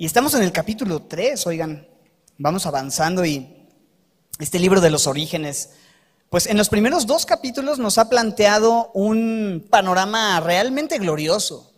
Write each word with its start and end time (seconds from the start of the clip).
Y 0.00 0.06
estamos 0.06 0.32
en 0.34 0.44
el 0.44 0.52
capítulo 0.52 1.02
3, 1.02 1.44
oigan, 1.48 1.88
vamos 2.36 2.66
avanzando 2.66 3.24
y 3.24 3.48
este 4.38 4.60
libro 4.60 4.80
de 4.80 4.90
los 4.90 5.08
orígenes, 5.08 5.70
pues 6.30 6.46
en 6.46 6.56
los 6.56 6.68
primeros 6.68 7.04
dos 7.04 7.26
capítulos 7.26 7.80
nos 7.80 7.98
ha 7.98 8.08
planteado 8.08 8.92
un 8.94 9.66
panorama 9.68 10.38
realmente 10.38 10.98
glorioso. 10.98 11.72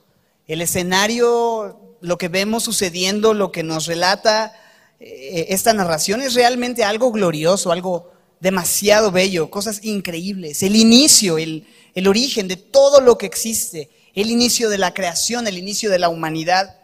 El 0.47 0.61
escenario, 0.61 1.97
lo 2.03 2.19
que 2.19 2.29
vemos 2.29 2.63
sucediendo, 2.63 3.33
lo 3.33 3.53
que 3.53 3.63
nos 3.63 3.87
relata 3.87 4.53
eh, 5.01 5.47
esta 5.49 5.73
narración 5.73 6.21
es 6.21 6.35
realmente 6.35 6.85
algo 6.85 7.13
glorioso, 7.13 7.73
algo 7.73 8.13
demasiado 8.39 9.11
bello, 9.11 9.51
cosas 9.51 9.83
increíbles. 9.83 10.63
El 10.63 10.77
inicio, 10.77 11.39
el, 11.39 11.67
el 11.95 12.07
origen 12.07 12.49
de 12.49 12.57
todo 12.57 13.01
lo 13.01 13.17
que 13.17 13.25
existe, 13.25 13.89
el 14.15 14.31
inicio 14.31 14.69
de 14.69 14.77
la 14.77 14.93
creación, 14.93 15.47
el 15.47 15.57
inicio 15.57 15.89
de 15.89 15.99
la 15.99 16.11
humanidad, 16.11 16.80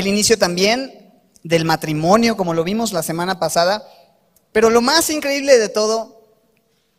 el 0.00 0.06
inicio 0.06 0.36
también 0.36 1.10
del 1.42 1.64
matrimonio, 1.64 2.36
como 2.36 2.52
lo 2.52 2.64
vimos 2.64 2.92
la 2.92 3.02
semana 3.02 3.38
pasada. 3.38 3.82
Pero 4.52 4.68
lo 4.68 4.82
más 4.82 5.08
increíble 5.08 5.58
de 5.58 5.70
todo, 5.70 6.20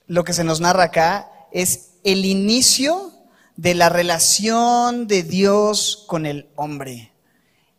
lo 0.08 0.24
que 0.24 0.34
se 0.34 0.44
nos 0.44 0.62
narra 0.62 0.86
acá, 0.86 1.30
es 1.52 1.92
el 2.04 2.26
inicio 2.26 3.14
de 3.56 3.76
la 3.76 3.90
relación 3.90 5.06
de 5.06 5.22
Dios 5.22 6.06
con 6.08 6.26
el 6.26 6.50
hombre. 6.56 7.14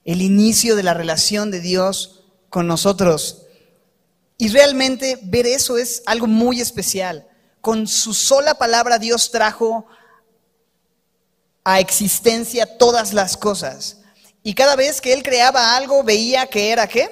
El 0.05 0.23
inicio 0.23 0.77
de 0.77 0.85
la 0.85 0.95
relación 0.95 1.51
de 1.51 1.59
Dios 1.59 2.23
con 2.49 2.69
nosotros. 2.69 3.43
Y 4.37 4.51
realmente 4.51 5.19
ver 5.25 5.49
eso 5.49 5.79
es 5.79 6.05
algo 6.07 6.29
muy 6.29 6.61
especial. 6.61 7.27
Con 7.61 7.89
su 7.89 8.15
sola 8.15 8.55
palabra 8.55 9.01
Dios 9.01 9.33
trajo 9.33 9.85
a 11.65 11.81
existencia 11.81 12.79
todas 12.79 13.13
las 13.13 13.37
cosas. 13.37 13.98
Y 14.43 14.55
cada 14.55 14.77
vez 14.77 15.01
que 15.01 15.13
Él 15.13 15.23
creaba 15.23 15.77
algo 15.77 16.03
veía 16.03 16.47
que 16.47 16.71
era 16.71 16.87
qué? 16.87 17.09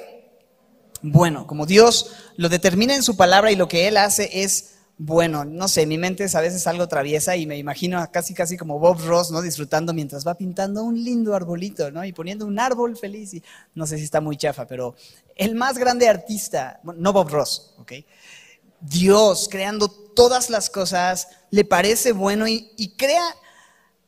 Bueno, 1.03 1.47
como 1.47 1.67
Dios 1.67 2.13
lo 2.37 2.49
determina 2.49 2.95
en 2.95 3.03
su 3.03 3.17
palabra 3.17 3.53
y 3.53 3.57
lo 3.57 3.69
que 3.69 3.89
Él 3.89 3.97
hace 3.97 4.43
es 4.43 4.77
bueno, 4.99 5.45
no 5.45 5.69
sé, 5.69 5.85
mi 5.85 5.99
mente 5.99 6.25
es 6.25 6.35
a 6.35 6.41
veces 6.41 6.67
algo 6.67 6.89
traviesa 6.89 7.37
y 7.37 7.47
me 7.47 7.59
imagino 7.59 8.03
casi 8.11 8.33
casi 8.33 8.57
como 8.57 8.79
Bob 8.79 8.99
Ross, 9.05 9.31
¿no? 9.31 9.43
Disfrutando 9.43 9.93
mientras 9.93 10.27
va 10.27 10.37
pintando 10.37 10.85
un 10.85 11.03
lindo 11.05 11.35
arbolito, 11.35 11.91
¿no? 11.91 12.03
Y 12.03 12.15
poniendo 12.15 12.47
un 12.47 12.59
árbol 12.59 12.97
feliz 12.97 13.33
no 13.75 13.87
sé 13.87 13.99
si 13.99 14.05
está 14.05 14.23
muy 14.23 14.39
chafa, 14.39 14.67
pero 14.67 14.95
el 15.35 15.55
más 15.55 15.77
grande 15.77 16.09
artista, 16.09 16.81
no 16.83 17.13
Bob 17.13 17.29
Ross, 17.29 17.75
¿ok? 17.77 17.93
Dios 18.81 19.49
creando 19.51 19.89
todas 19.89 20.49
las 20.49 20.71
cosas, 20.71 21.29
le 21.51 21.65
parece 21.65 22.13
bueno 22.13 22.49
y, 22.49 22.95
crea 22.97 23.23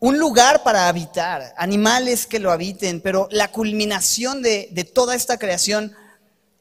un 0.00 0.18
lugar 0.18 0.62
para 0.62 0.88
habitar, 0.88 1.54
animales 1.56 2.26
que 2.26 2.38
lo 2.38 2.52
habiten, 2.52 3.00
pero 3.00 3.28
la 3.30 3.50
culminación 3.50 4.42
de, 4.42 4.68
de 4.70 4.84
toda 4.84 5.14
esta 5.14 5.38
creación 5.38 5.94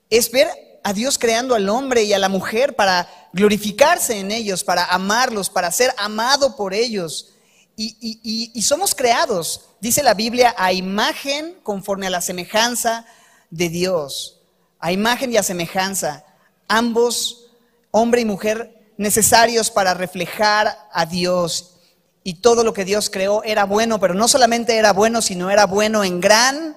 es 0.09 0.31
ver 0.31 0.47
a 0.83 0.93
Dios 0.93 1.17
creando 1.17 1.53
al 1.53 1.67
hombre 1.67 2.03
y 2.03 2.13
a 2.13 2.19
la 2.19 2.29
mujer 2.29 2.75
para 2.75 3.09
glorificarse 3.33 4.17
en 4.19 4.31
ellos, 4.31 4.63
para 4.63 4.85
amarlos, 4.85 5.49
para 5.49 5.69
ser 5.69 5.93
amado 5.97 6.55
por 6.55 6.73
ellos. 6.73 7.33
Y, 7.75 8.61
somos 8.63 8.95
creados, 8.95 9.65
dice 9.79 10.01
la 10.01 10.15
Biblia, 10.15 10.55
a 10.57 10.73
imagen 10.73 11.59
conforme 11.61 12.07
a 12.07 12.09
la 12.09 12.21
semejanza 12.21 13.05
de 13.49 13.69
Dios. 13.69 14.39
A 14.79 14.91
imagen 14.91 15.31
y 15.31 15.37
a 15.37 15.43
semejanza. 15.43 16.25
Ambos, 16.67 17.51
hombre 17.91 18.21
y 18.21 18.25
mujer, 18.25 18.93
necesarios 18.97 19.69
para 19.69 19.93
reflejar 19.93 20.87
a 20.91 21.05
Dios. 21.05 21.75
Y 22.27 22.41
todo 22.41 22.65
lo 22.65 22.73
que 22.73 22.83
Dios 22.83 23.09
creó 23.09 23.41
era 23.45 23.63
bueno, 23.63 24.01
pero 24.01 24.13
no 24.13 24.27
solamente 24.27 24.75
era 24.75 24.91
bueno, 24.91 25.21
sino 25.21 25.49
era 25.49 25.65
bueno 25.65 26.03
en 26.03 26.19
gran 26.19 26.75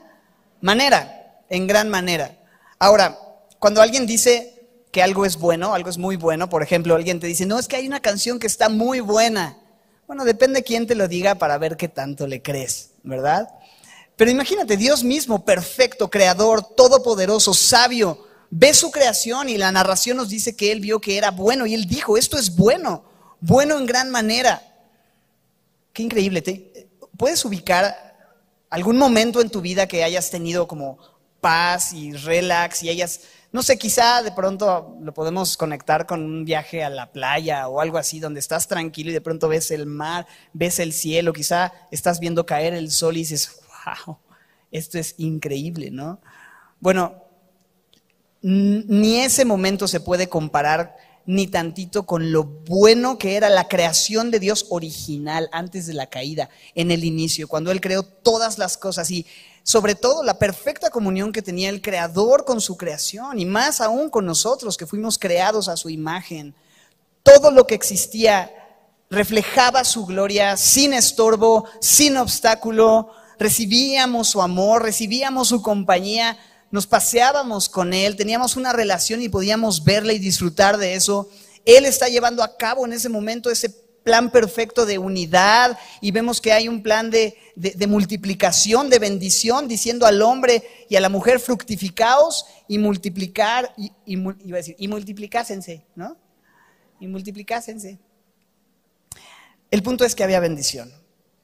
manera, 0.60 1.42
en 1.48 1.66
gran 1.66 1.88
manera. 1.88 2.38
Ahora, 2.78 3.18
cuando 3.58 3.82
alguien 3.82 4.06
dice 4.06 4.68
que 4.92 5.02
algo 5.02 5.26
es 5.26 5.36
bueno, 5.36 5.74
algo 5.74 5.90
es 5.90 5.98
muy 5.98 6.14
bueno, 6.14 6.48
por 6.48 6.62
ejemplo, 6.62 6.94
alguien 6.94 7.18
te 7.18 7.26
dice, 7.26 7.46
no, 7.46 7.58
es 7.58 7.66
que 7.66 7.74
hay 7.74 7.88
una 7.88 7.98
canción 7.98 8.38
que 8.38 8.46
está 8.46 8.68
muy 8.68 9.00
buena. 9.00 9.58
Bueno, 10.06 10.24
depende 10.24 10.62
quién 10.62 10.86
te 10.86 10.94
lo 10.94 11.08
diga 11.08 11.34
para 11.34 11.58
ver 11.58 11.76
qué 11.76 11.88
tanto 11.88 12.28
le 12.28 12.40
crees, 12.42 12.92
¿verdad? 13.02 13.48
Pero 14.14 14.30
imagínate, 14.30 14.76
Dios 14.76 15.02
mismo, 15.02 15.44
perfecto, 15.44 16.08
creador, 16.08 16.62
todopoderoso, 16.76 17.54
sabio, 17.54 18.24
ve 18.50 18.72
su 18.72 18.92
creación 18.92 19.48
y 19.48 19.58
la 19.58 19.72
narración 19.72 20.16
nos 20.16 20.28
dice 20.28 20.54
que 20.54 20.70
Él 20.70 20.78
vio 20.78 21.00
que 21.00 21.18
era 21.18 21.32
bueno 21.32 21.66
y 21.66 21.74
Él 21.74 21.86
dijo, 21.86 22.16
esto 22.16 22.38
es 22.38 22.54
bueno, 22.54 23.02
bueno 23.40 23.76
en 23.78 23.86
gran 23.86 24.10
manera. 24.10 24.69
Qué 25.92 26.02
increíble. 26.02 26.42
¿te? 26.42 26.88
¿Puedes 27.16 27.44
ubicar 27.44 27.94
algún 28.68 28.96
momento 28.96 29.40
en 29.40 29.50
tu 29.50 29.60
vida 29.60 29.86
que 29.86 30.04
hayas 30.04 30.30
tenido 30.30 30.66
como 30.68 30.98
paz 31.40 31.92
y 31.92 32.12
relax 32.12 32.82
y 32.82 32.90
hayas 32.90 33.20
no 33.52 33.62
sé, 33.62 33.78
quizá 33.78 34.22
de 34.22 34.30
pronto 34.30 34.96
lo 35.00 35.12
podemos 35.12 35.56
conectar 35.56 36.06
con 36.06 36.22
un 36.22 36.44
viaje 36.44 36.84
a 36.84 36.90
la 36.90 37.10
playa 37.10 37.66
o 37.66 37.80
algo 37.80 37.98
así, 37.98 38.20
donde 38.20 38.38
estás 38.38 38.68
tranquilo 38.68 39.10
y 39.10 39.12
de 39.12 39.20
pronto 39.20 39.48
ves 39.48 39.72
el 39.72 39.86
mar, 39.86 40.26
ves 40.52 40.78
el 40.78 40.92
cielo, 40.92 41.32
quizá 41.32 41.72
estás 41.90 42.20
viendo 42.20 42.46
caer 42.46 42.74
el 42.74 42.92
sol 42.92 43.16
y 43.16 43.20
dices, 43.20 43.60
wow, 44.06 44.18
esto 44.70 44.98
es 44.98 45.16
increíble, 45.18 45.90
¿no? 45.90 46.20
Bueno, 46.78 47.24
ni 48.40 49.18
ese 49.18 49.44
momento 49.44 49.88
se 49.88 50.00
puede 50.00 50.28
comparar 50.28 50.96
ni 51.26 51.46
tantito 51.46 52.04
con 52.04 52.32
lo 52.32 52.44
bueno 52.44 53.18
que 53.18 53.36
era 53.36 53.48
la 53.48 53.68
creación 53.68 54.30
de 54.30 54.40
Dios 54.40 54.66
original 54.70 55.48
antes 55.52 55.86
de 55.86 55.94
la 55.94 56.06
caída, 56.06 56.48
en 56.74 56.90
el 56.90 57.04
inicio, 57.04 57.48
cuando 57.48 57.70
Él 57.70 57.80
creó 57.80 58.02
todas 58.02 58.58
las 58.58 58.76
cosas 58.76 59.10
y 59.10 59.26
sobre 59.62 59.94
todo 59.94 60.22
la 60.22 60.38
perfecta 60.38 60.90
comunión 60.90 61.32
que 61.32 61.42
tenía 61.42 61.68
el 61.68 61.82
Creador 61.82 62.44
con 62.44 62.60
su 62.60 62.76
creación 62.76 63.38
y 63.38 63.44
más 63.44 63.80
aún 63.80 64.10
con 64.10 64.26
nosotros 64.26 64.76
que 64.76 64.86
fuimos 64.86 65.18
creados 65.18 65.68
a 65.68 65.76
su 65.76 65.90
imagen. 65.90 66.54
Todo 67.22 67.50
lo 67.50 67.66
que 67.66 67.74
existía 67.74 68.50
reflejaba 69.10 69.84
su 69.84 70.06
gloria 70.06 70.56
sin 70.56 70.94
estorbo, 70.94 71.66
sin 71.80 72.16
obstáculo. 72.16 73.10
Recibíamos 73.38 74.28
su 74.28 74.40
amor, 74.40 74.82
recibíamos 74.82 75.48
su 75.48 75.62
compañía, 75.62 76.38
nos 76.70 76.86
paseábamos 76.86 77.68
con 77.68 77.92
Él, 77.92 78.16
teníamos 78.16 78.56
una 78.56 78.72
relación 78.72 79.22
y 79.22 79.28
podíamos 79.28 79.84
verle 79.84 80.14
y 80.14 80.18
disfrutar 80.18 80.78
de 80.78 80.94
eso. 80.94 81.28
Él 81.64 81.84
está 81.84 82.08
llevando 82.08 82.42
a 82.42 82.56
cabo 82.56 82.86
en 82.86 82.92
ese 82.92 83.08
momento 83.08 83.50
ese 83.50 83.70
plan 84.02 84.30
perfecto 84.30 84.86
de 84.86 84.98
unidad 84.98 85.78
y 86.00 86.10
vemos 86.10 86.40
que 86.40 86.52
hay 86.52 86.68
un 86.68 86.82
plan 86.82 87.10
de, 87.10 87.36
multiplicación, 87.88 88.88
de 88.88 88.98
bendición, 88.98 89.68
diciendo 89.68 90.06
al 90.06 90.22
hombre 90.22 90.62
y 90.88 90.96
a 90.96 91.00
la 91.00 91.08
mujer 91.08 91.40
fructificaos 91.40 92.46
y 92.68 92.78
multiplicar, 92.78 93.74
y, 93.76 94.16
a 94.52 94.56
decir, 94.56 94.76
y 94.78 94.88
multiplicásense, 94.88 95.84
¿no? 95.94 96.16
Y 96.98 97.06
multiplicásense. 97.08 97.98
El 99.70 99.82
punto 99.82 100.04
es 100.04 100.14
que 100.14 100.24
había 100.24 100.40
bendición, 100.40 100.92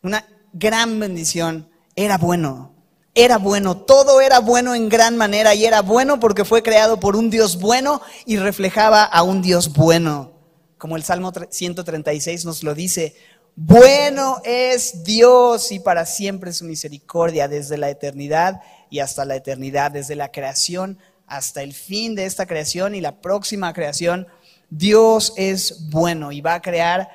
una 0.03 0.27
gran 0.53 0.99
bendición, 0.99 1.69
era 1.95 2.19
bueno, 2.19 2.76
era 3.17 3.39
bueno, 3.39 3.77
todo 3.77 4.21
era 4.21 4.39
bueno 4.39 4.77
en 4.77 4.89
gran 4.89 5.17
manera 5.17 5.55
y 5.55 5.65
era 5.65 5.83
bueno 5.83 6.21
porque 6.21 6.45
fue 6.45 6.63
creado 6.63 7.01
por 7.01 7.17
un 7.17 7.31
Dios 7.31 7.59
bueno 7.59 8.01
y 8.27 8.37
reflejaba 8.37 9.03
a 9.03 9.25
un 9.25 9.43
Dios 9.43 9.73
bueno 9.73 10.37
como 10.79 10.97
el 10.97 11.05
Salmo 11.05 11.33
136 11.49 12.45
nos 12.45 12.63
lo 12.63 12.75
dice, 12.75 13.17
bueno 13.55 14.41
es 14.45 15.05
Dios 15.05 15.73
y 15.73 15.81
para 15.81 16.05
siempre 16.05 16.53
su 16.53 16.65
misericordia 16.65 17.49
desde 17.49 17.79
la 17.79 17.89
eternidad 17.89 18.61
y 18.91 19.01
hasta 19.01 19.25
la 19.25 19.37
eternidad, 19.37 19.91
desde 19.91 20.17
la 20.17 20.31
creación 20.31 20.99
hasta 21.27 21.63
el 21.63 21.73
fin 21.73 22.15
de 22.15 22.25
esta 22.27 22.47
creación 22.47 22.95
y 22.95 23.01
la 23.01 23.21
próxima 23.21 23.73
creación. 23.73 24.29
Dios 24.71 25.33
es 25.37 25.91
bueno 25.91 26.31
y 26.31 26.41
va 26.41 26.55
a 26.55 26.63
crear, 26.63 27.09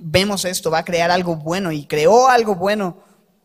vemos 0.00 0.44
esto, 0.44 0.70
va 0.70 0.78
a 0.78 0.84
crear 0.84 1.10
algo 1.10 1.36
bueno 1.36 1.72
y 1.72 1.86
creó 1.86 2.28
algo 2.28 2.54
bueno, 2.54 2.98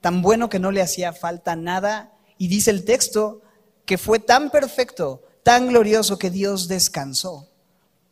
tan 0.06 0.22
bueno 0.22 0.50
que 0.50 0.60
no 0.60 0.70
le 0.70 0.84
hacía 0.84 1.14
falta 1.14 1.56
nada. 1.56 2.12
Y 2.38 2.48
dice 2.48 2.70
el 2.70 2.86
texto 2.86 3.42
que 3.88 3.98
fue 3.98 4.20
tan 4.20 4.52
perfecto, 4.52 5.24
tan 5.42 5.70
glorioso 5.70 6.20
que 6.20 6.30
Dios 6.30 6.68
descansó. 6.68 7.50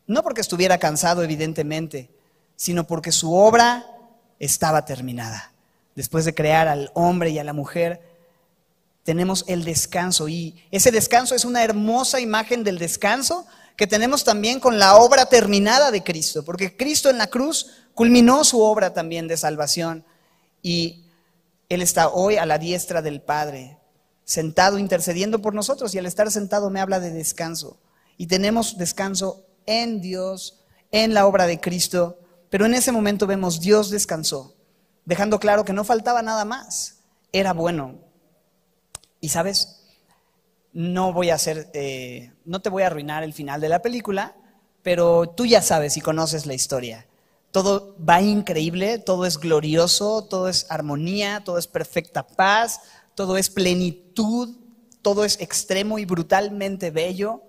No 0.07 0.23
porque 0.23 0.41
estuviera 0.41 0.79
cansado, 0.79 1.21
evidentemente, 1.21 2.09
sino 2.55 2.87
porque 2.87 3.11
su 3.11 3.35
obra 3.35 3.85
estaba 4.39 4.85
terminada. 4.85 5.53
Después 5.93 6.25
de 6.25 6.33
crear 6.33 6.67
al 6.67 6.89
hombre 6.95 7.29
y 7.29 7.37
a 7.37 7.43
la 7.43 7.53
mujer, 7.53 8.01
tenemos 9.03 9.45
el 9.47 9.63
descanso. 9.63 10.27
Y 10.27 10.65
ese 10.71 10.89
descanso 10.89 11.35
es 11.35 11.45
una 11.45 11.63
hermosa 11.63 12.19
imagen 12.19 12.63
del 12.63 12.79
descanso 12.79 13.45
que 13.75 13.85
tenemos 13.85 14.23
también 14.23 14.59
con 14.59 14.79
la 14.79 14.95
obra 14.95 15.27
terminada 15.27 15.91
de 15.91 16.01
Cristo, 16.01 16.43
porque 16.43 16.75
Cristo 16.75 17.11
en 17.11 17.19
la 17.19 17.27
cruz 17.27 17.67
culminó 17.93 18.43
su 18.43 18.63
obra 18.63 18.95
también 18.95 19.27
de 19.27 19.37
salvación 19.37 20.03
y 20.63 21.02
Él 21.69 21.81
está 21.81 22.09
hoy 22.09 22.37
a 22.37 22.45
la 22.45 22.57
diestra 22.57 23.01
del 23.01 23.21
Padre, 23.21 23.77
sentado 24.23 24.77
intercediendo 24.77 25.41
por 25.41 25.53
nosotros 25.53 25.93
y 25.95 25.99
al 25.99 26.05
estar 26.05 26.29
sentado 26.31 26.69
me 26.69 26.79
habla 26.79 26.99
de 26.99 27.11
descanso. 27.11 27.79
Y 28.17 28.27
tenemos 28.27 28.77
descanso 28.77 29.45
en 29.65 30.01
Dios, 30.01 30.63
en 30.91 31.13
la 31.13 31.25
obra 31.25 31.47
de 31.47 31.59
Cristo, 31.59 32.19
pero 32.49 32.65
en 32.65 32.75
ese 32.75 32.91
momento 32.91 33.25
vemos 33.25 33.59
Dios 33.59 33.89
descansó, 33.89 34.55
dejando 35.05 35.39
claro 35.39 35.65
que 35.65 35.73
no 35.73 35.83
faltaba 35.83 36.21
nada 36.21 36.45
más, 36.45 36.99
era 37.31 37.53
bueno. 37.53 37.99
Y 39.19 39.29
sabes, 39.29 39.83
no 40.73 41.13
voy 41.13 41.29
a 41.29 41.35
hacer, 41.35 41.69
eh, 41.73 42.31
no 42.45 42.61
te 42.61 42.69
voy 42.69 42.83
a 42.83 42.87
arruinar 42.87 43.23
el 43.23 43.33
final 43.33 43.61
de 43.61 43.69
la 43.69 43.81
película, 43.81 44.35
pero 44.81 45.29
tú 45.29 45.45
ya 45.45 45.61
sabes 45.61 45.97
y 45.97 46.01
conoces 46.01 46.45
la 46.45 46.53
historia. 46.53 47.07
Todo 47.53 47.95
va 47.97 48.19
increíble, 48.19 48.97
todo 48.97 49.27
es 49.27 49.37
glorioso, 49.37 50.23
todo 50.23 50.49
es 50.49 50.65
armonía, 50.69 51.43
todo 51.45 51.59
es 51.59 51.67
perfecta 51.67 52.25
paz, 52.25 52.81
todo 53.13 53.37
es 53.37 53.51
plenitud, 53.51 54.57
todo 55.03 55.23
es 55.23 55.39
extremo 55.39 55.99
y 55.99 56.05
brutalmente 56.05 56.89
bello, 56.89 57.43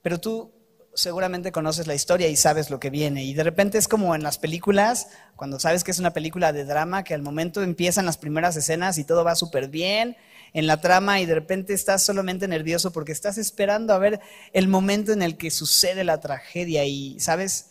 pero 0.00 0.18
tú 0.18 0.52
seguramente 0.94 1.52
conoces 1.52 1.86
la 1.86 1.94
historia 1.94 2.28
y 2.28 2.36
sabes 2.36 2.70
lo 2.70 2.80
que 2.80 2.88
viene. 2.88 3.22
Y 3.24 3.34
de 3.34 3.44
repente 3.44 3.76
es 3.76 3.88
como 3.88 4.14
en 4.14 4.22
las 4.22 4.38
películas, 4.38 5.08
cuando 5.36 5.60
sabes 5.60 5.84
que 5.84 5.90
es 5.90 5.98
una 5.98 6.14
película 6.14 6.54
de 6.54 6.64
drama, 6.64 7.04
que 7.04 7.12
al 7.12 7.20
momento 7.20 7.62
empiezan 7.62 8.06
las 8.06 8.16
primeras 8.16 8.56
escenas 8.56 8.96
y 8.96 9.04
todo 9.04 9.22
va 9.22 9.34
súper 9.34 9.68
bien 9.68 10.16
en 10.54 10.66
la 10.66 10.80
trama 10.80 11.20
y 11.20 11.26
de 11.26 11.34
repente 11.34 11.74
estás 11.74 12.02
solamente 12.02 12.48
nervioso 12.48 12.90
porque 12.90 13.12
estás 13.12 13.36
esperando 13.36 13.92
a 13.92 13.98
ver 13.98 14.18
el 14.54 14.66
momento 14.66 15.12
en 15.12 15.20
el 15.20 15.36
que 15.36 15.50
sucede 15.50 16.04
la 16.04 16.20
tragedia 16.20 16.86
y, 16.86 17.20
¿sabes? 17.20 17.69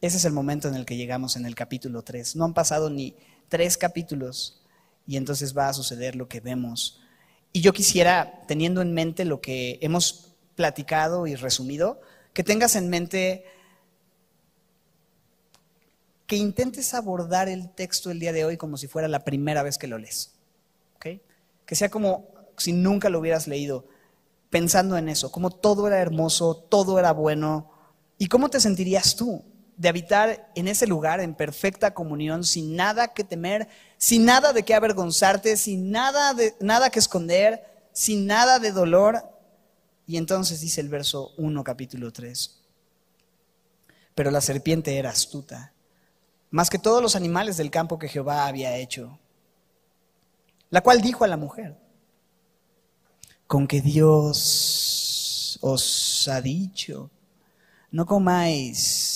Ese 0.00 0.18
es 0.18 0.24
el 0.24 0.32
momento 0.32 0.68
en 0.68 0.74
el 0.74 0.84
que 0.84 0.96
llegamos 0.96 1.36
en 1.36 1.46
el 1.46 1.54
capítulo 1.54 2.02
3. 2.02 2.36
No 2.36 2.44
han 2.44 2.54
pasado 2.54 2.90
ni 2.90 3.16
tres 3.48 3.76
capítulos 3.76 4.62
y 5.06 5.16
entonces 5.16 5.56
va 5.56 5.68
a 5.68 5.72
suceder 5.72 6.16
lo 6.16 6.28
que 6.28 6.40
vemos. 6.40 7.00
Y 7.52 7.62
yo 7.62 7.72
quisiera, 7.72 8.42
teniendo 8.46 8.82
en 8.82 8.92
mente 8.92 9.24
lo 9.24 9.40
que 9.40 9.78
hemos 9.80 10.34
platicado 10.54 11.26
y 11.26 11.34
resumido, 11.34 12.00
que 12.34 12.44
tengas 12.44 12.76
en 12.76 12.90
mente 12.90 13.44
que 16.26 16.36
intentes 16.36 16.92
abordar 16.92 17.48
el 17.48 17.70
texto 17.70 18.10
el 18.10 18.18
día 18.18 18.32
de 18.32 18.44
hoy 18.44 18.56
como 18.56 18.76
si 18.76 18.88
fuera 18.88 19.08
la 19.08 19.24
primera 19.24 19.62
vez 19.62 19.78
que 19.78 19.86
lo 19.86 19.98
lees. 19.98 20.32
Que 21.64 21.74
sea 21.74 21.88
como 21.88 22.28
si 22.56 22.72
nunca 22.72 23.08
lo 23.08 23.18
hubieras 23.18 23.48
leído, 23.48 23.86
pensando 24.50 24.96
en 24.96 25.08
eso, 25.08 25.32
como 25.32 25.50
todo 25.50 25.88
era 25.88 25.98
hermoso, 25.98 26.54
todo 26.54 26.98
era 26.98 27.12
bueno. 27.12 27.70
¿Y 28.18 28.28
cómo 28.28 28.50
te 28.50 28.60
sentirías 28.60 29.16
tú 29.16 29.44
de 29.76 29.88
habitar 29.88 30.50
en 30.54 30.68
ese 30.68 30.86
lugar 30.86 31.20
en 31.20 31.34
perfecta 31.34 31.92
comunión, 31.92 32.44
sin 32.44 32.76
nada 32.76 33.08
que 33.08 33.24
temer, 33.24 33.68
sin 33.98 34.24
nada 34.24 34.52
de 34.52 34.62
qué 34.62 34.74
avergonzarte, 34.74 35.56
sin 35.56 35.90
nada, 35.90 36.34
de, 36.34 36.54
nada 36.60 36.90
que 36.90 36.98
esconder, 36.98 37.62
sin 37.92 38.26
nada 38.26 38.58
de 38.58 38.72
dolor? 38.72 39.22
Y 40.06 40.16
entonces 40.16 40.60
dice 40.60 40.80
el 40.80 40.88
verso 40.88 41.32
1, 41.36 41.64
capítulo 41.64 42.12
3. 42.12 42.62
Pero 44.14 44.30
la 44.30 44.40
serpiente 44.40 44.96
era 44.96 45.10
astuta, 45.10 45.72
más 46.50 46.70
que 46.70 46.78
todos 46.78 47.02
los 47.02 47.16
animales 47.16 47.56
del 47.56 47.70
campo 47.70 47.98
que 47.98 48.08
Jehová 48.08 48.46
había 48.46 48.76
hecho 48.76 49.18
la 50.70 50.80
cual 50.82 51.00
dijo 51.00 51.24
a 51.24 51.28
la 51.28 51.36
mujer, 51.36 51.76
con 53.46 53.66
que 53.66 53.80
Dios 53.80 55.58
os 55.62 56.28
ha 56.28 56.40
dicho, 56.40 57.10
no 57.90 58.04
comáis 58.04 59.15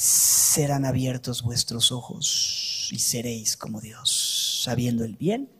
serán 0.00 0.86
abiertos 0.86 1.42
vuestros 1.42 1.92
ojos 1.92 2.88
y 2.90 3.00
seréis 3.00 3.54
como 3.54 3.82
Dios, 3.82 4.62
sabiendo 4.64 5.04
el 5.04 5.14
bien 5.14 5.50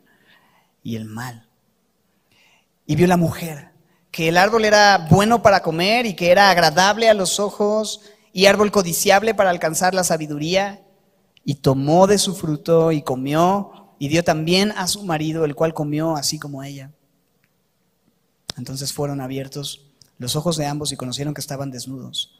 y 0.83 0.97
el 0.97 1.05
mal. 1.05 1.47
Y 2.87 2.97
vio 2.97 3.07
la 3.07 3.19
mujer 3.19 3.69
que 4.11 4.29
el 4.29 4.39
árbol 4.39 4.65
era 4.65 5.09
bueno 5.11 5.43
para 5.43 5.61
comer 5.61 6.07
y 6.07 6.15
que 6.15 6.31
era 6.31 6.49
agradable 6.49 7.11
a 7.11 7.15
los 7.15 7.39
ojos 7.39 8.01
y 8.33 8.47
árbol 8.47 8.71
codiciable 8.71 9.35
para 9.35 9.51
alcanzar 9.51 9.93
la 9.93 10.05
sabiduría, 10.05 10.87
y 11.45 11.57
tomó 11.57 12.07
de 12.07 12.17
su 12.17 12.35
fruto 12.35 12.93
y 12.93 13.03
comió 13.03 13.93
y 13.99 14.09
dio 14.09 14.25
también 14.25 14.73
a 14.73 14.87
su 14.87 15.05
marido, 15.05 15.45
el 15.45 15.55
cual 15.55 15.75
comió 15.75 16.17
así 16.17 16.39
como 16.39 16.63
ella. 16.63 16.93
Entonces 18.57 18.93
fueron 18.95 19.21
abiertos 19.21 19.83
los 20.17 20.35
ojos 20.35 20.57
de 20.57 20.65
ambos 20.65 20.93
y 20.93 20.97
conocieron 20.97 21.35
que 21.35 21.43
estaban 21.43 21.71
desnudos. 21.71 22.40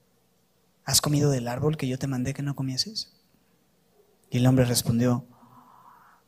¿Has 0.85 1.01
comido 1.01 1.29
del 1.29 1.47
árbol 1.47 1.77
que 1.77 1.87
yo 1.87 1.97
te 1.99 2.07
mandé 2.07 2.33
que 2.33 2.41
no 2.41 2.55
comieses? 2.55 3.13
Y 4.29 4.37
el 4.37 4.47
hombre 4.47 4.65
respondió, 4.65 5.25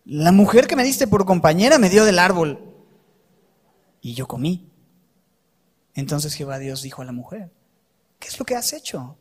la 0.06 0.32
mujer 0.32 0.68
que 0.68 0.76
me 0.76 0.84
diste 0.84 1.08
por 1.08 1.26
compañera 1.26 1.78
me 1.78 1.90
dio 1.90 2.06
del 2.06 2.20
árbol 2.20 2.60
y 4.02 4.14
yo 4.14 4.28
comí. 4.28 4.70
Entonces 5.96 6.34
Jehová 6.34 6.60
Dios 6.60 6.82
dijo 6.82 7.02
a 7.02 7.06
la 7.06 7.14
mujer, 7.14 7.52
¿qué 8.20 8.28
es 8.28 8.38
lo 8.38 8.46
que 8.46 8.56
has 8.56 8.74
hecho? 8.74 9.18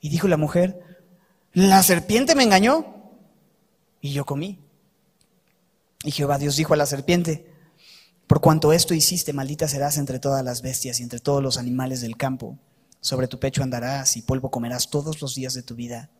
Y 0.00 0.08
dijo 0.08 0.26
la 0.26 0.36
mujer, 0.36 0.80
la 1.52 1.82
serpiente 1.82 2.34
me 2.34 2.42
engañó 2.42 3.12
y 4.00 4.12
yo 4.12 4.24
comí. 4.24 4.58
Y 6.02 6.10
Jehová 6.10 6.38
Dios 6.38 6.56
dijo 6.56 6.74
a 6.74 6.76
la 6.76 6.86
serpiente, 6.86 7.52
por 8.26 8.40
cuanto 8.40 8.72
esto 8.72 8.94
hiciste, 8.94 9.32
maldita 9.32 9.68
serás 9.68 9.98
entre 9.98 10.18
todas 10.18 10.44
las 10.44 10.62
bestias 10.62 11.00
y 11.00 11.02
entre 11.02 11.20
todos 11.20 11.42
los 11.42 11.58
animales 11.58 12.00
del 12.00 12.16
campo. 12.16 12.58
Sobre 13.00 13.28
tu 13.28 13.38
pecho 13.38 13.62
andarás 13.62 14.16
y 14.16 14.22
polvo 14.22 14.50
comerás 14.50 14.90
todos 14.90 15.20
los 15.20 15.34
días 15.34 15.54
de 15.54 15.62
tu 15.62 15.74
vida. 15.74 16.10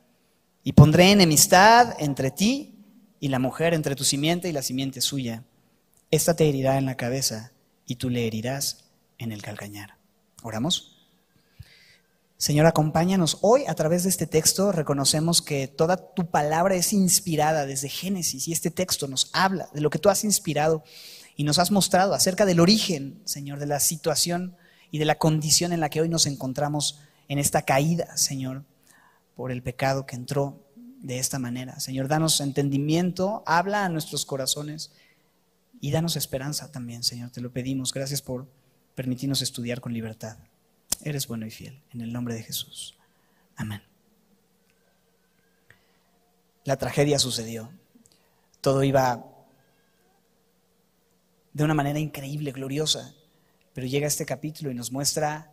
Y 0.63 0.73
pondré 0.73 1.11
enemistad 1.11 1.95
entre 1.99 2.31
ti 2.31 2.75
y 3.21 3.29
la 3.29 3.39
mujer, 3.39 3.75
entre 3.75 3.95
tu 3.95 4.05
simiente 4.05 4.49
y 4.49 4.53
la 4.53 4.63
simiente 4.63 5.01
suya. 5.01 5.45
Esta 6.11 6.35
te 6.35 6.49
herirá 6.49 6.79
en 6.79 6.87
la 6.87 6.97
cabeza 6.97 7.53
y 7.87 7.97
tú 7.97 8.11
le 8.11 8.27
herirás 8.27 8.85
en 9.19 9.33
el 9.33 9.43
calcañar. 9.43 9.97
¿Oramos? 10.43 10.99
Señor, 12.37 12.67
acompáñanos. 12.67 13.39
Hoy 13.41 13.65
a 13.67 13.75
través 13.75 14.05
de 14.05 14.11
este 14.11 14.29
texto 14.29 14.71
reconocemos 14.71 15.43
que 15.43 15.67
toda 15.67 15.97
tu 15.97 16.31
palabra 16.31 16.77
es 16.77 16.93
inspirada 16.93 17.67
desde 17.67 17.89
Génesis 17.89 18.47
y 18.47 18.53
este 18.53 18.71
texto 18.71 19.09
nos 19.09 19.31
habla 19.33 19.69
de 19.75 19.81
lo 19.81 19.91
que 19.91 19.99
tú 19.99 20.09
has 20.09 20.23
inspirado 20.23 20.85
y 21.35 21.43
nos 21.43 21.59
has 21.59 21.73
mostrado 21.73 22.15
acerca 22.15 22.47
del 22.47 22.61
origen, 22.61 23.21
Señor, 23.25 23.59
de 23.59 23.67
la 23.67 23.81
situación 23.81 24.57
y 24.91 24.99
de 24.99 25.05
la 25.05 25.19
condición 25.19 25.73
en 25.73 25.81
la 25.81 25.91
que 25.91 26.01
hoy 26.01 26.09
nos 26.09 26.27
encontramos 26.27 27.01
en 27.29 27.39
esta 27.39 27.63
caída, 27.63 28.17
Señor, 28.17 28.65
por 29.37 29.53
el 29.53 29.63
pecado 29.63 30.07
que 30.07 30.17
entró 30.17 30.65
de 31.01 31.19
esta 31.19 31.39
manera. 31.39 31.79
Señor, 31.81 32.09
danos 32.09 32.41
entendimiento, 32.41 33.43
habla 33.47 33.85
a 33.85 33.89
nuestros 33.89 34.25
corazones 34.25 34.93
y 35.81 35.91
danos 35.91 36.17
esperanza 36.17 36.73
también, 36.73 37.05
Señor. 37.05 37.31
Te 37.31 37.41
lo 37.41 37.53
pedimos. 37.53 37.93
Gracias 37.93 38.23
por 38.23 38.49
permitirnos 38.95 39.43
estudiar 39.43 39.81
con 39.81 39.93
libertad. 39.93 40.39
Eres 41.03 41.29
bueno 41.29 41.47
y 41.47 41.51
fiel. 41.51 41.81
En 41.93 42.01
el 42.01 42.13
nombre 42.13 42.35
de 42.35 42.43
Jesús. 42.43 42.97
Amén. 43.57 43.83
La 46.65 46.77
tragedia 46.77 47.19
sucedió. 47.19 47.71
Todo 48.61 48.83
iba 48.83 49.25
de 51.53 51.65
una 51.65 51.75
manera 51.75 51.99
increíble, 51.99 52.53
gloriosa. 52.53 53.15
Pero 53.79 53.87
llega 53.87 54.09
este 54.09 54.27
capítulo 54.27 54.73
y 54.73 54.75
nos 54.75 54.91
muestra 54.91 55.53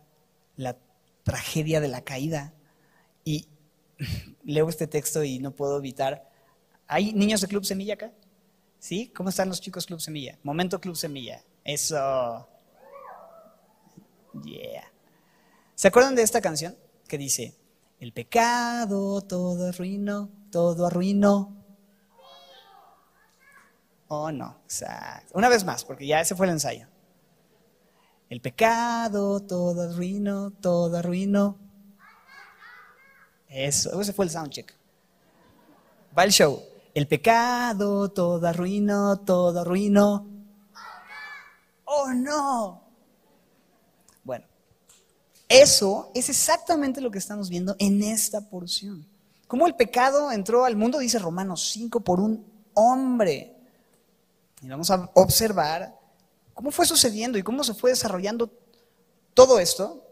la 0.56 0.76
tragedia 1.22 1.80
de 1.80 1.86
la 1.86 2.00
caída. 2.00 2.54
Y 3.24 3.46
leo 4.42 4.68
este 4.68 4.88
texto 4.88 5.22
y 5.22 5.38
no 5.38 5.54
puedo 5.54 5.78
evitar. 5.78 6.28
¿Hay 6.88 7.12
niños 7.12 7.40
de 7.40 7.46
Club 7.46 7.64
Semilla 7.64 7.94
acá? 7.94 8.10
¿Sí? 8.80 9.12
¿Cómo 9.14 9.28
están 9.28 9.48
los 9.48 9.60
chicos 9.60 9.86
Club 9.86 10.00
Semilla? 10.00 10.40
Momento 10.42 10.80
Club 10.80 10.96
Semilla. 10.96 11.40
Eso. 11.62 12.48
Yeah. 14.42 14.90
¿Se 15.76 15.86
acuerdan 15.86 16.16
de 16.16 16.22
esta 16.22 16.40
canción 16.40 16.76
que 17.06 17.18
dice, 17.18 17.54
el 18.00 18.12
pecado 18.12 19.20
todo 19.20 19.68
arruinó, 19.68 20.30
todo 20.50 20.86
arruinó? 20.86 21.64
Oh, 24.08 24.32
no, 24.32 24.62
una 25.32 25.48
vez 25.48 25.62
más, 25.62 25.84
porque 25.84 26.08
ya 26.08 26.20
ese 26.20 26.34
fue 26.34 26.46
el 26.46 26.54
ensayo. 26.54 26.88
El 28.28 28.40
pecado 28.40 29.40
todo 29.40 29.82
arruinó, 29.82 30.50
todo 30.50 30.96
arruinó. 30.96 31.56
Eso, 33.48 34.00
ese 34.00 34.12
fue 34.12 34.24
el 34.24 34.30
soundcheck. 34.30 34.74
Va 36.16 36.24
el 36.24 36.32
show. 36.32 36.60
El 36.92 37.06
pecado 37.06 38.08
todo 38.10 38.46
arruinó, 38.46 39.18
todo 39.18 39.60
arruinó. 39.60 40.26
Oh 41.84 42.12
no. 42.12 42.82
Bueno, 44.24 44.44
eso 45.48 46.10
es 46.14 46.28
exactamente 46.28 47.00
lo 47.00 47.10
que 47.10 47.18
estamos 47.18 47.48
viendo 47.48 47.76
en 47.78 48.02
esta 48.02 48.40
porción. 48.40 49.06
Cómo 49.46 49.66
el 49.68 49.76
pecado 49.76 50.32
entró 50.32 50.64
al 50.64 50.74
mundo, 50.74 50.98
dice 50.98 51.20
Romanos 51.20 51.68
5, 51.70 52.00
por 52.00 52.18
un 52.18 52.44
hombre. 52.74 53.54
Y 54.62 54.68
vamos 54.68 54.90
a 54.90 55.08
observar 55.14 55.95
cómo 56.56 56.70
fue 56.70 56.86
sucediendo 56.86 57.36
y 57.36 57.42
cómo 57.42 57.62
se 57.62 57.74
fue 57.74 57.90
desarrollando 57.90 58.50
todo 59.34 59.58
esto. 59.58 60.02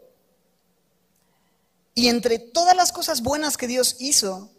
Y 1.95 2.07
entre 2.07 2.37
todas 2.37 2.77
las 2.77 2.91
cosas 2.91 3.23
buenas 3.23 3.57
que 3.57 3.65
Dios 3.65 3.95
hizo, 3.97 4.51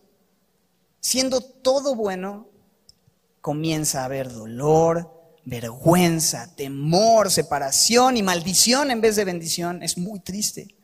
siendo 0.99 1.40
todo 1.40 1.95
bueno, 1.95 2.49
comienza 3.40 4.02
a 4.02 4.07
haber 4.07 4.33
dolor, 4.33 5.12
vergüenza, 5.45 6.52
temor, 6.57 7.31
separación 7.31 8.16
y 8.16 8.23
maldición 8.25 8.90
en 8.90 9.00
vez 9.00 9.14
de 9.14 9.25
bendición. 9.25 9.81
Es 9.85 9.97
muy 9.97 10.19
triste. 10.19 10.75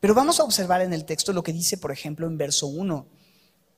Pero 0.00 0.12
vamos 0.12 0.38
a 0.38 0.44
observar 0.44 0.82
en 0.82 0.92
el 0.92 1.06
texto 1.06 1.32
lo 1.32 1.42
que 1.42 1.54
dice, 1.54 1.78
por 1.78 1.92
ejemplo, 1.92 2.26
en 2.26 2.36
verso 2.36 2.66
1, 2.66 3.06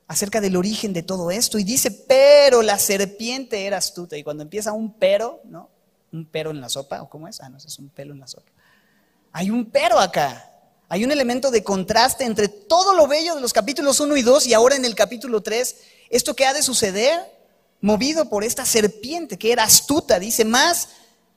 acerca 0.08 0.40
del 0.40 0.56
origen 0.56 0.92
de 0.92 1.04
todo 1.04 1.30
esto. 1.30 1.56
Y 1.56 1.62
dice, 1.62 1.92
pero 1.92 2.62
la 2.62 2.80
serpiente 2.80 3.64
era 3.64 3.76
astuta. 3.76 4.16
Y 4.16 4.24
cuando 4.24 4.42
empieza 4.42 4.72
un 4.72 4.94
pero, 4.94 5.40
¿no? 5.44 5.77
Un 6.12 6.26
pero 6.26 6.50
en 6.50 6.60
la 6.60 6.68
sopa, 6.68 7.02
¿o 7.02 7.08
cómo 7.08 7.28
es? 7.28 7.40
Ah, 7.40 7.48
no, 7.48 7.58
es 7.58 7.78
un 7.78 7.88
pelo 7.88 8.14
en 8.14 8.20
la 8.20 8.26
sopa. 8.26 8.50
Hay 9.32 9.50
un 9.50 9.66
pero 9.66 9.98
acá. 9.98 10.44
Hay 10.88 11.04
un 11.04 11.10
elemento 11.10 11.50
de 11.50 11.62
contraste 11.62 12.24
entre 12.24 12.48
todo 12.48 12.94
lo 12.94 13.06
bello 13.06 13.34
de 13.34 13.42
los 13.42 13.52
capítulos 13.52 14.00
1 14.00 14.16
y 14.16 14.22
2 14.22 14.46
y 14.46 14.54
ahora 14.54 14.76
en 14.76 14.86
el 14.86 14.94
capítulo 14.94 15.42
3, 15.42 15.76
esto 16.08 16.34
que 16.34 16.46
ha 16.46 16.54
de 16.54 16.62
suceder, 16.62 17.20
movido 17.82 18.30
por 18.30 18.42
esta 18.42 18.64
serpiente 18.64 19.38
que 19.38 19.52
era 19.52 19.64
astuta, 19.64 20.18
dice 20.18 20.46
más 20.46 20.88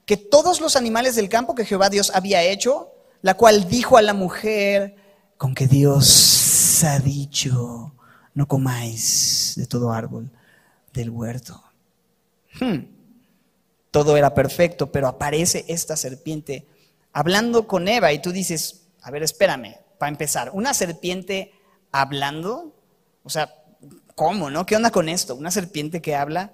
que 0.06 0.16
todos 0.16 0.62
los 0.62 0.78
animales 0.78 1.16
del 1.16 1.28
campo 1.28 1.54
que 1.54 1.66
Jehová 1.66 1.90
Dios 1.90 2.12
había 2.16 2.42
hecho, 2.44 2.92
la 3.22 3.36
cual 3.36 3.68
dijo 3.68 3.98
a 3.98 4.02
la 4.02 4.14
mujer, 4.14 4.96
con 5.38 5.54
que 5.54 5.68
Dios 5.68 6.84
ha 6.84 7.00
dicho, 7.00 7.94
no 8.34 8.48
comáis 8.48 9.54
de 9.58 9.68
todo 9.68 9.92
árbol 9.92 10.32
del 10.94 11.10
huerto. 11.10 11.62
Hmm. 12.60 13.01
Todo 13.92 14.18
era 14.18 14.34
perfecto, 14.34 14.92
pero 14.92 15.08
aparece 15.08 15.66
esta 15.68 15.98
serpiente 15.98 16.66
hablando 17.14 17.68
con 17.68 17.88
Eva 17.88 18.14
y 18.14 18.20
tú 18.20 18.32
dices, 18.32 18.84
a 19.02 19.12
ver, 19.12 19.24
espérame, 19.24 19.76
para 19.98 20.10
empezar, 20.10 20.50
una 20.54 20.74
serpiente 20.74 21.52
hablando, 21.92 22.74
o 23.24 23.30
sea, 23.30 23.54
¿cómo, 24.16 24.50
no? 24.50 24.66
¿Qué 24.66 24.76
onda 24.76 24.92
con 24.92 25.10
esto? 25.10 25.36
¿Una 25.36 25.52
serpiente 25.52 26.02
que 26.02 26.16
habla? 26.16 26.54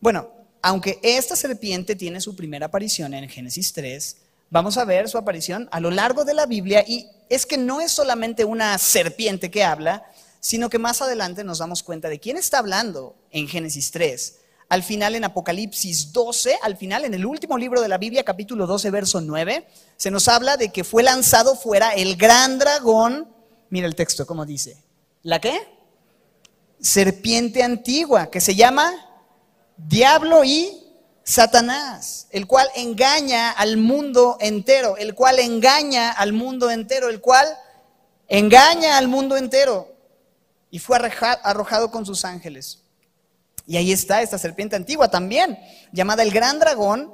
Bueno, 0.00 0.30
aunque 0.62 0.98
esta 1.02 1.36
serpiente 1.36 1.96
tiene 1.96 2.20
su 2.20 2.36
primera 2.36 2.66
aparición 2.66 3.14
en 3.14 3.28
Génesis 3.28 3.72
3, 3.72 4.16
vamos 4.50 4.78
a 4.78 4.84
ver 4.84 5.08
su 5.08 5.18
aparición 5.18 5.68
a 5.72 5.80
lo 5.80 5.90
largo 5.90 6.24
de 6.24 6.34
la 6.34 6.46
Biblia 6.46 6.84
y 6.86 7.08
es 7.28 7.46
que 7.46 7.58
no 7.58 7.80
es 7.80 7.92
solamente 7.92 8.44
una 8.44 8.78
serpiente 8.78 9.50
que 9.50 9.64
habla, 9.64 10.04
sino 10.40 10.70
que 10.70 10.78
más 10.78 11.02
adelante 11.02 11.42
nos 11.42 11.58
damos 11.58 11.82
cuenta 11.82 12.08
de 12.08 12.20
quién 12.20 12.36
está 12.36 12.58
hablando 12.58 13.16
en 13.32 13.48
Génesis 13.48 13.90
3. 13.90 14.38
Al 14.68 14.82
final 14.82 15.14
en 15.14 15.24
Apocalipsis 15.24 16.12
12, 16.12 16.58
al 16.60 16.76
final 16.76 17.04
en 17.04 17.14
el 17.14 17.24
último 17.24 17.56
libro 17.56 17.80
de 17.80 17.88
la 17.88 17.98
Biblia, 17.98 18.24
capítulo 18.24 18.66
12, 18.66 18.90
verso 18.90 19.20
9, 19.20 19.66
se 19.96 20.10
nos 20.10 20.26
habla 20.26 20.56
de 20.56 20.70
que 20.70 20.82
fue 20.82 21.04
lanzado 21.04 21.54
fuera 21.54 21.90
el 21.90 22.16
gran 22.16 22.58
dragón. 22.58 23.28
Mira 23.70 23.86
el 23.86 23.94
texto, 23.94 24.26
¿cómo 24.26 24.44
dice? 24.44 24.82
¿La 25.22 25.40
qué? 25.40 25.56
Serpiente 26.80 27.62
antigua, 27.62 28.28
que 28.28 28.40
se 28.40 28.56
llama 28.56 28.92
Diablo 29.76 30.42
y 30.42 30.82
Satanás, 31.22 32.26
el 32.30 32.48
cual 32.48 32.68
engaña 32.74 33.52
al 33.52 33.76
mundo 33.76 34.36
entero, 34.40 34.96
el 34.96 35.14
cual 35.14 35.38
engaña 35.38 36.10
al 36.10 36.32
mundo 36.32 36.70
entero, 36.70 37.08
el 37.08 37.20
cual 37.20 37.46
engaña 38.26 38.98
al 38.98 39.06
mundo 39.06 39.36
entero 39.36 39.94
y 40.70 40.80
fue 40.80 40.98
arrojado 41.42 41.90
con 41.90 42.04
sus 42.04 42.24
ángeles. 42.24 42.82
Y 43.66 43.76
ahí 43.76 43.92
está 43.92 44.22
esta 44.22 44.38
serpiente 44.38 44.76
antigua 44.76 45.10
también, 45.10 45.58
llamada 45.92 46.22
el 46.22 46.30
gran 46.30 46.58
dragón, 46.58 47.12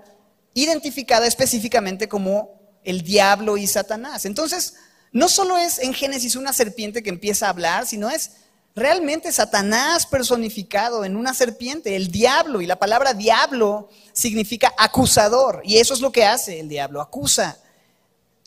identificada 0.54 1.26
específicamente 1.26 2.08
como 2.08 2.60
el 2.84 3.02
diablo 3.02 3.56
y 3.56 3.66
Satanás. 3.66 4.26
Entonces, 4.26 4.74
no 5.12 5.28
solo 5.28 5.56
es 5.56 5.78
en 5.78 5.94
Génesis 5.94 6.36
una 6.36 6.52
serpiente 6.52 7.02
que 7.02 7.10
empieza 7.10 7.46
a 7.46 7.50
hablar, 7.50 7.86
sino 7.86 8.10
es 8.10 8.32
realmente 8.74 9.32
Satanás 9.32 10.06
personificado 10.06 11.04
en 11.04 11.16
una 11.16 11.34
serpiente, 11.34 11.96
el 11.96 12.10
diablo. 12.10 12.60
Y 12.60 12.66
la 12.66 12.78
palabra 12.78 13.14
diablo 13.14 13.88
significa 14.12 14.72
acusador. 14.78 15.62
Y 15.64 15.78
eso 15.78 15.94
es 15.94 16.00
lo 16.00 16.12
que 16.12 16.24
hace 16.24 16.60
el 16.60 16.68
diablo, 16.68 17.00
acusa. 17.00 17.58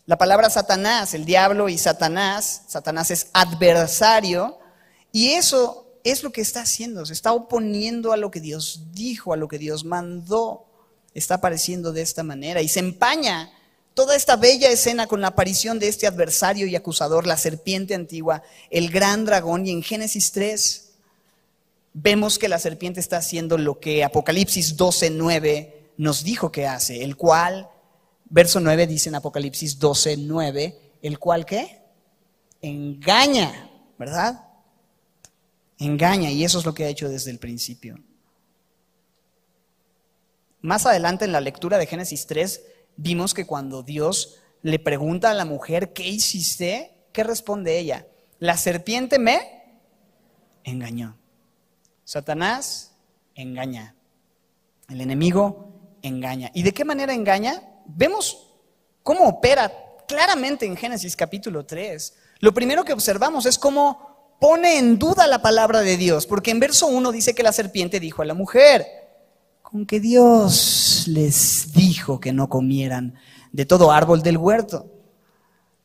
La 0.05 0.17
palabra 0.17 0.49
Satanás, 0.49 1.15
el 1.15 1.25
diablo 1.25 1.69
y 1.69 1.77
Satanás, 1.79 2.63
Satanás 2.67 3.09
es 3.09 3.27
adversario, 3.33 4.59
y 5.11 5.31
eso 5.31 5.84
es 6.05 6.23
lo 6.23 6.31
que 6.31 6.41
está 6.41 6.61
haciendo, 6.61 7.03
se 7.05 7.13
está 7.13 7.33
oponiendo 7.33 8.13
a 8.13 8.17
lo 8.17 8.29
que 8.29 8.39
Dios 8.39 8.83
dijo, 8.93 9.33
a 9.33 9.37
lo 9.37 9.47
que 9.47 9.57
Dios 9.57 9.83
mandó. 9.83 10.65
Está 11.15 11.35
apareciendo 11.35 11.91
de 11.91 12.03
esta 12.03 12.21
manera 12.21 12.61
y 12.61 12.69
se 12.69 12.79
empaña 12.79 13.51
toda 13.95 14.15
esta 14.15 14.35
bella 14.35 14.69
escena 14.69 15.07
con 15.07 15.19
la 15.19 15.29
aparición 15.29 15.79
de 15.79 15.87
este 15.87 16.05
adversario 16.05 16.67
y 16.67 16.75
acusador, 16.75 17.25
la 17.25 17.37
serpiente 17.37 17.95
antigua, 17.95 18.43
el 18.69 18.91
gran 18.91 19.25
dragón. 19.25 19.65
Y 19.65 19.71
en 19.71 19.81
Génesis 19.81 20.31
3 20.31 20.91
vemos 21.93 22.37
que 22.37 22.49
la 22.49 22.59
serpiente 22.59 22.99
está 22.99 23.17
haciendo 23.17 23.57
lo 23.57 23.79
que 23.79 24.03
Apocalipsis 24.03 24.77
12, 24.77 25.09
9 25.09 25.91
nos 25.97 26.23
dijo 26.23 26.51
que 26.51 26.67
hace, 26.67 27.03
el 27.03 27.15
cual, 27.15 27.67
verso 28.25 28.59
9 28.59 28.85
dice 28.85 29.09
en 29.09 29.15
Apocalipsis 29.15 29.79
12, 29.79 30.17
9, 30.17 30.79
el 31.01 31.17
cual 31.17 31.47
qué? 31.47 31.81
Engaña, 32.61 33.71
¿verdad? 33.97 34.44
Engaña 35.77 36.31
y 36.31 36.43
eso 36.43 36.59
es 36.59 36.65
lo 36.65 36.73
que 36.73 36.85
ha 36.85 36.89
hecho 36.89 37.09
desde 37.09 37.31
el 37.31 37.39
principio. 37.39 37.97
Más 40.61 40.85
adelante 40.85 41.25
en 41.25 41.31
la 41.31 41.41
lectura 41.41 41.77
de 41.77 41.85
Génesis 41.85 42.25
3 42.27 42.63
vimos 42.97 43.33
que 43.33 43.45
cuando 43.45 43.83
Dios 43.83 44.39
le 44.61 44.79
pregunta 44.79 45.29
a 45.29 45.35
la 45.35 45.45
mujer, 45.45 45.93
¿qué 45.93 46.07
hiciste? 46.07 47.07
¿Qué 47.11 47.23
responde 47.23 47.77
ella? 47.77 48.07
La 48.39 48.57
serpiente 48.57 49.19
me 49.19 49.63
engañó. 50.63 51.17
Satanás 52.03 52.95
engaña. 53.35 53.95
El 54.89 55.01
enemigo 55.01 55.97
engaña. 56.01 56.51
¿Y 56.53 56.63
de 56.63 56.73
qué 56.73 56.85
manera 56.85 57.13
engaña? 57.13 57.61
Vemos 57.85 58.53
cómo 59.03 59.27
opera 59.27 59.71
claramente 60.07 60.65
en 60.65 60.75
Génesis 60.75 61.15
capítulo 61.15 61.65
3. 61.65 62.15
Lo 62.39 62.53
primero 62.53 62.83
que 62.83 62.93
observamos 62.93 63.45
es 63.45 63.57
cómo 63.57 64.14
pone 64.39 64.77
en 64.77 64.99
duda 64.99 65.27
la 65.27 65.41
palabra 65.41 65.81
de 65.81 65.97
Dios, 65.97 66.25
porque 66.25 66.51
en 66.51 66.59
verso 66.59 66.87
1 66.87 67.11
dice 67.11 67.33
que 67.33 67.43
la 67.43 67.53
serpiente 67.53 67.99
dijo 67.99 68.21
a 68.21 68.25
la 68.25 68.33
mujer, 68.33 68.85
con 69.61 69.85
que 69.85 69.99
Dios 69.99 71.05
les 71.07 71.73
dijo 71.73 72.19
que 72.19 72.33
no 72.33 72.49
comieran 72.49 73.15
de 73.51 73.65
todo 73.65 73.91
árbol 73.91 74.21
del 74.21 74.37
huerto. 74.37 74.91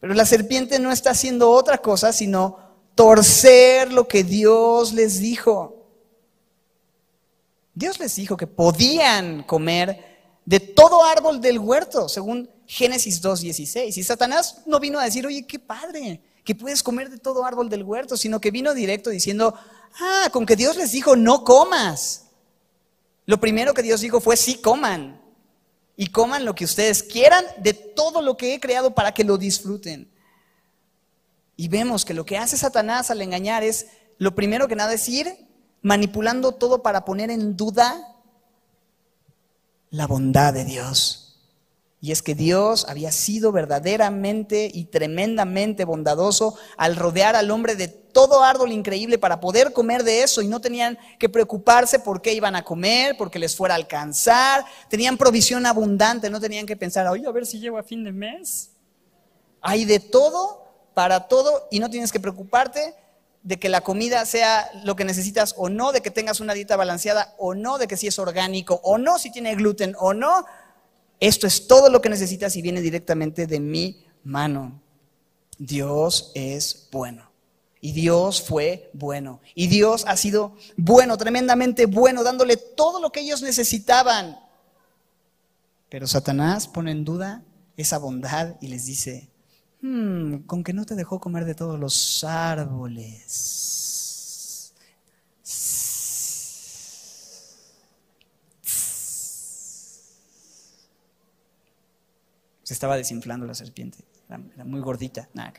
Pero 0.01 0.15
la 0.15 0.25
serpiente 0.25 0.79
no 0.79 0.93
está 0.93 1.11
haciendo 1.11 1.51
otra 1.51 1.79
cosa 1.79 2.13
sino 2.13 2.59
torcer 2.95 3.93
lo 3.93 4.07
que 4.07 4.25
Dios 4.25 4.93
les 4.93 5.21
dijo. 5.21 5.87
Dios 7.75 7.99
les 7.99 8.15
dijo 8.17 8.37
que 8.37 8.47
podían 8.47 9.43
comer 9.45 10.11
de 10.45 10.61
todo 10.61 11.05
árbol 11.05 11.41
del 11.41 11.59
huerto, 11.59 12.09
según 12.09 12.51
Génesis 12.67 13.23
2.16. 13.23 13.97
Y 13.97 14.03
Satanás 14.03 14.63
no 14.67 14.81
vino 14.81 14.99
a 14.99 15.05
decir, 15.05 15.27
oye, 15.27 15.47
qué 15.47 15.59
padre, 15.59 16.21
que 16.45 16.55
puedes 16.55 16.83
comer 16.83 17.11
de 17.11 17.19
todo 17.19 17.45
árbol 17.45 17.69
del 17.69 17.83
huerto, 17.83 18.17
sino 18.17 18.41
que 18.41 18.51
vino 18.51 18.75
directo 18.75 19.11
diciendo, 19.11 19.55
ah, 20.01 20.29
con 20.33 20.47
que 20.47 20.57
Dios 20.57 20.77
les 20.77 20.93
dijo, 20.93 21.17
no 21.17 21.45
comas. 21.45 22.27
Lo 23.27 23.41
primero 23.41 23.75
que 23.75 23.83
Dios 23.83 24.01
dijo 24.01 24.21
fue, 24.21 24.37
sí 24.37 24.57
coman. 24.57 25.21
Y 25.97 26.07
coman 26.09 26.45
lo 26.45 26.55
que 26.55 26.65
ustedes 26.65 27.03
quieran 27.03 27.45
de 27.59 27.75
todo 27.75 28.23
lo 28.23 28.37
que 28.37 28.55
he 28.55 28.61
creado 28.61 28.95
para 28.95 29.13
que 29.13 29.25
lo 29.25 29.37
disfruten. 29.37 30.11
Y 31.57 31.69
vemos 31.69 32.05
que 32.07 32.15
lo 32.15 32.25
que 32.25 32.39
hace 32.39 32.57
Satanás 32.57 33.11
al 33.11 33.21
engañar 33.21 33.63
es, 33.63 33.89
lo 34.17 34.35
primero 34.35 34.67
que 34.67 34.77
nada 34.77 34.95
es 34.95 35.09
ir 35.09 35.47
manipulando 35.83 36.53
todo 36.53 36.83
para 36.83 37.05
poner 37.05 37.31
en 37.31 37.57
duda 37.57 38.17
la 39.91 40.07
bondad 40.07 40.55
de 40.55 40.65
Dios. 40.65 41.20
Y 42.03 42.13
es 42.13 42.23
que 42.23 42.35
Dios 42.35 42.87
había 42.89 43.13
sido 43.13 43.53
verdaderamente 43.53 44.71
y 44.73 44.87
tremendamente 44.87 45.85
bondadoso 45.85 46.57
al 46.79 46.97
rodear 46.97 47.37
al 47.37 47.51
hombre 47.51 47.77
de 47.77 47.89
todo 47.89 48.43
árbol 48.43 48.73
increíble 48.73 49.19
para 49.19 49.39
poder 49.39 49.75
comer 49.75 50.03
de 50.03 50.23
eso 50.23 50.41
y 50.41 50.49
no 50.49 50.61
tenían 50.61 50.99
que 51.19 51.29
preocuparse 51.29 51.99
por 51.99 52.23
qué 52.23 52.33
iban 52.33 52.57
a 52.57 52.65
comer, 52.65 53.17
porque 53.19 53.39
les 53.39 53.55
fuera 53.55 53.75
a 53.75 53.77
alcanzar, 53.77 54.65
tenían 54.89 55.19
provisión 55.19 55.67
abundante, 55.67 56.31
no 56.31 56.41
tenían 56.41 56.67
que 56.67 56.77
pensar, 56.77 57.07
oye, 57.07 57.27
a 57.27 57.33
ver 57.33 57.45
si 57.45 57.61
llego 57.61 57.77
a 57.77 57.83
fin 57.83 58.03
de 58.03 58.13
mes. 58.13 58.71
Hay 59.61 59.85
de 59.85 60.01
todo, 60.01 60.65
para 60.95 61.29
todo, 61.29 61.69
y 61.71 61.81
no 61.81 61.91
tienes 61.91 62.13
que 62.13 62.19
preocuparte 62.19 62.95
de 63.43 63.59
que 63.59 63.69
la 63.69 63.81
comida 63.81 64.25
sea 64.27 64.71
lo 64.85 64.97
que 64.97 65.05
necesitas 65.05 65.55
o 65.57 65.69
no, 65.69 65.93
de 65.93 66.03
que 66.03 66.11
tengas 66.11 66.41
una 66.41 66.55
dieta 66.55 66.77
balanceada 66.77 67.35
o 67.39 67.55
no, 67.55 67.79
de 67.79 67.89
que 67.89 67.97
si 67.97 68.07
es 68.07 68.19
orgánico 68.19 68.81
o 68.83 68.99
no, 68.99 69.19
si 69.19 69.31
tiene 69.31 69.55
gluten 69.55 69.95
o 69.99 70.13
no. 70.13 70.45
Esto 71.21 71.47
es 71.47 71.67
todo 71.67 71.91
lo 71.91 72.01
que 72.01 72.09
necesitas 72.09 72.57
y 72.57 72.63
viene 72.63 72.81
directamente 72.81 73.47
de 73.47 73.61
mi 73.61 74.03
mano. 74.25 74.81
Dios 75.59 76.33
es 76.35 76.89
bueno. 76.91 77.31
Y 77.83 77.93
Dios 77.93 78.43
fue 78.43 78.91
bueno. 78.95 79.41
Y 79.55 79.69
Dios 79.69 80.05
ha 80.07 80.17
sido 80.17 80.57
bueno, 80.77 81.17
tremendamente 81.19 81.87
bueno, 81.87 82.25
dándole 82.25 82.57
todo 82.57 83.01
lo 83.01 83.13
que 83.13 83.21
ellos 83.21 83.43
necesitaban. 83.43 84.39
Pero 85.91 86.07
Satanás 86.07 86.69
pone 86.69 86.93
en 86.93 87.05
duda 87.05 87.43
esa 87.77 87.99
bondad 87.99 88.57
y 88.61 88.69
les 88.69 88.87
dice, 88.87 89.29
hmm, 89.83 90.41
con 90.47 90.63
que 90.65 90.73
no 90.73 90.85
te 90.85 90.95
dejó 90.95 91.21
comer 91.21 91.45
de 91.45 91.55
todos 91.55 91.79
los 91.79 92.25
árboles. 92.25 93.80
Se 102.71 102.75
estaba 102.75 102.97
desinflando 102.97 103.47
la 103.47 103.55
serpiente. 103.55 103.99
Era, 104.29 104.65
muy 104.65 104.81
gordita. 104.81 105.29
Nada 105.35 105.53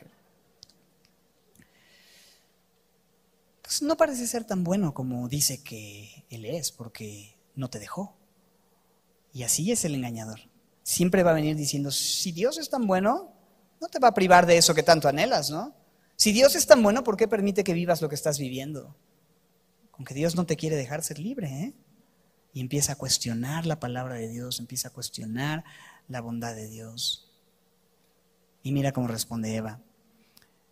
Pues 3.60 3.82
no 3.82 3.98
parece 3.98 4.26
ser 4.26 4.44
tan 4.44 4.64
bueno 4.64 4.94
como 4.94 5.28
dice 5.28 5.62
que 5.62 6.24
él 6.30 6.46
es, 6.46 6.72
porque 6.72 7.36
no 7.54 7.68
te 7.68 7.78
dejó. 7.78 8.16
Y 9.34 9.42
así 9.42 9.70
es 9.70 9.84
el 9.84 9.94
engañador. 9.94 10.40
Siempre 10.84 11.22
va 11.22 11.32
a 11.32 11.34
venir 11.34 11.54
diciendo, 11.54 11.90
si 11.90 12.32
Dios 12.32 12.56
es 12.56 12.70
tan 12.70 12.86
bueno, 12.86 13.34
no 13.78 13.88
te 13.88 13.98
va 13.98 14.08
a 14.08 14.14
privar 14.14 14.46
de 14.46 14.56
eso 14.56 14.74
que 14.74 14.82
tanto 14.82 15.06
anhelas, 15.06 15.50
¿no? 15.50 15.76
Si 16.16 16.32
Dios 16.32 16.54
es 16.54 16.66
tan 16.66 16.82
bueno, 16.82 17.04
¿por 17.04 17.18
qué 17.18 17.28
permite 17.28 17.62
que 17.62 17.74
vivas 17.74 18.00
lo 18.00 18.08
que 18.08 18.14
estás 18.14 18.38
viviendo? 18.38 18.96
Con 19.90 20.06
que 20.06 20.14
Dios 20.14 20.34
no 20.34 20.46
te 20.46 20.56
quiere 20.56 20.76
dejar 20.76 21.02
ser 21.02 21.18
libre, 21.18 21.48
¿eh? 21.48 21.74
Y 22.54 22.62
empieza 22.62 22.94
a 22.94 22.96
cuestionar 22.96 23.66
la 23.66 23.80
palabra 23.80 24.14
de 24.14 24.28
Dios, 24.28 24.60
empieza 24.60 24.88
a 24.88 24.92
cuestionar 24.92 25.62
la 26.08 26.20
bondad 26.20 26.54
de 26.54 26.68
Dios. 26.68 27.30
Y 28.62 28.72
mira 28.72 28.92
cómo 28.92 29.08
responde 29.08 29.54
Eva. 29.54 29.80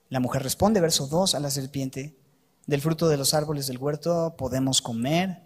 La 0.08 0.20
mujer 0.20 0.42
responde, 0.42 0.80
verso 0.80 1.06
2, 1.06 1.34
a 1.34 1.40
la 1.40 1.50
serpiente, 1.50 2.16
del 2.66 2.80
fruto 2.80 3.08
de 3.08 3.16
los 3.16 3.34
árboles 3.34 3.66
del 3.66 3.78
huerto 3.78 4.34
podemos 4.36 4.82
comer, 4.82 5.42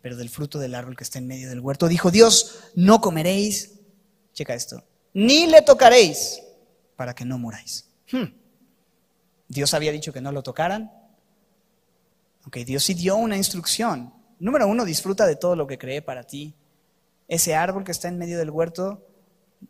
pero 0.00 0.16
del 0.16 0.30
fruto 0.30 0.58
del 0.58 0.74
árbol 0.74 0.96
que 0.96 1.04
está 1.04 1.18
en 1.18 1.26
medio 1.26 1.48
del 1.48 1.60
huerto, 1.60 1.88
dijo 1.88 2.10
Dios, 2.10 2.70
no 2.74 3.00
comeréis, 3.00 3.80
checa 4.32 4.54
esto, 4.54 4.84
ni 5.12 5.46
le 5.46 5.62
tocaréis 5.62 6.42
para 6.96 7.14
que 7.14 7.24
no 7.24 7.38
muráis. 7.38 7.88
Hmm. 8.10 8.32
Dios 9.48 9.74
había 9.74 9.92
dicho 9.92 10.12
que 10.12 10.20
no 10.20 10.32
lo 10.32 10.42
tocaran. 10.42 10.92
Ok, 12.46 12.58
Dios 12.58 12.84
sí 12.84 12.94
dio 12.94 13.16
una 13.16 13.36
instrucción. 13.36 14.12
Número 14.38 14.66
uno, 14.66 14.84
disfruta 14.84 15.26
de 15.26 15.36
todo 15.36 15.56
lo 15.56 15.66
que 15.66 15.78
cree 15.78 16.02
para 16.02 16.24
ti. 16.24 16.54
Ese 17.28 17.54
árbol 17.54 17.84
que 17.84 17.92
está 17.92 18.08
en 18.08 18.18
medio 18.18 18.38
del 18.38 18.50
huerto 18.50 19.06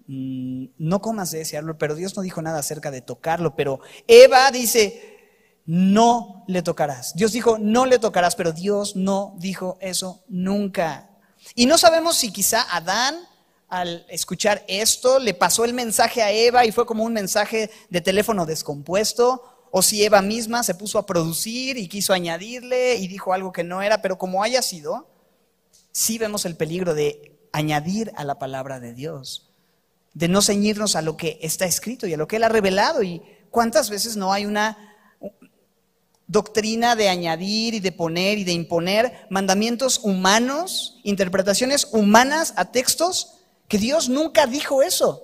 Mm, 0.09 0.67
no 0.79 1.01
comas 1.01 1.33
de 1.33 1.41
ese 1.41 1.57
árbol, 1.57 1.77
pero 1.77 1.95
Dios 1.95 2.17
no 2.17 2.23
dijo 2.23 2.41
nada 2.41 2.61
acerca 2.61 2.91
de 2.91 3.01
tocarlo, 3.01 3.57
pero 3.57 3.81
Eva 4.07 4.51
dice, 4.51 5.17
no 5.67 6.45
le 6.47 6.63
tocarás. 6.63 7.15
Dios 7.15 7.33
dijo, 7.33 7.59
no 7.59 7.87
le 7.87 7.99
tocarás, 7.99 8.37
pero 8.37 8.53
Dios 8.53 8.95
no 8.95 9.35
dijo 9.39 9.79
eso 9.81 10.25
nunca. 10.29 11.11
Y 11.55 11.67
no 11.67 11.77
sabemos 11.77 12.17
si 12.17 12.33
quizá 12.33 12.63
Adán, 12.75 13.17
al 13.69 14.07
escuchar 14.09 14.65
esto, 14.69 15.19
le 15.19 15.35
pasó 15.35 15.65
el 15.65 15.75
mensaje 15.75 16.23
a 16.23 16.31
Eva 16.31 16.65
y 16.65 16.73
fue 16.73 16.87
como 16.87 17.03
un 17.03 17.13
mensaje 17.13 17.71
de 17.91 18.01
teléfono 18.01 18.47
descompuesto, 18.47 19.43
o 19.73 19.83
si 19.83 20.05
Eva 20.05 20.23
misma 20.23 20.63
se 20.63 20.77
puso 20.77 20.99
a 20.99 21.07
producir 21.07 21.77
y 21.77 21.89
quiso 21.89 22.13
añadirle 22.13 22.95
y 22.95 23.09
dijo 23.09 23.33
algo 23.33 23.53
que 23.53 23.65
no 23.65 23.83
era, 23.83 24.01
pero 24.01 24.19
como 24.19 24.45
haya 24.45 24.63
sido, 24.63 25.09
sí 25.91 26.17
vemos 26.17 26.45
el 26.45 26.57
peligro 26.57 26.95
de 26.95 27.37
añadir 27.53 28.13
a 28.15 28.23
la 28.23 28.39
palabra 28.39 28.79
de 28.79 28.95
Dios 28.95 29.46
de 30.17 30.29
no 30.29 30.41
ceñirnos 30.41 30.97
a 30.97 31.03
lo 31.03 31.19
que 31.19 31.39
está 31.43 31.67
escrito 31.67 32.07
y 32.07 32.15
a 32.15 32.17
lo 32.17 32.27
que 32.27 32.37
Él 32.37 32.45
ha 32.45 32.49
revelado. 32.49 33.03
Y 33.03 33.21
cuántas 33.51 33.91
veces 33.91 34.17
no 34.17 34.33
hay 34.33 34.47
una 34.47 34.97
doctrina 36.27 36.97
de 36.97 37.11
añadir 37.11 37.75
y 37.75 37.81
de 37.81 37.93
poner 37.93 38.39
y 38.39 38.45
de 38.45 38.53
imponer 38.53 39.27
mandamientos 39.29 40.01
humanos, 40.03 41.01
interpretaciones 41.03 41.89
humanas 41.93 42.55
a 42.57 42.73
textos 42.73 43.41
que 43.69 43.77
Dios 43.77 44.09
nunca 44.09 44.47
dijo 44.47 44.83
eso. 44.83 45.23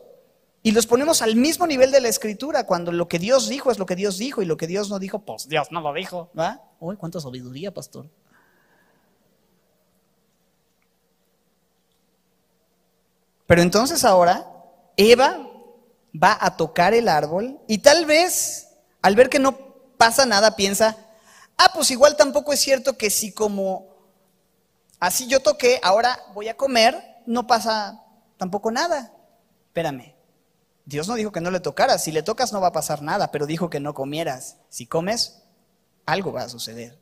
Y 0.62 0.72
los 0.72 0.86
ponemos 0.86 1.22
al 1.22 1.36
mismo 1.36 1.66
nivel 1.66 1.90
de 1.90 2.02
la 2.02 2.08
escritura, 2.08 2.66
cuando 2.66 2.92
lo 2.92 3.08
que 3.08 3.18
Dios 3.18 3.48
dijo 3.48 3.70
es 3.70 3.78
lo 3.78 3.86
que 3.86 3.96
Dios 3.96 4.18
dijo 4.18 4.42
y 4.42 4.44
lo 4.44 4.58
que 4.58 4.66
Dios 4.66 4.90
no 4.90 4.98
dijo, 4.98 5.20
pues 5.20 5.48
Dios 5.48 5.68
no 5.70 5.80
lo 5.80 5.94
dijo. 5.94 6.30
¿Va? 6.38 6.60
Uy, 6.80 6.96
cuánta 6.96 7.18
sabiduría, 7.18 7.72
pastor. 7.72 8.10
Pero 13.46 13.62
entonces 13.62 14.04
ahora 14.04 14.51
Eva 14.96 15.48
va 16.20 16.36
a 16.40 16.56
tocar 16.56 16.94
el 16.94 17.08
árbol 17.08 17.60
y 17.66 17.78
tal 17.78 18.06
vez 18.06 18.68
al 19.00 19.16
ver 19.16 19.28
que 19.28 19.38
no 19.38 19.56
pasa 19.96 20.26
nada 20.26 20.56
piensa, 20.56 20.96
ah, 21.56 21.70
pues 21.74 21.90
igual 21.90 22.16
tampoco 22.16 22.52
es 22.52 22.60
cierto 22.60 22.96
que 22.96 23.10
si 23.10 23.32
como 23.32 23.88
así 25.00 25.26
yo 25.26 25.40
toqué, 25.40 25.80
ahora 25.82 26.18
voy 26.34 26.48
a 26.48 26.56
comer, 26.56 27.22
no 27.26 27.46
pasa 27.46 28.02
tampoco 28.36 28.70
nada. 28.70 29.12
Espérame, 29.68 30.14
Dios 30.84 31.08
no 31.08 31.14
dijo 31.14 31.32
que 31.32 31.40
no 31.40 31.50
le 31.50 31.60
tocaras, 31.60 32.04
si 32.04 32.12
le 32.12 32.22
tocas 32.22 32.52
no 32.52 32.60
va 32.60 32.68
a 32.68 32.72
pasar 32.72 33.02
nada, 33.02 33.30
pero 33.30 33.46
dijo 33.46 33.70
que 33.70 33.80
no 33.80 33.94
comieras. 33.94 34.56
Si 34.68 34.86
comes, 34.86 35.42
algo 36.06 36.32
va 36.32 36.42
a 36.42 36.48
suceder. 36.48 36.98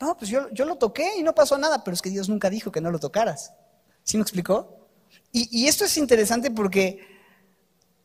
No, 0.00 0.16
pues 0.16 0.30
yo, 0.30 0.50
yo 0.50 0.64
lo 0.64 0.76
toqué 0.76 1.16
y 1.16 1.22
no 1.22 1.34
pasó 1.34 1.58
nada, 1.58 1.84
pero 1.84 1.94
es 1.94 2.02
que 2.02 2.10
Dios 2.10 2.28
nunca 2.28 2.50
dijo 2.50 2.72
que 2.72 2.80
no 2.80 2.90
lo 2.90 2.98
tocaras. 2.98 3.52
¿Sí 4.02 4.16
me 4.16 4.22
explicó? 4.22 4.83
Y, 5.36 5.66
esto 5.66 5.84
es 5.84 5.96
interesante 5.96 6.52
porque 6.52 7.04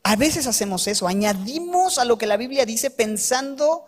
a 0.02 0.16
veces 0.16 0.48
hacemos 0.48 0.88
eso, 0.88 1.06
añadimos 1.06 1.98
a 1.98 2.04
lo 2.04 2.18
que 2.18 2.26
la 2.26 2.36
Biblia 2.36 2.66
dice 2.66 2.90
pensando 2.90 3.86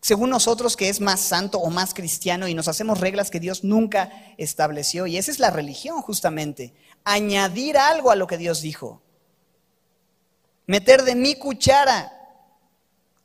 según 0.00 0.30
nosotros 0.30 0.74
que 0.74 0.88
es 0.88 1.02
más 1.02 1.20
santo 1.20 1.58
o 1.58 1.68
más 1.68 1.92
cristiano 1.92 2.48
y 2.48 2.54
nos 2.54 2.66
hacemos 2.66 3.00
reglas 3.00 3.30
que 3.30 3.38
Dios 3.38 3.64
nunca 3.64 4.10
estableció. 4.38 5.06
Y 5.06 5.18
esa 5.18 5.30
es 5.30 5.40
la 5.40 5.50
religión 5.50 6.00
justamente, 6.00 6.72
añadir 7.04 7.76
algo 7.76 8.10
a 8.10 8.16
lo 8.16 8.26
que 8.26 8.38
Dios 8.38 8.62
dijo, 8.62 9.02
meter 10.66 11.02
de 11.02 11.16
mi 11.16 11.34
cuchara. 11.34 12.14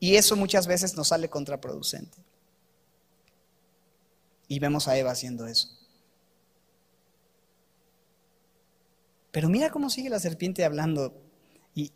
Y 0.02 0.18
eso 0.18 0.36
muchas 0.36 0.68
veces 0.68 0.98
nos 0.98 1.08
sale 1.08 1.30
contraproducente. 1.30 2.18
Y 4.50 4.60
vemos 4.60 4.90
a 4.90 4.98
Eva 4.98 5.12
haciendo 5.12 5.48
eso. 5.48 5.70
Pero 9.34 9.50
mira 9.50 9.72
cómo 9.72 9.90
sigue 9.90 10.12
la 10.12 10.20
serpiente 10.20 10.64
hablando 10.64 11.20
y, 11.74 11.92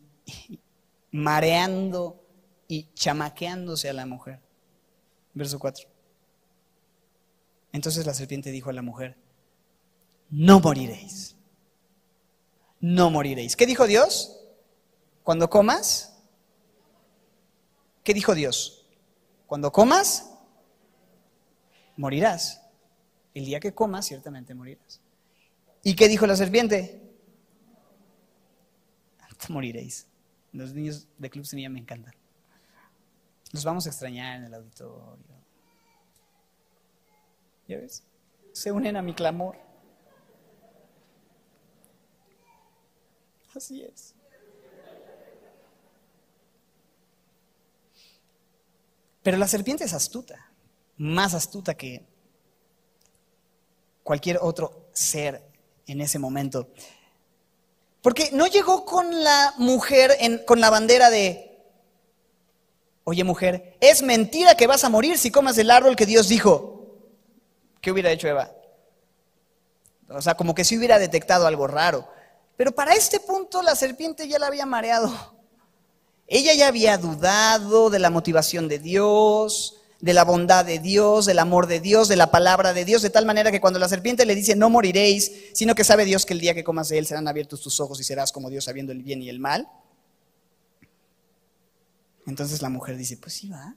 mareando 1.11 2.25
y 2.67 2.91
chamaqueándose 2.95 3.87
a 3.89 3.93
la 3.93 4.07
mujer. 4.07 4.41
Verso 5.35 5.59
4. 5.59 5.87
Entonces 7.73 8.07
la 8.07 8.15
serpiente 8.15 8.49
dijo 8.49 8.71
a 8.71 8.73
la 8.73 8.81
mujer, 8.81 9.17
no 10.31 10.59
moriréis. 10.59 11.35
No 12.79 13.11
moriréis. 13.11 13.55
¿Qué 13.55 13.67
dijo 13.67 13.85
Dios? 13.85 14.39
Cuando 15.21 15.47
comas, 15.47 16.17
¿qué 18.03 18.15
dijo 18.15 18.33
Dios? 18.33 18.87
Cuando 19.45 19.71
comas, 19.71 20.33
morirás. 21.97 22.63
El 23.35 23.45
día 23.45 23.59
que 23.59 23.75
comas, 23.75 24.07
ciertamente 24.07 24.55
morirás. 24.55 25.01
¿Y 25.83 25.95
qué 25.95 26.07
dijo 26.07 26.25
la 26.25 26.35
serpiente? 26.35 27.06
Moriréis. 29.49 30.07
Los 30.51 30.73
niños 30.73 31.07
de 31.17 31.29
Club 31.29 31.45
Semilla 31.45 31.69
me 31.69 31.79
encantan. 31.79 32.13
Los 33.51 33.63
vamos 33.63 33.85
a 33.85 33.89
extrañar 33.89 34.37
en 34.37 34.45
el 34.45 34.53
auditorio. 34.53 35.17
¿Ya 37.67 37.77
ves? 37.77 38.03
Se 38.53 38.71
unen 38.71 38.95
a 38.95 39.01
mi 39.01 39.13
clamor. 39.13 39.57
Así 43.55 43.83
es. 43.83 44.13
Pero 49.23 49.37
la 49.37 49.47
serpiente 49.47 49.83
es 49.83 49.93
astuta, 49.93 50.51
más 50.95 51.33
astuta 51.33 51.75
que 51.75 52.05
cualquier 54.03 54.37
otro 54.41 54.89
ser 54.93 55.43
en 55.85 55.99
ese 55.99 56.17
momento. 56.17 56.71
Porque 58.07 58.29
no 58.31 58.47
llegó 58.47 58.85
con 58.85 59.21
la 59.21 59.53
mujer, 59.57 60.45
con 60.45 60.61
la 60.61 60.69
bandera 60.69 61.09
de, 61.09 61.59
oye 63.03 63.25
mujer, 63.25 63.75
es 63.81 64.01
mentira 64.01 64.55
que 64.55 64.65
vas 64.65 64.85
a 64.85 64.89
morir 64.89 65.17
si 65.17 65.29
comas 65.29 65.57
del 65.57 65.69
árbol 65.69 65.97
que 65.97 66.05
Dios 66.05 66.29
dijo. 66.29 66.87
¿Qué 67.81 67.91
hubiera 67.91 68.09
hecho 68.09 68.29
Eva? 68.29 68.49
O 70.07 70.21
sea, 70.21 70.35
como 70.35 70.55
que 70.55 70.63
si 70.63 70.77
hubiera 70.77 70.99
detectado 70.99 71.47
algo 71.47 71.67
raro. 71.67 72.07
Pero 72.55 72.71
para 72.71 72.93
este 72.93 73.19
punto 73.19 73.61
la 73.61 73.75
serpiente 73.75 74.25
ya 74.25 74.39
la 74.39 74.47
había 74.47 74.65
mareado. 74.65 75.11
Ella 76.27 76.53
ya 76.53 76.69
había 76.69 76.97
dudado 76.97 77.89
de 77.89 77.99
la 77.99 78.09
motivación 78.09 78.69
de 78.69 78.79
Dios, 78.79 79.81
de 79.99 80.13
la 80.13 80.23
bondad 80.23 80.63
de 80.63 80.79
Dios, 80.79 81.25
del 81.25 81.39
amor 81.39 81.67
de 81.67 81.79
Dios, 81.79 82.07
de 82.07 82.15
la 82.15 82.29
palabra 82.29 82.73
de 82.73 82.85
Dios, 82.85 83.01
de 83.01 83.09
tal 83.09 83.25
manera 83.25 83.51
que 83.51 83.61
cuando 83.61 83.79
la 83.79 83.89
serpiente 83.89 84.25
le 84.25 84.35
dice 84.35 84.55
no 84.55 84.69
moriréis, 84.69 85.31
sino 85.53 85.73
que 85.75 85.83
sabe 85.83 86.05
Dios 86.05 86.25
que 86.25 86.33
el 86.33 86.39
día 86.39 86.53
que 86.53 86.63
comas 86.63 86.89
de 86.89 86.99
él 86.99 87.07
serán 87.07 87.27
abiertos 87.27 87.61
tus 87.61 87.79
ojos 87.79 87.99
y 87.99 88.03
serás 88.03 88.31
como 88.31 88.49
Dios 88.49 88.65
sabiendo 88.65 88.91
el 88.91 89.01
bien 89.01 89.21
y 89.21 89.29
el 89.29 89.39
mal. 89.39 89.67
Entonces 92.27 92.61
la 92.61 92.69
mujer 92.69 92.97
dice, 92.97 93.17
pues 93.17 93.33
sí 93.33 93.49
va. 93.49 93.75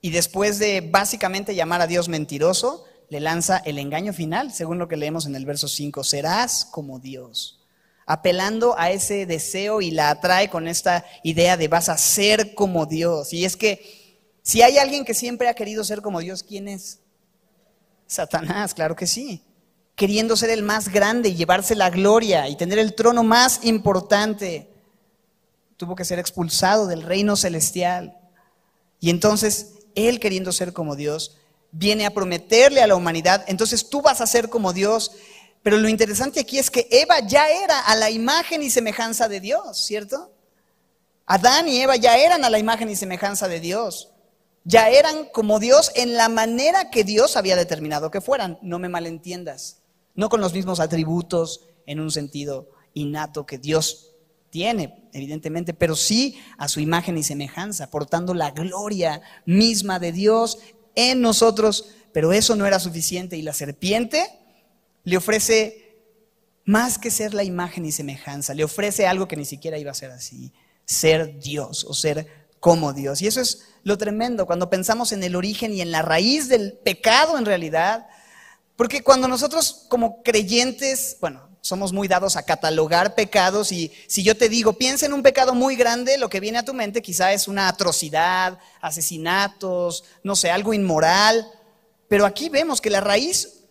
Y 0.00 0.10
después 0.10 0.58
de 0.58 0.80
básicamente 0.80 1.54
llamar 1.54 1.80
a 1.80 1.86
Dios 1.86 2.08
mentiroso, 2.08 2.84
le 3.08 3.20
lanza 3.20 3.58
el 3.58 3.78
engaño 3.78 4.12
final, 4.12 4.52
según 4.52 4.78
lo 4.78 4.88
que 4.88 4.96
leemos 4.96 5.26
en 5.26 5.34
el 5.34 5.46
verso 5.46 5.68
5, 5.68 6.04
serás 6.04 6.64
como 6.64 6.98
Dios, 6.98 7.60
apelando 8.06 8.78
a 8.78 8.90
ese 8.90 9.24
deseo 9.24 9.80
y 9.80 9.90
la 9.90 10.10
atrae 10.10 10.50
con 10.50 10.68
esta 10.68 11.04
idea 11.22 11.56
de 11.56 11.68
vas 11.68 11.88
a 11.88 11.96
ser 11.96 12.54
como 12.54 12.86
Dios. 12.86 13.32
Y 13.32 13.44
es 13.44 13.56
que 13.56 13.97
si 14.48 14.62
hay 14.62 14.78
alguien 14.78 15.04
que 15.04 15.12
siempre 15.12 15.46
ha 15.50 15.52
querido 15.52 15.84
ser 15.84 16.00
como 16.00 16.20
Dios, 16.20 16.42
¿quién 16.42 16.68
es? 16.68 17.00
Satanás, 18.06 18.72
claro 18.72 18.96
que 18.96 19.06
sí. 19.06 19.42
Queriendo 19.94 20.36
ser 20.36 20.48
el 20.48 20.62
más 20.62 20.88
grande 20.88 21.28
y 21.28 21.34
llevarse 21.34 21.74
la 21.74 21.90
gloria 21.90 22.48
y 22.48 22.56
tener 22.56 22.78
el 22.78 22.94
trono 22.94 23.22
más 23.22 23.60
importante, 23.64 24.70
tuvo 25.76 25.94
que 25.94 26.06
ser 26.06 26.18
expulsado 26.18 26.86
del 26.86 27.02
reino 27.02 27.36
celestial. 27.36 28.16
Y 29.00 29.10
entonces, 29.10 29.80
él 29.94 30.18
queriendo 30.18 30.50
ser 30.50 30.72
como 30.72 30.96
Dios, 30.96 31.36
viene 31.70 32.06
a 32.06 32.14
prometerle 32.14 32.80
a 32.80 32.86
la 32.86 32.96
humanidad, 32.96 33.44
entonces 33.48 33.90
tú 33.90 34.00
vas 34.00 34.22
a 34.22 34.26
ser 34.26 34.48
como 34.48 34.72
Dios. 34.72 35.12
Pero 35.62 35.76
lo 35.76 35.90
interesante 35.90 36.40
aquí 36.40 36.58
es 36.58 36.70
que 36.70 36.88
Eva 36.90 37.20
ya 37.20 37.50
era 37.50 37.80
a 37.80 37.94
la 37.96 38.08
imagen 38.08 38.62
y 38.62 38.70
semejanza 38.70 39.28
de 39.28 39.40
Dios, 39.40 39.84
¿cierto? 39.84 40.32
Adán 41.26 41.68
y 41.68 41.82
Eva 41.82 41.96
ya 41.96 42.16
eran 42.16 42.46
a 42.46 42.48
la 42.48 42.58
imagen 42.58 42.88
y 42.88 42.96
semejanza 42.96 43.46
de 43.46 43.60
Dios 43.60 44.14
ya 44.64 44.90
eran 44.90 45.26
como 45.32 45.58
Dios 45.58 45.90
en 45.94 46.14
la 46.14 46.28
manera 46.28 46.90
que 46.90 47.04
Dios 47.04 47.36
había 47.36 47.56
determinado 47.56 48.10
que 48.10 48.20
fueran. 48.20 48.58
No 48.62 48.78
me 48.78 48.88
malentiendas. 48.88 49.78
No 50.14 50.28
con 50.28 50.40
los 50.40 50.52
mismos 50.52 50.80
atributos 50.80 51.62
en 51.86 52.00
un 52.00 52.10
sentido 52.10 52.70
innato 52.92 53.46
que 53.46 53.58
Dios 53.58 54.12
tiene, 54.50 55.08
evidentemente, 55.12 55.74
pero 55.74 55.94
sí 55.94 56.38
a 56.56 56.68
su 56.68 56.80
imagen 56.80 57.18
y 57.18 57.22
semejanza, 57.22 57.90
portando 57.90 58.34
la 58.34 58.50
gloria 58.50 59.22
misma 59.46 59.98
de 59.98 60.12
Dios 60.12 60.58
en 60.94 61.20
nosotros. 61.20 61.90
Pero 62.12 62.32
eso 62.32 62.56
no 62.56 62.66
era 62.66 62.80
suficiente 62.80 63.36
y 63.36 63.42
la 63.42 63.52
serpiente 63.52 64.26
le 65.04 65.16
ofrece 65.16 65.88
más 66.64 66.98
que 66.98 67.10
ser 67.10 67.32
la 67.32 67.44
imagen 67.44 67.86
y 67.86 67.92
semejanza, 67.92 68.52
le 68.52 68.62
ofrece 68.62 69.06
algo 69.06 69.26
que 69.26 69.36
ni 69.36 69.46
siquiera 69.46 69.78
iba 69.78 69.90
a 69.90 69.94
ser 69.94 70.10
así, 70.10 70.52
ser 70.84 71.38
Dios 71.38 71.84
o 71.88 71.94
ser 71.94 72.37
como 72.60 72.92
Dios. 72.92 73.22
Y 73.22 73.26
eso 73.26 73.40
es 73.40 73.66
lo 73.82 73.98
tremendo 73.98 74.46
cuando 74.46 74.70
pensamos 74.70 75.12
en 75.12 75.22
el 75.22 75.36
origen 75.36 75.72
y 75.72 75.80
en 75.80 75.90
la 75.90 76.02
raíz 76.02 76.48
del 76.48 76.72
pecado 76.72 77.38
en 77.38 77.44
realidad. 77.44 78.06
Porque 78.76 79.02
cuando 79.02 79.28
nosotros 79.28 79.86
como 79.88 80.22
creyentes, 80.22 81.16
bueno, 81.20 81.48
somos 81.60 81.92
muy 81.92 82.08
dados 82.08 82.36
a 82.36 82.44
catalogar 82.44 83.14
pecados 83.14 83.72
y 83.72 83.92
si 84.06 84.22
yo 84.22 84.36
te 84.36 84.48
digo, 84.48 84.74
piensa 84.74 85.06
en 85.06 85.12
un 85.12 85.22
pecado 85.22 85.54
muy 85.54 85.76
grande, 85.76 86.16
lo 86.18 86.28
que 86.28 86.40
viene 86.40 86.58
a 86.58 86.64
tu 86.64 86.74
mente 86.74 87.02
quizá 87.02 87.32
es 87.32 87.48
una 87.48 87.68
atrocidad, 87.68 88.58
asesinatos, 88.80 90.04
no 90.22 90.36
sé, 90.36 90.50
algo 90.50 90.72
inmoral. 90.72 91.46
Pero 92.08 92.24
aquí 92.24 92.48
vemos 92.48 92.80
que 92.80 92.90
la 92.90 93.00
raíz 93.00 93.64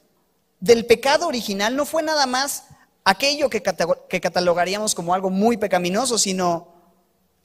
del 0.59 0.85
pecado 0.85 1.27
original 1.27 1.75
no 1.75 1.85
fue 1.85 2.03
nada 2.03 2.25
más 2.25 2.65
aquello 3.03 3.49
que, 3.49 3.61
catalogaríamos 3.61 4.93
como 4.93 5.13
algo 5.13 5.29
muy 5.29 5.57
pecaminoso, 5.57 6.17
sino 6.17 6.76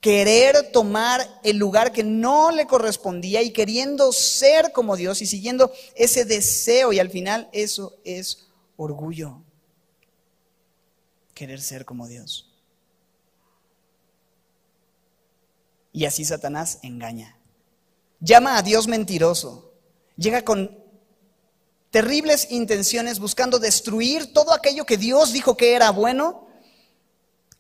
querer 0.03 0.73
tomar 0.73 1.41
el 1.45 1.59
lugar 1.59 1.93
que 1.93 2.03
no 2.03 2.51
le 2.51 2.67
correspondía 2.67 3.41
y 3.41 3.53
queriendo 3.53 4.11
ser 4.13 4.73
como 4.73 4.97
Dios 4.97 5.23
y 5.23 5.27
siguiendo 5.27 5.73
ese 5.95 6.25
deseo 6.25 6.93
y 6.93 6.99
al 6.99 7.09
final 7.09 7.49
eso 7.53 7.97
es 8.05 8.49
orgullo, 8.77 9.41
querer 11.35 11.63
ser 11.63 11.85
como 11.85 12.09
Dios. 12.09 12.53
Y 15.93 16.05
así 16.07 16.25
Satanás 16.25 16.81
engaña. 16.83 17.39
Llama 18.19 18.59
a 18.59 18.63
Dios 18.63 18.89
mentiroso. 18.89 19.73
Llega 20.17 20.43
con 20.43 20.83
terribles 21.91 22.51
intenciones 22.51 23.21
buscando 23.21 23.61
destruir 23.61 24.33
todo 24.33 24.53
aquello 24.53 24.85
que 24.85 24.97
Dios 24.97 25.33
dijo 25.33 25.57
que 25.57 25.75
era 25.75 25.91
bueno 25.91 26.42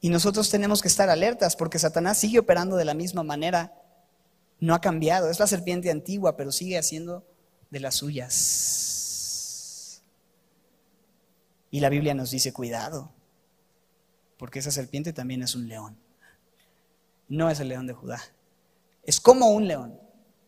y 0.04 0.10
nosotros 0.10 0.50
tenemos 0.50 0.82
que 0.82 0.88
estar 0.88 1.08
alertas 1.08 1.54
porque 1.54 1.78
Satanás 1.78 2.18
sigue 2.18 2.40
operando 2.40 2.76
de 2.76 2.84
la 2.84 2.92
misma 2.92 3.22
manera. 3.22 3.72
No 4.58 4.74
ha 4.74 4.80
cambiado. 4.80 5.30
Es 5.30 5.38
la 5.38 5.46
serpiente 5.46 5.92
antigua, 5.92 6.36
pero 6.36 6.50
sigue 6.50 6.76
haciendo 6.76 7.24
de 7.70 7.78
las 7.78 7.94
suyas. 7.94 10.02
Y 11.70 11.78
la 11.78 11.88
Biblia 11.88 12.14
nos 12.14 12.32
dice, 12.32 12.52
cuidado, 12.52 13.12
porque 14.38 14.58
esa 14.58 14.72
serpiente 14.72 15.12
también 15.12 15.40
es 15.40 15.54
un 15.54 15.68
león. 15.68 15.96
No 17.28 17.48
es 17.48 17.60
el 17.60 17.68
león 17.68 17.86
de 17.86 17.92
Judá. 17.92 18.20
Es 19.04 19.20
como 19.20 19.50
un 19.50 19.68
león. 19.68 20.00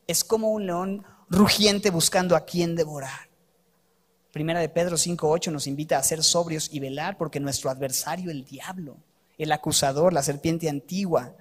Es 0.09 0.25
como 0.25 0.51
un 0.51 0.67
león 0.67 1.05
rugiente 1.31 1.91
buscando 1.91 2.35
a 2.35 2.45
quien 2.45 2.75
devorar. 2.75 3.29
Primera 4.33 4.59
de 4.59 4.69
Pedro 4.69 4.97
5.8 4.97 5.53
nos 5.53 5.69
invita 5.69 5.97
a 5.97 6.03
ser 6.03 6.25
sobrios 6.25 6.71
y 6.73 6.81
velar 6.81 7.17
porque 7.17 7.39
nuestro 7.39 7.71
adversario, 7.71 8.33
el 8.33 8.45
diablo, 8.45 8.99
el 9.39 9.53
acusador, 9.53 10.13
la 10.13 10.23
serpiente 10.23 10.69
antigua. 10.69 11.35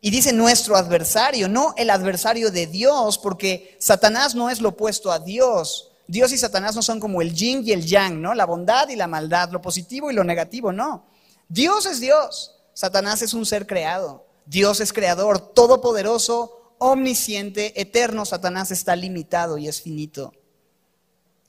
Y 0.00 0.10
dice 0.10 0.32
nuestro 0.32 0.76
adversario, 0.76 1.48
no 1.48 1.74
el 1.76 1.90
adversario 1.90 2.50
de 2.50 2.66
Dios, 2.66 3.18
porque 3.18 3.76
Satanás 3.80 4.34
no 4.34 4.50
es 4.50 4.60
lo 4.60 4.70
opuesto 4.70 5.10
a 5.10 5.18
Dios. 5.18 5.92
Dios 6.06 6.32
y 6.32 6.38
Satanás 6.38 6.76
no 6.76 6.82
son 6.82 7.00
como 7.00 7.22
el 7.22 7.32
yin 7.34 7.62
y 7.64 7.72
el 7.72 7.86
yang, 7.86 8.20
¿no? 8.20 8.34
La 8.34 8.44
bondad 8.44 8.88
y 8.90 8.96
la 8.96 9.06
maldad, 9.06 9.50
lo 9.50 9.62
positivo 9.62 10.10
y 10.10 10.14
lo 10.14 10.22
negativo, 10.22 10.72
no. 10.72 11.06
Dios 11.48 11.86
es 11.86 12.00
Dios, 12.00 12.54
Satanás 12.74 13.22
es 13.22 13.32
un 13.32 13.46
ser 13.46 13.66
creado. 13.66 14.26
Dios 14.46 14.80
es 14.80 14.92
creador, 14.92 15.38
todopoderoso, 15.54 16.74
omnisciente, 16.76 17.80
eterno. 17.80 18.26
Satanás 18.26 18.70
está 18.70 18.94
limitado 18.94 19.56
y 19.56 19.68
es 19.68 19.80
finito. 19.80 20.34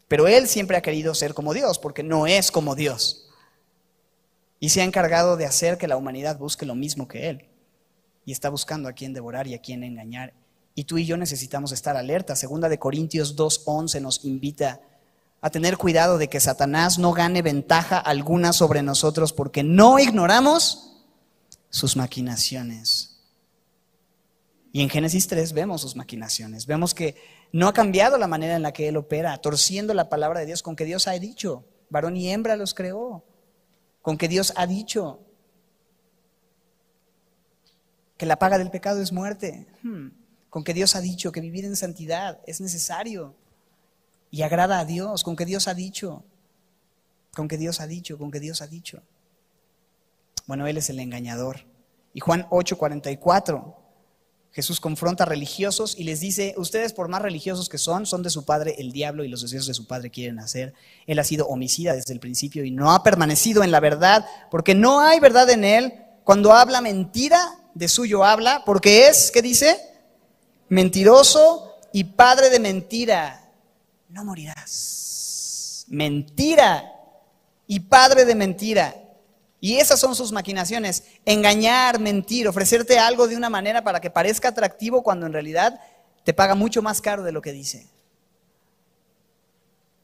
Pero 0.07 0.27
él 0.27 0.47
siempre 0.47 0.77
ha 0.77 0.81
querido 0.81 1.13
ser 1.13 1.33
como 1.33 1.53
Dios, 1.53 1.77
porque 1.77 2.03
no 2.03 2.25
es 2.25 2.51
como 2.51 2.73
Dios 2.75 3.24
y 4.65 4.69
se 4.69 4.81
ha 4.81 4.83
encargado 4.83 5.37
de 5.37 5.45
hacer 5.45 5.77
que 5.77 5.87
la 5.87 5.95
humanidad 5.95 6.39
busque 6.39 6.65
lo 6.65 6.73
mismo 6.73 7.07
que 7.07 7.29
Él. 7.29 7.45
Y 8.25 8.31
está 8.31 8.49
buscando 8.49 8.89
a 8.89 8.93
quién 8.93 9.13
devorar 9.13 9.45
y 9.45 9.53
a 9.53 9.61
quién 9.61 9.83
engañar. 9.83 10.33
Y 10.73 10.85
tú 10.85 10.97
y 10.97 11.05
yo 11.05 11.17
necesitamos 11.17 11.71
estar 11.71 11.95
alerta. 11.95 12.35
Segunda 12.35 12.67
de 12.67 12.79
Corintios 12.79 13.35
2.11 13.37 14.01
nos 14.01 14.25
invita 14.25 14.81
a 15.39 15.51
tener 15.51 15.77
cuidado 15.77 16.17
de 16.17 16.29
que 16.29 16.39
Satanás 16.39 16.97
no 16.97 17.11
gane 17.11 17.43
ventaja 17.43 17.99
alguna 17.99 18.53
sobre 18.53 18.81
nosotros 18.81 19.33
porque 19.33 19.61
no 19.61 19.99
ignoramos 19.99 21.03
sus 21.69 21.95
maquinaciones. 21.95 23.19
Y 24.73 24.81
en 24.81 24.89
Génesis 24.89 25.27
3 25.27 25.53
vemos 25.53 25.81
sus 25.81 25.95
maquinaciones. 25.95 26.65
Vemos 26.65 26.95
que 26.95 27.17
no 27.51 27.67
ha 27.67 27.73
cambiado 27.73 28.17
la 28.17 28.25
manera 28.25 28.55
en 28.55 28.63
la 28.63 28.73
que 28.73 28.87
Él 28.87 28.97
opera, 28.97 29.37
torciendo 29.37 29.93
la 29.93 30.09
palabra 30.09 30.39
de 30.39 30.47
Dios 30.47 30.63
con 30.63 30.75
que 30.75 30.85
Dios 30.85 31.07
ha 31.07 31.11
dicho. 31.11 31.65
Varón 31.91 32.17
y 32.17 32.31
hembra 32.31 32.55
los 32.55 32.73
creó 32.73 33.23
con 34.05 34.19
que 34.19 34.27
Dios 34.27 34.53
ha 34.55 34.67
dicho 34.67 35.19
que 38.17 38.27
la 38.27 38.37
paga 38.37 38.59
del 38.59 38.69
pecado 38.69 39.01
es 39.01 39.11
muerte, 39.11 39.65
hmm. 39.81 40.09
con 40.51 40.63
que 40.63 40.75
Dios 40.75 40.95
ha 40.95 41.01
dicho 41.01 41.31
que 41.31 41.41
vivir 41.41 41.65
en 41.65 41.75
santidad 41.75 42.39
es 42.45 42.61
necesario 42.61 43.35
y 44.29 44.43
agrada 44.43 44.77
a 44.77 44.85
Dios, 44.85 45.23
con 45.23 45.35
que 45.35 45.45
Dios 45.45 45.67
ha 45.67 45.73
dicho, 45.73 46.23
con 47.33 47.47
que 47.47 47.57
Dios 47.57 47.81
ha 47.81 47.87
dicho, 47.87 48.19
con 48.19 48.29
que 48.29 48.39
Dios 48.39 48.61
ha 48.61 48.67
dicho. 48.67 49.01
Bueno, 50.45 50.67
Él 50.67 50.77
es 50.77 50.91
el 50.91 50.99
engañador. 50.99 51.61
Y 52.13 52.19
Juan 52.19 52.45
8:44 52.51 53.75
Jesús 54.55 54.79
confronta 54.79 55.25
a 55.25 55.27
religiosos 55.27 55.95
y 55.99 56.05
les 56.05 56.21
dice, 56.21 56.53
ustedes 56.55 56.93
por 56.93 57.09
más 57.09 57.21
religiosos 57.21 57.67
que 57.67 57.77
son, 57.77 58.05
son 58.05 58.23
de 58.23 58.29
su 58.29 58.45
padre 58.45 58.75
el 58.77 58.93
diablo 58.93 59.25
y 59.25 59.27
los 59.27 59.41
deseos 59.41 59.67
de 59.67 59.73
su 59.73 59.85
padre 59.85 60.11
quieren 60.11 60.39
hacer. 60.39 60.73
Él 61.07 61.19
ha 61.19 61.25
sido 61.25 61.45
homicida 61.47 61.93
desde 61.93 62.13
el 62.13 62.21
principio 62.21 62.63
y 62.63 62.71
no 62.71 62.93
ha 62.93 63.03
permanecido 63.03 63.65
en 63.65 63.71
la 63.71 63.81
verdad, 63.81 64.25
porque 64.49 64.73
no 64.73 65.01
hay 65.01 65.19
verdad 65.19 65.49
en 65.49 65.65
él. 65.65 65.93
Cuando 66.23 66.53
habla 66.53 66.79
mentira, 66.79 67.37
de 67.73 67.89
suyo 67.89 68.23
habla, 68.23 68.63
porque 68.65 69.09
es, 69.09 69.29
¿qué 69.29 69.41
dice? 69.41 69.77
Mentiroso 70.69 71.73
y 71.91 72.05
padre 72.05 72.49
de 72.49 72.59
mentira. 72.61 73.51
No 74.07 74.23
morirás. 74.23 75.83
Mentira 75.89 76.93
y 77.67 77.81
padre 77.81 78.23
de 78.23 78.35
mentira. 78.35 78.95
Y 79.59 79.77
esas 79.77 79.99
son 79.99 80.15
sus 80.15 80.31
maquinaciones. 80.31 81.03
Engañar, 81.25 81.99
mentir, 81.99 82.47
ofrecerte 82.47 82.99
algo 82.99 83.27
de 83.27 83.35
una 83.35 83.49
manera 83.49 83.83
para 83.83 83.99
que 83.99 84.11
parezca 84.11 84.49
atractivo 84.49 85.01
cuando 85.01 85.25
en 85.25 85.33
realidad 85.33 85.79
te 86.23 86.33
paga 86.33 86.53
mucho 86.53 86.83
más 86.83 87.01
caro 87.01 87.23
de 87.23 87.31
lo 87.31 87.41
que 87.41 87.51
dice. 87.51 87.87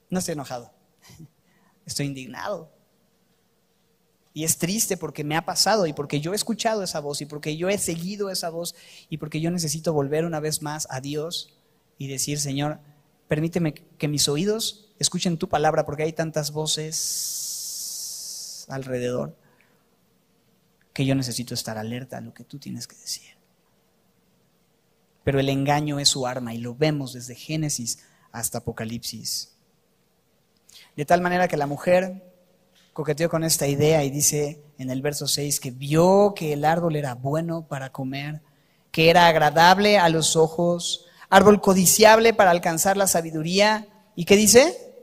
No 0.09 0.17
estoy 0.19 0.33
enojado, 0.33 0.73
estoy 1.85 2.07
indignado. 2.07 2.71
Y 4.33 4.45
es 4.45 4.57
triste 4.57 4.97
porque 4.97 5.23
me 5.23 5.35
ha 5.35 5.45
pasado 5.45 5.85
y 5.85 5.93
porque 5.93 6.21
yo 6.21 6.33
he 6.33 6.35
escuchado 6.35 6.83
esa 6.83 7.01
voz 7.01 7.21
y 7.21 7.25
porque 7.25 7.55
yo 7.55 7.69
he 7.69 7.77
seguido 7.77 8.31
esa 8.31 8.49
voz 8.49 8.73
y 9.09 9.17
porque 9.17 9.41
yo 9.41 9.51
necesito 9.51 9.93
volver 9.93 10.25
una 10.25 10.39
vez 10.39 10.61
más 10.61 10.87
a 10.89 11.01
Dios 11.01 11.53
y 11.97 12.07
decir, 12.07 12.39
Señor, 12.39 12.79
permíteme 13.27 13.73
que 13.73 14.07
mis 14.07 14.27
oídos 14.27 14.91
escuchen 14.99 15.37
tu 15.37 15.49
palabra 15.49 15.85
porque 15.85 16.03
hay 16.03 16.13
tantas 16.13 16.51
voces 16.51 18.65
alrededor 18.69 19.35
que 20.93 21.05
yo 21.05 21.15
necesito 21.15 21.53
estar 21.53 21.77
alerta 21.77 22.17
a 22.17 22.21
lo 22.21 22.33
que 22.33 22.43
tú 22.43 22.59
tienes 22.59 22.87
que 22.87 22.95
decir. 22.95 23.35
Pero 25.23 25.39
el 25.39 25.49
engaño 25.49 25.99
es 25.99 26.09
su 26.09 26.25
arma 26.25 26.53
y 26.53 26.57
lo 26.57 26.75
vemos 26.75 27.13
desde 27.13 27.35
Génesis 27.35 27.99
hasta 28.31 28.59
Apocalipsis. 28.59 29.53
De 30.95 31.05
tal 31.05 31.21
manera 31.21 31.47
que 31.47 31.57
la 31.57 31.67
mujer 31.67 32.23
coqueteó 32.93 33.29
con 33.29 33.43
esta 33.43 33.67
idea 33.67 34.03
y 34.03 34.09
dice 34.09 34.61
en 34.77 34.89
el 34.89 35.01
verso 35.01 35.27
6 35.27 35.59
que 35.59 35.71
vio 35.71 36.33
que 36.35 36.53
el 36.53 36.65
árbol 36.65 36.95
era 36.95 37.13
bueno 37.13 37.67
para 37.67 37.91
comer, 37.91 38.41
que 38.91 39.09
era 39.09 39.27
agradable 39.27 39.97
a 39.97 40.09
los 40.09 40.35
ojos, 40.35 41.05
árbol 41.29 41.61
codiciable 41.61 42.33
para 42.33 42.51
alcanzar 42.51 42.97
la 42.97 43.07
sabiduría. 43.07 43.87
¿Y 44.15 44.25
qué 44.25 44.35
dice? 44.35 44.93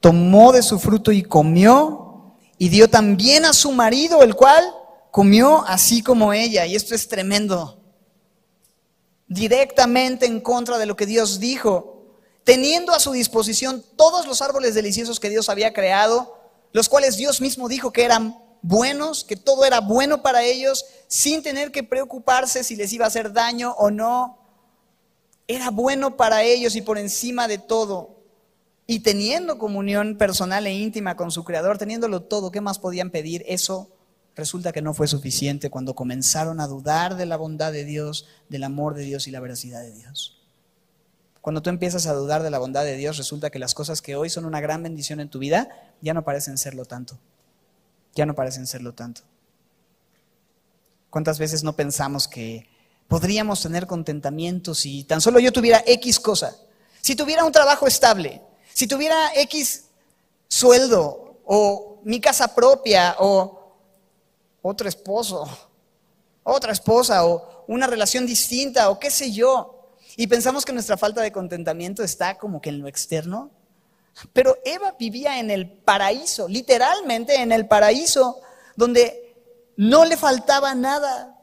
Tomó 0.00 0.52
de 0.52 0.62
su 0.62 0.78
fruto 0.78 1.12
y 1.12 1.22
comió 1.22 2.34
y 2.56 2.68
dio 2.68 2.88
también 2.88 3.44
a 3.44 3.52
su 3.52 3.72
marido, 3.72 4.22
el 4.22 4.34
cual 4.34 4.64
comió 5.14 5.64
así 5.68 6.02
como 6.02 6.32
ella. 6.32 6.66
Y 6.66 6.74
esto 6.74 6.92
es 6.92 7.06
tremendo. 7.06 7.80
Directamente 9.28 10.26
en 10.26 10.40
contra 10.40 10.76
de 10.76 10.86
lo 10.86 10.96
que 10.96 11.06
Dios 11.06 11.38
dijo, 11.38 12.18
teniendo 12.42 12.92
a 12.92 12.98
su 12.98 13.12
disposición 13.12 13.84
todos 13.94 14.26
los 14.26 14.42
árboles 14.42 14.74
deliciosos 14.74 15.20
que 15.20 15.30
Dios 15.30 15.48
había 15.48 15.72
creado, 15.72 16.36
los 16.72 16.88
cuales 16.88 17.16
Dios 17.16 17.40
mismo 17.40 17.68
dijo 17.68 17.92
que 17.92 18.02
eran 18.02 18.36
buenos, 18.60 19.22
que 19.22 19.36
todo 19.36 19.64
era 19.64 19.78
bueno 19.78 20.20
para 20.20 20.42
ellos, 20.42 20.84
sin 21.06 21.44
tener 21.44 21.70
que 21.70 21.84
preocuparse 21.84 22.64
si 22.64 22.74
les 22.74 22.92
iba 22.92 23.04
a 23.04 23.08
hacer 23.08 23.32
daño 23.32 23.70
o 23.78 23.92
no. 23.92 24.40
Era 25.46 25.70
bueno 25.70 26.16
para 26.16 26.42
ellos 26.42 26.74
y 26.74 26.82
por 26.82 26.98
encima 26.98 27.46
de 27.46 27.58
todo. 27.58 28.16
Y 28.88 28.98
teniendo 28.98 29.58
comunión 29.58 30.18
personal 30.18 30.66
e 30.66 30.72
íntima 30.72 31.16
con 31.16 31.30
su 31.30 31.44
Creador, 31.44 31.78
teniéndolo 31.78 32.24
todo, 32.24 32.50
¿qué 32.50 32.60
más 32.60 32.80
podían 32.80 33.10
pedir? 33.10 33.44
Eso 33.46 33.93
resulta 34.36 34.72
que 34.72 34.82
no 34.82 34.94
fue 34.94 35.06
suficiente 35.06 35.70
cuando 35.70 35.94
comenzaron 35.94 36.60
a 36.60 36.66
dudar 36.66 37.16
de 37.16 37.26
la 37.26 37.36
bondad 37.36 37.72
de 37.72 37.84
Dios, 37.84 38.26
del 38.48 38.64
amor 38.64 38.94
de 38.94 39.02
Dios 39.02 39.26
y 39.26 39.30
la 39.30 39.40
veracidad 39.40 39.82
de 39.82 39.92
Dios. 39.92 40.40
Cuando 41.40 41.62
tú 41.62 41.70
empiezas 41.70 42.06
a 42.06 42.14
dudar 42.14 42.42
de 42.42 42.50
la 42.50 42.58
bondad 42.58 42.84
de 42.84 42.96
Dios, 42.96 43.18
resulta 43.18 43.50
que 43.50 43.58
las 43.58 43.74
cosas 43.74 44.00
que 44.00 44.16
hoy 44.16 44.30
son 44.30 44.46
una 44.46 44.60
gran 44.60 44.82
bendición 44.82 45.20
en 45.20 45.28
tu 45.28 45.38
vida 45.38 45.68
ya 46.00 46.14
no 46.14 46.24
parecen 46.24 46.56
serlo 46.56 46.86
tanto. 46.86 47.18
Ya 48.14 48.24
no 48.24 48.34
parecen 48.34 48.66
serlo 48.66 48.94
tanto. 48.94 49.22
¿Cuántas 51.10 51.38
veces 51.38 51.62
no 51.62 51.76
pensamos 51.76 52.26
que 52.26 52.66
podríamos 53.08 53.62
tener 53.62 53.86
contentamiento 53.86 54.74
si 54.74 55.04
tan 55.04 55.20
solo 55.20 55.38
yo 55.38 55.52
tuviera 55.52 55.84
X 55.86 56.18
cosa? 56.18 56.56
Si 57.02 57.14
tuviera 57.14 57.44
un 57.44 57.52
trabajo 57.52 57.86
estable, 57.86 58.40
si 58.72 58.86
tuviera 58.86 59.32
X 59.36 59.84
sueldo 60.48 61.40
o 61.44 62.00
mi 62.04 62.20
casa 62.20 62.54
propia 62.54 63.16
o 63.18 63.63
otro 64.66 64.88
esposo, 64.88 65.46
otra 66.42 66.72
esposa 66.72 67.26
o 67.26 67.64
una 67.68 67.86
relación 67.86 68.24
distinta 68.24 68.88
o 68.88 68.98
qué 68.98 69.10
sé 69.10 69.30
yo. 69.30 69.92
Y 70.16 70.26
pensamos 70.26 70.64
que 70.64 70.72
nuestra 70.72 70.96
falta 70.96 71.20
de 71.20 71.32
contentamiento 71.32 72.02
está 72.02 72.38
como 72.38 72.62
que 72.62 72.70
en 72.70 72.78
lo 72.78 72.88
externo. 72.88 73.50
Pero 74.32 74.56
Eva 74.64 74.94
vivía 74.98 75.38
en 75.38 75.50
el 75.50 75.68
paraíso, 75.68 76.48
literalmente 76.48 77.42
en 77.42 77.52
el 77.52 77.66
paraíso, 77.66 78.40
donde 78.74 79.36
no 79.76 80.06
le 80.06 80.16
faltaba 80.16 80.74
nada. 80.74 81.38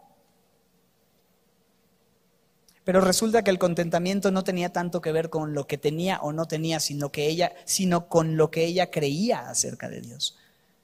Pero 2.83 3.01
resulta 3.01 3.43
que 3.43 3.51
el 3.51 3.59
contentamiento 3.59 4.31
no 4.31 4.43
tenía 4.43 4.73
tanto 4.73 4.99
que 4.99 5.11
ver 5.11 5.29
con 5.29 5.53
lo 5.53 5.67
que 5.67 5.77
tenía 5.77 6.19
o 6.21 6.33
no 6.33 6.47
tenía, 6.47 6.79
sino 6.79 7.11
que 7.11 7.27
ella, 7.27 7.53
sino 7.65 8.07
con 8.09 8.35
lo 8.35 8.49
que 8.49 8.65
ella 8.65 8.89
creía 8.89 9.47
acerca 9.47 9.89
de 9.89 10.01
Dios. 10.01 10.39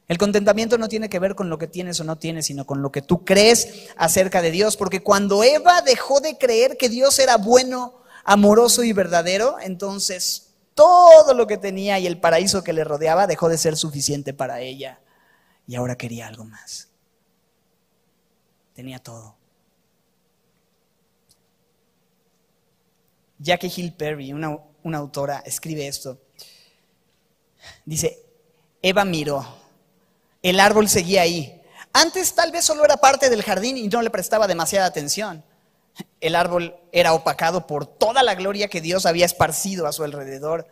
El 0.07 0.17
contentamiento 0.17 0.77
no 0.77 0.87
tiene 0.87 1.09
que 1.09 1.19
ver 1.19 1.35
con 1.35 1.49
lo 1.49 1.57
que 1.57 1.67
tienes 1.67 1.99
o 1.99 2.05
no 2.05 2.17
tienes, 2.17 2.45
sino 2.45 2.65
con 2.65 2.81
lo 2.81 2.91
que 2.91 3.01
tú 3.01 3.25
crees 3.25 3.89
acerca 3.97 4.41
de 4.41 4.51
Dios. 4.51 4.77
Porque 4.77 5.03
cuando 5.03 5.43
Eva 5.43 5.81
dejó 5.81 6.21
de 6.21 6.37
creer 6.37 6.77
que 6.77 6.87
Dios 6.87 7.19
era 7.19 7.35
bueno, 7.35 8.01
amoroso 8.23 8.83
y 8.83 8.93
verdadero, 8.93 9.57
entonces 9.59 10.53
todo 10.73 11.33
lo 11.33 11.45
que 11.45 11.57
tenía 11.57 11.99
y 11.99 12.07
el 12.07 12.19
paraíso 12.19 12.63
que 12.63 12.71
le 12.71 12.85
rodeaba 12.85 13.27
dejó 13.27 13.49
de 13.49 13.57
ser 13.57 13.75
suficiente 13.75 14.33
para 14.33 14.61
ella. 14.61 15.01
Y 15.67 15.75
ahora 15.75 15.97
quería 15.97 16.27
algo 16.27 16.45
más. 16.45 16.87
Tenía 18.73 18.99
todo. 18.99 19.35
Jackie 23.39 23.71
Hill 23.75 23.93
Perry, 23.93 24.31
una, 24.31 24.57
una 24.83 24.99
autora, 24.99 25.43
escribe 25.45 25.85
esto. 25.85 26.17
Dice, 27.85 28.23
Eva 28.81 29.03
miró 29.03 29.66
el 30.41 30.59
árbol 30.59 30.89
seguía 30.89 31.21
ahí. 31.21 31.61
Antes 31.93 32.33
tal 32.33 32.51
vez 32.51 32.65
solo 32.65 32.85
era 32.85 32.97
parte 32.97 33.29
del 33.29 33.43
jardín 33.43 33.77
y 33.77 33.87
no 33.87 34.01
le 34.01 34.09
prestaba 34.09 34.47
demasiada 34.47 34.85
atención. 34.85 35.43
El 36.21 36.35
árbol 36.35 36.75
era 36.91 37.13
opacado 37.13 37.65
por 37.65 37.87
toda 37.87 38.21
la 38.23 38.35
gloria 38.35 38.67
que 38.67 38.81
Dios 38.81 39.05
había 39.05 39.25
esparcido 39.25 39.87
a 39.87 39.93
su 39.93 40.03
alrededor. 40.03 40.67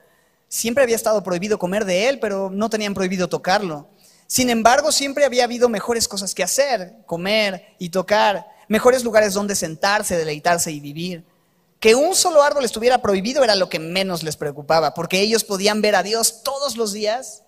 Siempre 0.48 0.84
había 0.84 0.96
estado 0.96 1.24
prohibido 1.24 1.58
comer 1.58 1.86
de 1.86 2.10
él, 2.10 2.20
pero 2.20 2.50
no 2.52 2.70
tenían 2.70 2.94
prohibido 2.94 3.28
tocarlo. 3.28 3.90
Sin 4.28 4.50
embargo, 4.50 4.92
siempre 4.92 5.26
había 5.26 5.44
habido 5.44 5.70
mejores 5.70 6.08
cosas 6.08 6.34
que 6.34 6.44
hacer, 6.44 6.98
comer 7.06 7.76
y 7.80 7.90
tocar, 7.90 8.46
mejores 8.68 9.04
lugares 9.04 9.34
donde 9.34 9.56
sentarse, 9.56 10.18
deleitarse 10.18 10.72
y 10.72 10.80
vivir. 10.80 11.24
Que 11.80 11.96
un 11.96 12.16
solo 12.16 12.42
árbol 12.42 12.66
estuviera 12.66 13.02
prohibido 13.02 13.44
era 13.44 13.56
lo 13.56 13.70
que 13.70 13.80
menos 13.80 14.24
les 14.24 14.38
preocupaba, 14.38 14.94
porque 14.94 15.22
ellos 15.22 15.44
podían 15.44 15.82
ver 15.82 15.96
a 15.96 16.04
Dios 16.04 16.42
todos 16.44 16.78
los 16.78 16.94
días 16.94 17.45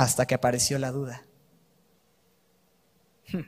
hasta 0.00 0.24
que 0.24 0.34
apareció 0.34 0.78
la 0.78 0.92
duda. 0.92 1.26
Hmm. 3.30 3.44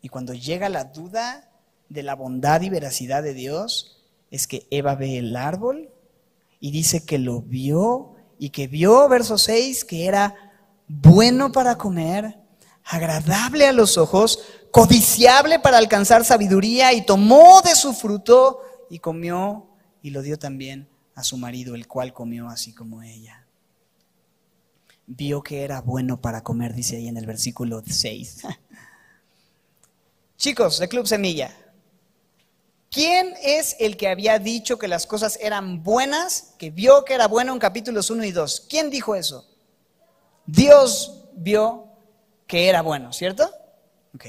Y 0.00 0.08
cuando 0.08 0.32
llega 0.32 0.68
la 0.68 0.84
duda 0.84 1.50
de 1.88 2.04
la 2.04 2.14
bondad 2.14 2.60
y 2.60 2.70
veracidad 2.70 3.24
de 3.24 3.34
Dios, 3.34 4.00
es 4.30 4.46
que 4.46 4.68
Eva 4.70 4.94
ve 4.94 5.18
el 5.18 5.34
árbol 5.34 5.90
y 6.60 6.70
dice 6.70 7.04
que 7.04 7.18
lo 7.18 7.42
vio 7.42 8.14
y 8.38 8.50
que 8.50 8.68
vio, 8.68 9.08
verso 9.08 9.38
6, 9.38 9.84
que 9.84 10.06
era 10.06 10.36
bueno 10.86 11.50
para 11.50 11.76
comer, 11.76 12.38
agradable 12.84 13.66
a 13.66 13.72
los 13.72 13.98
ojos, 13.98 14.38
codiciable 14.70 15.58
para 15.58 15.78
alcanzar 15.78 16.24
sabiduría 16.24 16.92
y 16.92 17.04
tomó 17.04 17.60
de 17.62 17.74
su 17.74 17.92
fruto 17.92 18.60
y 18.88 19.00
comió 19.00 19.66
y 20.00 20.10
lo 20.10 20.22
dio 20.22 20.38
también 20.38 20.88
a 21.16 21.24
su 21.24 21.36
marido, 21.38 21.74
el 21.74 21.88
cual 21.88 22.12
comió 22.12 22.48
así 22.48 22.72
como 22.72 23.02
ella 23.02 23.39
vio 25.10 25.42
que 25.42 25.64
era 25.64 25.80
bueno 25.80 26.20
para 26.20 26.42
comer, 26.42 26.72
dice 26.72 26.96
ahí 26.96 27.08
en 27.08 27.16
el 27.16 27.26
versículo 27.26 27.82
6. 27.84 28.42
Chicos 30.36 30.78
de 30.78 30.88
Club 30.88 31.06
Semilla, 31.06 31.54
¿quién 32.90 33.34
es 33.42 33.76
el 33.80 33.96
que 33.96 34.08
había 34.08 34.38
dicho 34.38 34.78
que 34.78 34.86
las 34.86 35.06
cosas 35.06 35.36
eran 35.42 35.82
buenas, 35.82 36.54
que 36.58 36.70
vio 36.70 37.04
que 37.04 37.14
era 37.14 37.26
bueno 37.26 37.52
en 37.52 37.58
capítulos 37.58 38.10
1 38.10 38.24
y 38.24 38.30
2? 38.30 38.66
¿Quién 38.70 38.88
dijo 38.88 39.16
eso? 39.16 39.46
Dios 40.46 41.24
vio 41.34 41.88
que 42.46 42.68
era 42.68 42.80
bueno, 42.82 43.12
¿cierto? 43.12 43.50
Ok. 44.14 44.26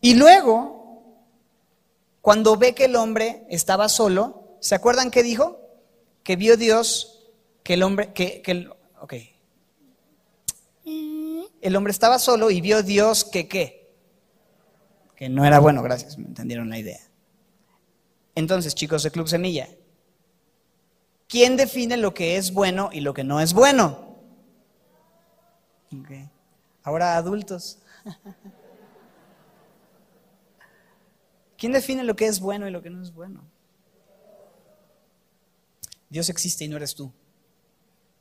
Y 0.00 0.14
luego, 0.14 1.16
cuando 2.20 2.56
ve 2.56 2.74
que 2.74 2.84
el 2.84 2.94
hombre 2.94 3.46
estaba 3.50 3.88
solo, 3.88 4.56
¿se 4.60 4.76
acuerdan 4.76 5.10
qué 5.10 5.24
dijo? 5.24 5.61
Que 6.22 6.36
vio 6.36 6.56
Dios 6.56 7.30
que 7.62 7.74
el 7.74 7.82
hombre, 7.82 8.12
que, 8.12 8.42
el, 8.46 8.72
ok. 9.00 9.14
El 11.60 11.76
hombre 11.76 11.92
estaba 11.92 12.18
solo 12.18 12.50
y 12.50 12.60
vio 12.60 12.82
Dios 12.82 13.24
que 13.24 13.48
qué. 13.48 13.94
Que 15.16 15.28
no 15.28 15.44
era 15.44 15.60
bueno, 15.60 15.82
gracias, 15.82 16.18
me 16.18 16.26
entendieron 16.26 16.68
la 16.68 16.78
idea. 16.78 17.00
Entonces, 18.34 18.74
chicos 18.74 19.02
de 19.02 19.10
Club 19.10 19.28
Semilla, 19.28 19.68
¿quién 21.28 21.56
define 21.56 21.96
lo 21.96 22.14
que 22.14 22.36
es 22.36 22.52
bueno 22.52 22.90
y 22.92 23.00
lo 23.00 23.14
que 23.14 23.22
no 23.22 23.40
es 23.40 23.52
bueno? 23.52 24.16
Okay. 26.00 26.28
Ahora 26.82 27.16
adultos. 27.16 27.78
¿Quién 31.58 31.72
define 31.72 32.02
lo 32.02 32.16
que 32.16 32.26
es 32.26 32.40
bueno 32.40 32.66
y 32.66 32.72
lo 32.72 32.82
que 32.82 32.90
no 32.90 33.02
es 33.02 33.14
bueno? 33.14 33.44
Dios 36.12 36.28
existe 36.28 36.64
y 36.64 36.68
no 36.68 36.76
eres 36.76 36.94
tú. 36.94 37.10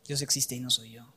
Dios 0.08 0.21
existe 0.21 0.56
y 0.56 0.62
no 0.62 0.69
soy 0.69 0.91
yo. 0.91 1.13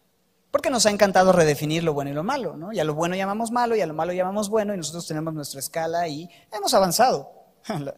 Porque 0.51 0.71
nos 0.71 0.87
ha 0.87 0.91
encantado 0.91 1.31
redefinir 1.31 1.85
lo 1.85 1.95
bueno 1.95 2.11
y 2.11 2.15
lo 2.15 2.25
malo, 2.25 2.57
¿no? 2.57 2.73
Y 2.73 2.81
a 2.81 2.85
lo 2.85 2.95
bueno 2.95 3.15
llamamos 3.15 3.53
malo 3.53 3.77
y 3.77 3.81
a 3.81 3.87
lo 3.87 3.95
malo 3.95 4.13
llamamos 4.13 4.49
bueno 4.49 4.75
y 4.75 4.77
nosotros 4.77 5.07
tenemos 5.07 5.33
nuestra 5.33 5.61
escala 5.61 6.09
y 6.09 6.29
hemos 6.53 6.75
avanzado. 6.75 7.31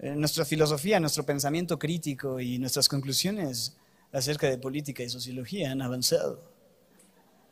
nuestra 0.00 0.44
filosofía, 0.44 0.98
nuestro 0.98 1.24
pensamiento 1.24 1.78
crítico 1.78 2.40
y 2.40 2.58
nuestras 2.58 2.88
conclusiones 2.88 3.76
acerca 4.10 4.48
de 4.48 4.58
política 4.58 5.04
y 5.04 5.08
sociología 5.08 5.70
han 5.70 5.80
avanzado. 5.80 6.42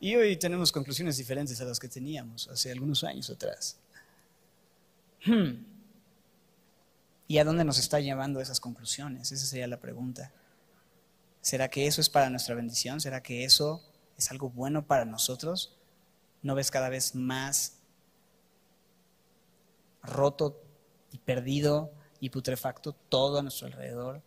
Y 0.01 0.17
hoy 0.17 0.37
tenemos 0.37 0.73
conclusiones 0.73 1.17
diferentes 1.17 1.61
a 1.61 1.65
las 1.65 1.79
que 1.79 1.89
teníamos 1.89 2.49
hace 2.49 2.73
algunos 2.73 3.05
años 3.05 3.31
atrás. 3.31 3.77
Hmm. 5.25 5.65
¿Y 7.29 7.39
a 7.39 7.45
dónde 7.45 7.65
nos 7.65 7.79
está 7.79 8.01
llevando 8.01 8.41
esas 8.41 8.59
conclusiones? 8.59 9.31
Esa 9.31 9.47
sería 9.47 9.69
la 9.69 9.79
pregunta. 9.79 10.33
¿Será 11.47 11.69
que 11.69 11.87
eso 11.87 12.01
es 12.01 12.11
para 12.11 12.29
nuestra 12.29 12.57
bendición? 12.57 13.01
¿Será 13.01 13.23
que 13.23 13.45
eso 13.45 13.81
es 14.19 14.33
algo 14.33 14.51
bueno 14.51 14.85
para 14.85 15.05
nosotros? 15.05 15.79
¿No 16.43 16.57
ves 16.57 16.73
cada 16.73 16.89
vez 16.89 17.15
más 17.15 17.79
roto 20.03 20.61
y 21.13 21.19
perdido 21.19 21.93
y 22.19 22.31
putrefacto 22.31 22.95
todo 22.95 23.39
a 23.39 23.43
nuestro 23.43 23.69
alrededor? 23.69 24.23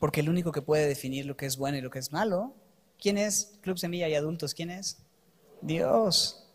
Porque 0.00 0.22
el 0.22 0.28
único 0.28 0.50
que 0.50 0.60
puede 0.60 0.88
definir 0.88 1.24
lo 1.24 1.36
que 1.36 1.46
es 1.46 1.56
bueno 1.56 1.78
y 1.78 1.80
lo 1.80 1.90
que 1.90 2.00
es 2.00 2.10
malo, 2.10 2.56
¿quién 3.00 3.16
es? 3.16 3.60
Club 3.60 3.78
Semilla 3.78 4.08
y 4.08 4.16
adultos, 4.16 4.54
¿quién 4.54 4.70
es? 4.70 4.98
Dios. 5.60 6.50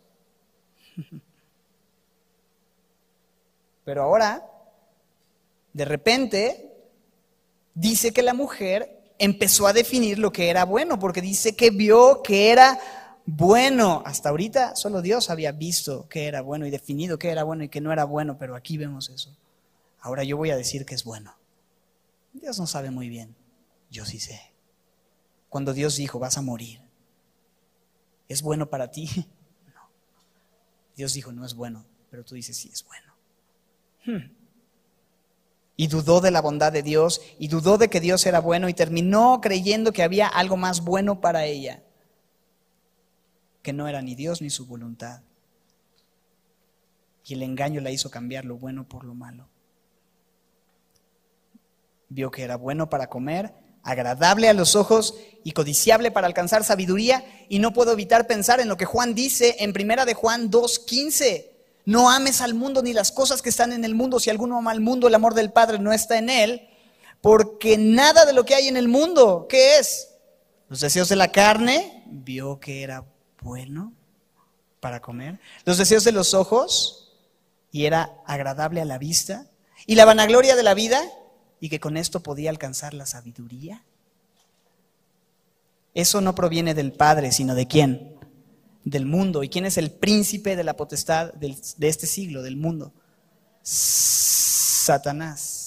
Pero 3.86 4.04
ahora, 4.04 4.46
de 5.72 5.86
repente, 5.86 6.73
dice 7.74 8.14
que 8.14 8.22
la 8.22 8.34
mujer 8.34 9.14
empezó 9.18 9.68
a 9.68 9.74
definir 9.74 10.20
lo 10.20 10.32
que 10.32 10.50
era 10.50 10.66
bueno, 10.66 11.00
porque 11.00 11.22
dice 11.22 11.56
que 11.56 11.70
vio 11.70 12.22
que 12.24 12.52
era 12.52 12.80
bueno. 13.26 14.04
Hasta 14.06 14.30
ahorita 14.30 14.76
solo 14.76 15.02
Dios 15.02 15.30
había 15.30 15.52
visto 15.52 16.08
que 16.10 16.28
era 16.28 16.42
bueno 16.42 16.66
y 16.66 16.72
definido 16.72 17.18
que 17.18 17.30
era 17.30 17.44
bueno 17.44 17.64
y 17.64 17.70
que 17.70 17.82
no 17.82 17.92
era 17.92 18.06
bueno, 18.06 18.38
pero 18.38 18.56
aquí 18.56 18.78
vemos 18.78 19.10
eso. 19.10 19.36
Ahora 20.00 20.24
yo 20.24 20.38
voy 20.38 20.50
a 20.50 20.58
decir 20.58 20.86
que 20.86 20.96
es 20.96 21.04
bueno. 21.04 21.36
Dios 22.34 22.60
no 22.60 22.68
sabe 22.68 22.92
muy 22.92 23.10
bien, 23.10 23.36
yo 23.90 24.06
sí 24.06 24.20
sé. 24.20 24.42
Cuando 25.50 25.74
Dios 25.74 25.96
dijo, 25.96 26.20
vas 26.20 26.38
a 26.38 26.42
morir, 26.42 26.82
¿es 28.28 28.42
bueno 28.42 28.70
para 28.70 28.92
ti? 28.92 29.10
No. 29.74 29.90
Dios 30.96 31.14
dijo, 31.14 31.32
no 31.32 31.46
es 31.46 31.54
bueno, 31.54 31.86
pero 32.10 32.24
tú 32.24 32.36
dices, 32.36 32.58
sí, 32.58 32.70
es 32.74 32.84
bueno. 32.86 33.14
Hmm 34.06 34.43
y 35.76 35.88
dudó 35.88 36.22
de 36.22 36.32
la 36.32 36.42
bondad 36.42 36.72
de 36.72 36.84
Dios 36.84 37.22
y 37.40 37.48
dudó 37.48 37.78
de 37.78 37.90
que 37.90 38.00
Dios 38.00 38.26
era 38.26 38.40
bueno 38.40 38.70
y 38.70 38.74
terminó 38.74 39.42
creyendo 39.42 39.92
que 39.92 40.04
había 40.04 40.28
algo 40.28 40.58
más 40.58 40.82
bueno 40.82 41.20
para 41.20 41.46
ella, 41.46 41.84
que 43.62 43.74
no 43.74 43.88
era 43.88 44.02
ni 44.02 44.16
Dios 44.16 44.42
ni 44.42 44.50
su 44.50 44.66
voluntad. 44.66 45.22
Y 47.26 47.34
el 47.34 47.44
engaño 47.44 47.82
la 47.82 47.92
hizo 47.92 48.12
cambiar 48.12 48.46
lo 48.46 48.58
bueno 48.58 48.88
por 48.88 49.06
lo 49.06 49.16
malo. 49.16 49.48
Vio 52.10 52.30
que 52.30 52.44
era 52.44 52.58
bueno 52.58 52.90
para 52.90 53.08
comer, 53.08 53.54
agradable 53.82 54.50
a 54.50 54.54
los 54.54 54.76
ojos 54.76 55.16
y 55.44 55.54
codiciable 55.54 56.12
para 56.12 56.28
alcanzar 56.28 56.64
sabiduría 56.64 57.26
y 57.50 57.60
no 57.60 57.74
puedo 57.74 57.94
evitar 57.94 58.28
pensar 58.28 58.60
en 58.60 58.68
lo 58.68 58.78
que 58.78 58.86
Juan 58.86 59.16
dice 59.16 59.56
en 59.60 59.74
primera 59.74 60.06
de 60.06 60.14
Juan 60.14 60.52
2:15 60.52 61.53
no 61.86 62.10
ames 62.10 62.42
al 62.42 62.54
mundo 62.54 62.82
ni 62.82 62.94
las 62.94 63.12
cosas 63.12 63.42
que 63.42 63.50
están 63.50 63.74
en 63.74 63.84
el 63.84 63.96
mundo. 63.96 64.20
Si 64.20 64.30
alguno 64.30 64.58
ama 64.58 64.72
al 64.72 64.80
mundo, 64.80 65.08
el 65.08 65.16
amor 65.16 65.34
del 65.34 65.52
Padre 65.52 65.80
no 65.80 65.92
está 65.92 66.18
en 66.18 66.30
él. 66.30 66.70
Porque 67.22 67.78
nada 67.78 68.26
de 68.26 68.34
lo 68.34 68.46
que 68.46 68.56
hay 68.56 68.68
en 68.68 68.78
el 68.78 68.88
mundo, 68.88 69.48
¿qué 69.50 69.78
es? 69.78 70.10
Los 70.70 70.80
deseos 70.82 71.10
de 71.10 71.16
la 71.16 71.32
carne, 71.32 72.04
vio 72.08 72.60
que 72.60 72.84
era 72.84 73.06
bueno 73.42 73.94
para 74.80 75.02
comer. 75.02 75.40
Los 75.66 75.78
deseos 75.78 76.04
de 76.04 76.12
los 76.12 76.34
ojos, 76.34 77.14
y 77.72 77.86
era 77.86 78.14
agradable 78.26 78.82
a 78.82 78.86
la 78.86 78.98
vista. 78.98 79.48
Y 79.86 79.96
la 79.96 80.06
vanagloria 80.06 80.56
de 80.56 80.64
la 80.64 80.74
vida, 80.74 81.02
y 81.60 81.70
que 81.70 81.80
con 81.80 81.96
esto 81.96 82.22
podía 82.22 82.50
alcanzar 82.50 82.94
la 82.94 83.06
sabiduría. 83.06 83.84
Eso 85.94 86.22
no 86.22 86.36
proviene 86.36 86.74
del 86.74 86.92
Padre, 86.92 87.32
sino 87.32 87.56
de 87.56 87.68
quién? 87.68 88.13
Del 88.84 89.06
mundo. 89.06 89.44
¿Y 89.44 89.50
quién 89.50 89.66
es 89.66 89.78
el 89.78 89.92
príncipe 89.92 90.56
de 90.56 90.64
la 90.64 90.76
potestad 90.76 91.34
de 91.34 91.88
este 91.88 92.08
siglo, 92.08 92.42
del 92.42 92.58
mundo? 92.58 92.94
Satanás. 94.84 95.64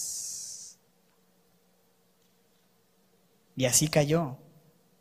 Y 3.57 3.65
así 3.65 3.89
cayó. 3.89 4.39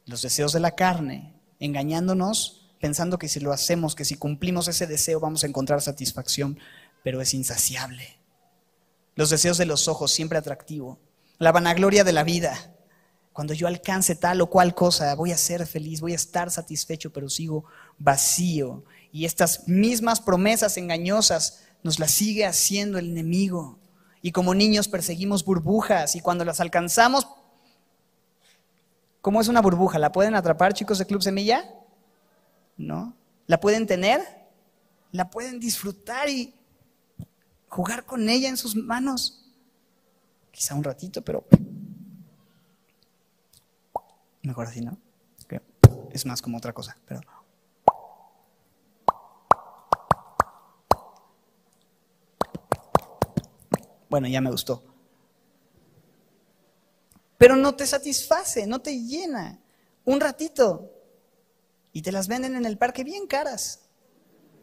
Los 0.05 0.21
deseos 0.21 0.53
de 0.53 0.59
la 0.59 0.75
carne, 0.75 1.33
engañándonos, 1.59 2.71
pensando 2.79 3.17
que 3.17 3.27
si 3.27 3.39
lo 3.39 3.51
hacemos, 3.51 3.95
que 3.95 4.05
si 4.05 4.15
cumplimos 4.15 4.67
ese 4.67 4.85
deseo 4.85 5.19
vamos 5.19 5.43
a 5.43 5.47
encontrar 5.47 5.81
satisfacción, 5.81 6.59
pero 7.03 7.21
es 7.21 7.33
insaciable. 7.33 8.19
Los 9.15 9.31
deseos 9.31 9.57
de 9.57 9.65
los 9.65 9.87
ojos, 9.87 10.11
siempre 10.11 10.37
atractivo. 10.37 10.99
La 11.39 11.51
vanagloria 11.51 12.03
de 12.03 12.13
la 12.13 12.23
vida, 12.23 12.75
cuando 13.33 13.53
yo 13.53 13.67
alcance 13.67 14.15
tal 14.15 14.39
o 14.41 14.49
cual 14.49 14.75
cosa, 14.75 15.13
voy 15.15 15.31
a 15.31 15.37
ser 15.37 15.65
feliz, 15.65 15.99
voy 15.99 16.13
a 16.13 16.15
estar 16.15 16.51
satisfecho, 16.51 17.11
pero 17.11 17.29
sigo 17.29 17.65
vacío. 17.97 18.83
Y 19.11 19.25
estas 19.25 19.67
mismas 19.67 20.19
promesas 20.19 20.77
engañosas 20.77 21.63
nos 21.83 21.99
las 21.99 22.11
sigue 22.11 22.45
haciendo 22.45 22.97
el 22.97 23.11
enemigo. 23.11 23.79
Y 24.21 24.31
como 24.31 24.55
niños 24.55 24.87
perseguimos 24.87 25.45
burbujas 25.45 26.15
y 26.15 26.19
cuando 26.19 26.45
las 26.45 26.59
alcanzamos, 26.59 27.27
¿cómo 29.21 29.41
es 29.41 29.47
una 29.47 29.61
burbuja? 29.61 29.99
¿La 29.99 30.11
pueden 30.11 30.35
atrapar 30.35 30.73
chicos 30.73 30.97
de 30.97 31.05
Club 31.05 31.21
Semilla? 31.21 31.69
¿No? 32.77 33.15
¿La 33.47 33.59
pueden 33.59 33.85
tener? 33.85 34.21
¿La 35.11 35.29
pueden 35.29 35.59
disfrutar 35.59 36.29
y 36.29 36.53
jugar 37.69 38.05
con 38.05 38.27
ella 38.29 38.49
en 38.49 38.57
sus 38.57 38.75
manos? 38.75 39.45
Quizá 40.51 40.73
un 40.73 40.83
ratito, 40.83 41.21
pero 41.21 41.45
Mejor 44.45 44.67
así, 44.67 44.81
¿no? 44.81 44.97
Es 46.11 46.25
más 46.25 46.41
como 46.41 46.57
otra 46.57 46.71
cosa, 46.71 46.95
pero... 47.07 47.19
Bueno, 54.09 54.27
ya 54.27 54.41
me 54.41 54.51
gustó. 54.51 54.83
Pero 57.37 57.55
no 57.55 57.75
te 57.75 57.85
satisface, 57.85 58.65
no 58.65 58.79
te 58.79 58.99
llena. 58.99 59.59
Un 60.05 60.19
ratito. 60.19 60.91
Y 61.91 62.01
te 62.01 62.11
las 62.11 62.27
venden 62.27 62.55
en 62.55 62.65
el 62.65 62.77
parque 62.77 63.03
bien 63.03 63.27
caras. 63.27 63.81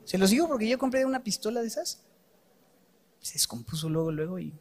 Se 0.05 0.19
los 0.19 0.31
digo 0.31 0.49
porque 0.49 0.69
yo 0.69 0.79
compré 0.79 1.05
una 1.05 1.23
pistola 1.23 1.61
de 1.61 1.69
esas. 1.69 2.03
Se 3.21 3.35
descompuso 3.35 3.89
luego, 3.89 4.11
luego 4.11 4.39
y 4.39 4.53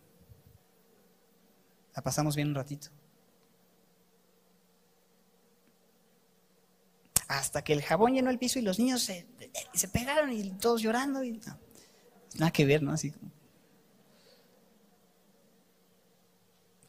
la 1.96 2.02
pasamos 2.02 2.36
bien 2.36 2.50
un 2.50 2.56
ratito. 2.56 2.90
hasta 7.32 7.64
que 7.64 7.72
el 7.72 7.82
jabón 7.82 8.14
llenó 8.14 8.30
el 8.30 8.38
piso 8.38 8.60
y 8.60 8.62
los 8.62 8.78
niños 8.78 9.04
se, 9.04 9.26
pegaron 9.88 10.34
y 10.34 10.52
todos 10.52 10.82
llorando. 10.82 11.24
Y, 11.24 11.40
Nada 12.36 12.52
que 12.52 12.66
ver, 12.66 12.84
¿no? 12.84 12.92
Así 12.92 13.14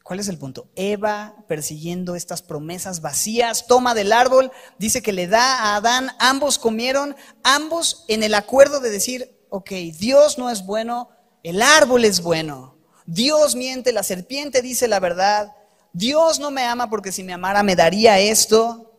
¿Cuál 0.03 0.19
es 0.19 0.27
el 0.27 0.37
punto? 0.37 0.67
Eva 0.75 1.33
persiguiendo 1.47 2.15
estas 2.15 2.41
promesas 2.41 2.99
vacías, 2.99 3.67
toma 3.67 3.93
del 3.93 4.11
árbol, 4.11 4.51
dice 4.77 5.01
que 5.01 5.13
le 5.13 5.27
da 5.27 5.59
a 5.59 5.75
Adán, 5.77 6.11
ambos 6.19 6.59
comieron, 6.59 7.15
ambos 7.41 8.03
en 8.09 8.21
el 8.21 8.33
acuerdo 8.33 8.81
de 8.81 8.89
decir, 8.89 9.39
ok, 9.49 9.71
Dios 9.97 10.37
no 10.37 10.49
es 10.49 10.65
bueno, 10.65 11.09
el 11.41 11.61
árbol 11.61 12.03
es 12.03 12.21
bueno, 12.21 12.75
Dios 13.05 13.55
miente, 13.55 13.93
la 13.93 14.03
serpiente 14.03 14.61
dice 14.61 14.89
la 14.89 14.99
verdad, 14.99 15.53
Dios 15.93 16.37
no 16.37 16.51
me 16.51 16.63
ama 16.63 16.89
porque 16.89 17.13
si 17.13 17.23
me 17.23 17.31
amara 17.31 17.63
me 17.63 17.77
daría 17.77 18.19
esto, 18.19 18.93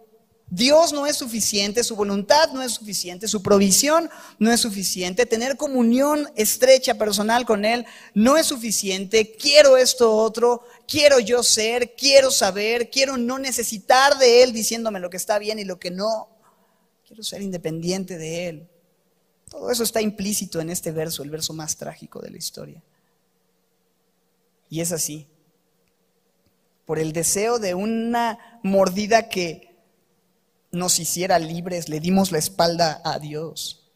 Dios 0.55 0.93
no 0.93 1.07
es 1.07 1.17
suficiente, 1.17 1.83
su 1.83 1.97
voluntad 1.97 2.53
no 2.53 2.63
es 2.63 2.73
suficiente, 2.73 3.27
su 3.27 3.43
provisión 3.43 4.11
no 4.39 4.53
es 4.53 4.61
suficiente, 4.61 5.27
tener 5.27 5.57
comunión 5.57 6.29
estrecha 6.37 6.95
personal 6.95 7.45
con 7.45 7.65
Él 7.65 7.87
no 8.15 8.37
es 8.37 8.47
suficiente, 8.47 9.35
quiero 9.37 9.77
esto 9.77 10.15
otro, 10.15 10.63
quiero 10.87 11.19
yo 11.21 11.43
ser, 11.43 11.95
quiero 11.97 12.31
saber, 12.31 12.91
quiero 12.91 13.17
no 13.17 13.39
necesitar 13.39 14.19
de 14.19 14.43
Él 14.43 14.53
diciéndome 14.53 15.01
lo 15.01 15.11
que 15.11 15.17
está 15.17 15.39
bien 15.39 15.59
y 15.59 15.65
lo 15.65 15.79
que 15.79 15.91
no, 15.91 16.29
quiero 17.07 17.23
ser 17.23 17.43
independiente 17.43 18.19
de 18.19 18.49
Él. 18.49 18.69
Todo 19.51 19.71
eso 19.71 19.83
está 19.83 20.01
implícito 20.01 20.61
en 20.61 20.71
este 20.71 20.91
verso, 20.91 21.23
el 21.23 21.31
verso 21.31 21.53
más 21.53 21.77
trágico 21.77 22.21
de 22.21 22.31
la 22.31 22.39
historia. 22.39 22.83
Y 24.69 24.81
es 24.81 24.93
así, 24.93 25.29
por 26.87 26.99
el 26.99 27.13
deseo 27.13 27.59
de 27.59 27.75
una 27.75 28.61
mordida 28.63 29.29
que 29.29 29.75
nos 30.73 30.99
hiciera 30.99 31.39
libres, 31.39 31.89
le 31.89 32.01
dimos 32.01 32.33
la 32.33 32.39
espalda 32.39 33.01
a 33.05 33.19
Dios. 33.19 33.89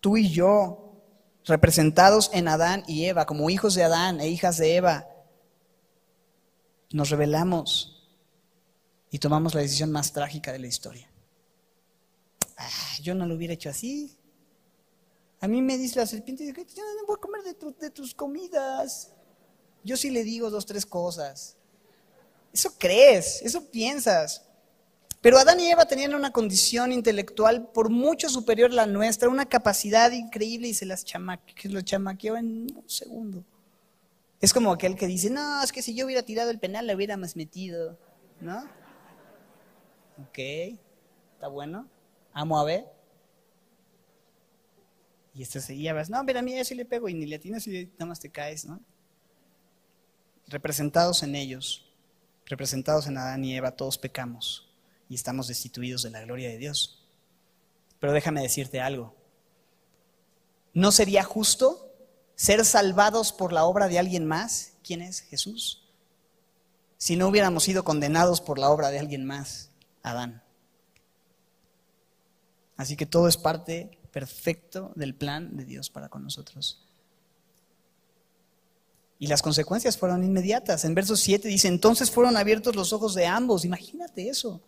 Tú 0.00 0.16
y 0.16 0.28
yo, 0.28 0.83
representados 1.44 2.30
en 2.32 2.48
Adán 2.48 2.84
y 2.86 3.04
Eva, 3.04 3.26
como 3.26 3.50
hijos 3.50 3.74
de 3.74 3.84
Adán 3.84 4.20
e 4.20 4.28
hijas 4.28 4.56
de 4.56 4.76
Eva, 4.76 5.08
nos 6.90 7.10
rebelamos 7.10 8.08
y 9.10 9.18
tomamos 9.18 9.54
la 9.54 9.60
decisión 9.60 9.90
más 9.90 10.12
trágica 10.12 10.52
de 10.52 10.58
la 10.58 10.66
historia. 10.66 11.10
Ah, 12.56 12.96
yo 13.02 13.14
no 13.14 13.26
lo 13.26 13.34
hubiera 13.34 13.54
hecho 13.54 13.68
así. 13.68 14.16
A 15.40 15.48
mí 15.48 15.60
me 15.60 15.76
dice 15.76 15.98
la 15.98 16.06
serpiente, 16.06 16.46
yo 16.46 16.52
no 16.52 17.06
voy 17.06 17.16
a 17.16 17.20
comer 17.20 17.42
de, 17.42 17.54
de 17.80 17.90
tus 17.90 18.14
comidas. 18.14 19.12
Yo 19.82 19.96
sí 19.96 20.10
le 20.10 20.24
digo 20.24 20.50
dos, 20.50 20.64
tres 20.64 20.86
cosas. 20.86 21.56
Eso 22.52 22.72
crees, 22.78 23.42
eso 23.42 23.68
piensas. 23.70 24.43
Pero 25.24 25.38
Adán 25.38 25.58
y 25.58 25.70
Eva 25.70 25.86
tenían 25.86 26.14
una 26.14 26.32
condición 26.32 26.92
intelectual 26.92 27.66
por 27.68 27.88
mucho 27.88 28.28
superior 28.28 28.70
a 28.70 28.74
la 28.74 28.86
nuestra, 28.86 29.30
una 29.30 29.46
capacidad 29.46 30.12
increíble 30.12 30.68
y 30.68 30.74
se 30.74 30.84
las 30.84 31.02
chamaqueó, 31.02 31.72
lo 31.72 31.80
chamaqueó 31.80 32.36
en 32.36 32.66
un 32.76 32.84
segundo. 32.90 33.42
Es 34.42 34.52
como 34.52 34.70
aquel 34.70 34.96
que 34.96 35.06
dice, 35.06 35.30
no, 35.30 35.62
es 35.62 35.72
que 35.72 35.80
si 35.80 35.94
yo 35.94 36.04
hubiera 36.04 36.24
tirado 36.24 36.50
el 36.50 36.58
penal, 36.58 36.86
le 36.86 36.94
hubiéramos 36.94 37.36
metido, 37.36 37.98
¿no? 38.42 38.64
Ok, 40.28 40.38
está 41.32 41.48
bueno. 41.48 41.88
Amo 42.34 42.60
a 42.60 42.64
ver. 42.64 42.84
Y 45.32 45.40
esto 45.40 45.58
seguía, 45.58 45.94
vas, 45.94 46.10
no, 46.10 46.22
pero 46.26 46.40
a 46.40 46.42
mí 46.42 46.54
yo 46.54 46.62
sí 46.66 46.74
le 46.74 46.84
pego 46.84 47.08
y 47.08 47.14
ni 47.14 47.24
le 47.24 47.36
atinas 47.36 47.66
y 47.66 47.86
nada 47.94 48.04
más 48.04 48.20
te 48.20 48.28
caes, 48.28 48.66
¿no? 48.66 48.78
Representados 50.48 51.22
en 51.22 51.34
ellos, 51.34 51.90
representados 52.44 53.06
en 53.06 53.16
Adán 53.16 53.42
y 53.42 53.56
Eva, 53.56 53.70
todos 53.70 53.96
pecamos 53.96 54.63
y 55.08 55.14
estamos 55.14 55.48
destituidos 55.48 56.02
de 56.02 56.10
la 56.10 56.22
gloria 56.22 56.48
de 56.48 56.58
Dios. 56.58 57.04
Pero 58.00 58.12
déjame 58.12 58.42
decirte 58.42 58.80
algo. 58.80 59.14
¿No 60.72 60.92
sería 60.92 61.22
justo 61.22 61.92
ser 62.34 62.64
salvados 62.64 63.32
por 63.32 63.52
la 63.52 63.64
obra 63.64 63.88
de 63.88 63.98
alguien 63.98 64.26
más? 64.26 64.72
¿Quién 64.82 65.02
es 65.02 65.20
Jesús? 65.20 65.88
Si 66.98 67.16
no 67.16 67.28
hubiéramos 67.28 67.64
sido 67.64 67.84
condenados 67.84 68.40
por 68.40 68.58
la 68.58 68.70
obra 68.70 68.90
de 68.90 68.98
alguien 68.98 69.24
más, 69.24 69.70
Adán. 70.02 70.42
Así 72.76 72.96
que 72.96 73.06
todo 73.06 73.28
es 73.28 73.36
parte 73.36 73.98
perfecto 74.10 74.92
del 74.96 75.14
plan 75.14 75.56
de 75.56 75.64
Dios 75.64 75.90
para 75.90 76.08
con 76.08 76.24
nosotros. 76.24 76.84
Y 79.18 79.28
las 79.28 79.42
consecuencias 79.42 79.96
fueron 79.96 80.24
inmediatas. 80.24 80.84
En 80.84 80.94
verso 80.94 81.16
7 81.16 81.48
dice, 81.48 81.68
entonces 81.68 82.10
fueron 82.10 82.36
abiertos 82.36 82.74
los 82.74 82.92
ojos 82.92 83.14
de 83.14 83.26
ambos. 83.26 83.64
Imagínate 83.64 84.28
eso. 84.28 84.60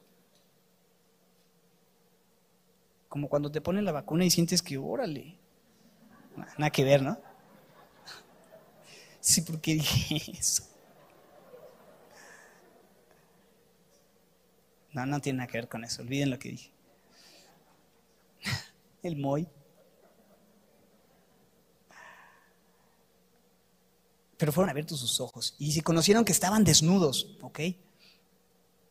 Como 3.09 3.28
cuando 3.28 3.50
te 3.50 3.61
ponen 3.61 3.84
la 3.84 3.92
vacuna 3.92 4.24
y 4.24 4.30
sientes 4.30 4.62
que, 4.62 4.78
órale, 4.78 5.38
nada 6.59 6.70
que 6.70 6.84
ver, 6.84 7.02
¿no? 7.02 7.18
Sí, 9.20 9.40
porque 9.42 9.74
dije 9.74 10.32
eso. 10.38 10.62
No, 14.92 15.04
no 15.04 15.20
tiene 15.20 15.38
nada 15.38 15.48
que 15.48 15.59
ver 15.59 15.68
con 15.68 15.84
eso, 15.84 16.02
olviden 16.02 16.30
lo 16.30 16.38
que 16.38 16.50
dije. 16.50 16.70
El 19.02 19.16
Moy. 19.16 19.46
Pero 24.38 24.52
fueron 24.52 24.70
abiertos 24.70 25.00
sus 25.00 25.20
ojos 25.20 25.54
y 25.59 25.72
se 25.72 25.82
conocieron 25.82 26.24
que 26.24 26.32
estaban 26.32 26.64
desnudos, 26.64 27.36
¿ok? 27.40 27.61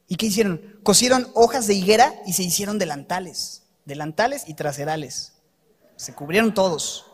¿Y 0.07 0.15
qué 0.15 0.27
hicieron? 0.27 0.79
Cosieron 0.83 1.27
hojas 1.33 1.67
de 1.67 1.75
higuera 1.75 2.13
y 2.25 2.33
se 2.33 2.43
hicieron 2.43 2.79
delantales 2.79 3.64
delantales 3.85 4.47
y 4.47 4.55
traserales. 4.55 5.33
Se 5.95 6.13
cubrieron 6.13 6.53
todos. 6.53 7.05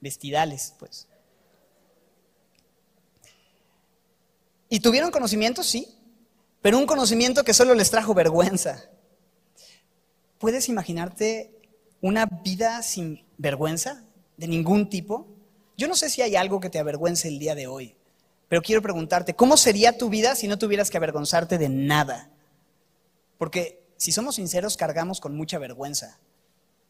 Vestidales, 0.00 0.74
pues. 0.78 1.08
¿Y 4.68 4.80
tuvieron 4.80 5.10
conocimiento? 5.10 5.62
Sí, 5.62 5.88
pero 6.60 6.78
un 6.78 6.86
conocimiento 6.86 7.44
que 7.44 7.54
solo 7.54 7.74
les 7.74 7.90
trajo 7.90 8.14
vergüenza. 8.14 8.84
¿Puedes 10.38 10.68
imaginarte 10.68 11.52
una 12.00 12.26
vida 12.26 12.82
sin 12.82 13.24
vergüenza 13.38 14.04
de 14.36 14.48
ningún 14.48 14.90
tipo? 14.90 15.28
Yo 15.76 15.88
no 15.88 15.94
sé 15.94 16.10
si 16.10 16.22
hay 16.22 16.36
algo 16.36 16.60
que 16.60 16.70
te 16.70 16.78
avergüence 16.78 17.28
el 17.28 17.38
día 17.38 17.54
de 17.54 17.66
hoy, 17.66 17.96
pero 18.48 18.62
quiero 18.62 18.82
preguntarte, 18.82 19.34
¿cómo 19.34 19.56
sería 19.56 19.96
tu 19.96 20.08
vida 20.08 20.34
si 20.34 20.48
no 20.48 20.58
tuvieras 20.58 20.90
que 20.90 20.96
avergonzarte 20.96 21.58
de 21.58 21.68
nada? 21.68 22.30
Porque 23.38 23.85
si 23.96 24.12
somos 24.12 24.36
sinceros, 24.36 24.76
cargamos 24.76 25.20
con 25.20 25.36
mucha 25.36 25.58
vergüenza 25.58 26.18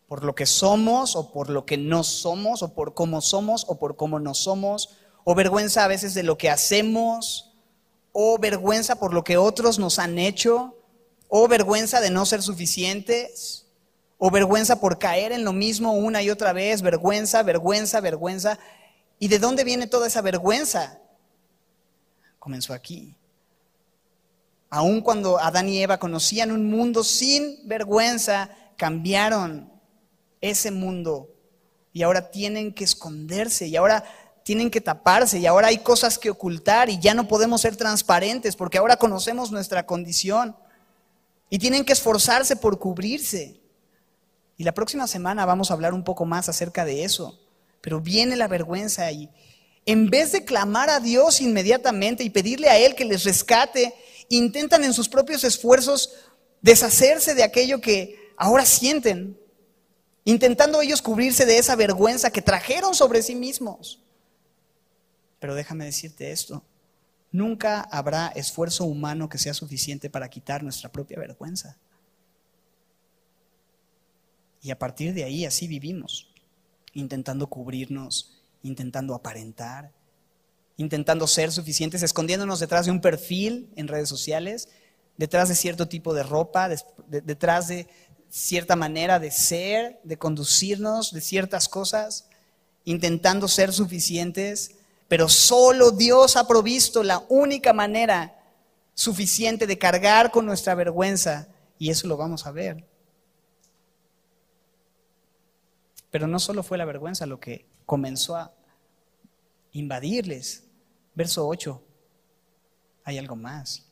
por 0.09 0.25
lo 0.25 0.35
que 0.35 0.47
somos 0.47 1.17
o 1.17 1.33
por 1.33 1.51
lo 1.51 1.67
que 1.67 1.77
no 1.77 2.05
somos 2.05 2.63
o 2.63 2.75
por 2.75 2.95
cómo 2.95 3.21
somos 3.21 3.65
o 3.69 3.79
por 3.79 3.97
cómo 3.97 4.21
no 4.21 4.35
somos, 4.35 4.97
o 5.25 5.35
vergüenza 5.35 5.85
a 5.85 5.89
veces 5.89 6.15
de 6.15 6.23
lo 6.23 6.39
que 6.39 6.51
hacemos, 6.51 7.53
o 8.13 8.39
vergüenza 8.39 8.97
por 8.97 9.13
lo 9.13 9.25
que 9.25 9.37
otros 9.37 9.79
nos 9.79 9.99
han 9.99 10.19
hecho, 10.19 10.77
o 11.29 11.49
vergüenza 11.49 12.01
de 12.01 12.11
no 12.11 12.25
ser 12.25 12.43
suficientes, 12.43 13.67
o 14.19 14.31
vergüenza 14.31 14.81
por 14.81 14.99
caer 14.99 15.33
en 15.33 15.45
lo 15.45 15.53
mismo 15.53 15.93
una 15.93 16.23
y 16.23 16.31
otra 16.31 16.53
vez, 16.53 16.81
vergüenza, 16.81 17.43
vergüenza, 17.43 18.01
vergüenza. 18.01 18.59
¿Y 19.19 19.29
de 19.29 19.39
dónde 19.39 19.65
viene 19.65 19.89
toda 19.89 20.07
esa 20.07 20.23
vergüenza? 20.23 21.01
Comenzó 22.39 22.73
aquí. 22.73 23.16
Aun 24.77 25.01
cuando 25.01 25.39
Adán 25.39 25.70
y 25.70 25.83
Eva 25.83 25.99
conocían 25.99 26.53
un 26.53 26.68
mundo 26.68 27.03
sin 27.03 27.66
vergüenza, 27.66 28.51
cambiaron 28.77 29.72
ese 30.43 30.70
mundo 30.70 31.31
y 31.95 32.03
ahora 32.03 32.31
tienen 32.31 32.74
que 32.74 32.85
esconderse 32.85 33.66
y 33.68 33.77
ahora 33.77 34.05
tienen 34.43 34.70
que 34.70 34.83
taparse 34.83 35.39
y 35.39 35.47
ahora 35.47 35.68
hay 35.68 35.79
cosas 35.79 36.18
que 36.18 36.29
ocultar 36.29 36.91
y 36.91 36.99
ya 36.99 37.14
no 37.14 37.27
podemos 37.27 37.62
ser 37.62 37.74
transparentes 37.74 38.55
porque 38.55 38.77
ahora 38.77 38.99
conocemos 38.99 39.51
nuestra 39.51 39.87
condición 39.87 40.55
y 41.49 41.59
tienen 41.59 41.83
que 41.83 41.95
esforzarse 41.95 42.55
por 42.55 42.79
cubrirse. 42.79 43.59
Y 44.59 44.64
la 44.64 44.72
próxima 44.72 45.07
semana 45.07 45.47
vamos 45.47 45.70
a 45.70 45.74
hablar 45.74 45.95
un 45.95 46.05
poco 46.05 46.27
más 46.27 46.51
acerca 46.51 46.85
de 46.85 47.03
eso, 47.03 47.41
pero 47.81 48.03
viene 48.03 48.37
la 48.37 48.47
vergüenza 48.47 49.11
y 49.11 49.31
en 49.87 50.11
vez 50.11 50.33
de 50.33 50.45
clamar 50.45 50.91
a 50.91 51.01
Dios 51.01 51.41
inmediatamente 51.41 52.24
y 52.24 52.29
pedirle 52.29 52.68
a 52.68 52.77
Él 52.77 52.95
que 52.95 53.07
les 53.07 53.24
rescate 53.24 53.95
intentan 54.29 54.85
en 54.85 54.93
sus 54.93 55.09
propios 55.09 55.45
esfuerzos 55.45 56.14
deshacerse 56.61 57.35
de 57.35 57.45
aquello 57.45 57.81
que 57.81 58.33
ahora 58.37 58.64
sienten, 58.64 59.39
intentando 60.24 60.81
ellos 60.83 61.03
cubrirse 61.03 61.47
de 61.47 61.59
esa 61.59 61.77
vergüenza 61.77 62.31
que 62.31 62.43
trajeron 62.43 62.95
sobre 62.95 63.22
sí 63.22 63.35
mismos. 63.35 64.03
Pero 65.39 65.55
déjame 65.55 65.85
decirte 65.85 66.33
esto, 66.33 66.64
nunca 67.31 67.81
habrá 67.81 68.29
esfuerzo 68.29 68.85
humano 68.85 69.29
que 69.29 69.39
sea 69.39 69.55
suficiente 69.55 70.11
para 70.11 70.29
quitar 70.29 70.62
nuestra 70.62 70.91
propia 70.91 71.18
vergüenza. 71.18 71.79
Y 74.62 74.70
a 74.70 74.79
partir 74.79 75.14
de 75.14 75.24
ahí 75.24 75.45
así 75.45 75.68
vivimos, 75.68 76.33
intentando 76.93 77.47
cubrirnos, 77.47 78.43
intentando 78.62 79.14
aparentar, 79.14 79.93
intentando 80.77 81.27
ser 81.27 81.53
suficientes, 81.53 82.03
escondiéndonos 82.03 82.61
detrás 82.61 82.87
de 82.87 82.93
un 82.93 83.01
perfil 83.01 83.70
en 83.77 83.89
redes 83.89 84.09
sociales, 84.09 84.68
detrás 85.16 85.49
de 85.49 85.55
cierto 85.55 85.89
tipo 85.89 86.12
de 86.14 86.22
ropa, 86.22 86.68
detrás 87.09 87.68
de 87.68 87.89
cierta 88.29 88.77
manera 88.77 89.18
de 89.18 89.31
ser, 89.31 89.99
de 90.05 90.18
conducirnos, 90.18 91.12
de 91.12 91.20
ciertas 91.20 91.68
cosas, 91.68 92.29
intentando 92.85 93.49
ser 93.49 93.72
suficientes, 93.72 94.72
pero 95.09 95.29
solo 95.29 95.91
Dios 95.93 96.37
ha 96.37 96.47
provisto 96.47 97.03
la 97.03 97.24
única 97.29 97.72
manera 97.72 98.39
suficiente 98.95 99.66
de 99.66 99.79
cargar 99.79 100.31
con 100.31 100.47
nuestra 100.47 100.74
vergüenza 100.74 101.49
y 101.79 101.91
eso 101.91 102.07
lo 102.09 102.16
vamos 102.16 102.47
a 102.47 102.53
ver. 102.53 102.85
Pero 106.11 106.27
no 106.27 106.39
solo 106.39 106.62
fue 106.62 106.79
la 106.79 106.85
vergüenza 106.85 107.27
lo 107.27 107.41
que 107.41 107.66
comenzó 107.85 108.37
a 108.37 108.53
invadirles, 109.72 110.66
Verso 111.17 111.49
8. 111.49 111.83
Hay 113.05 113.19
algo 113.19 113.35
más. 113.35 113.87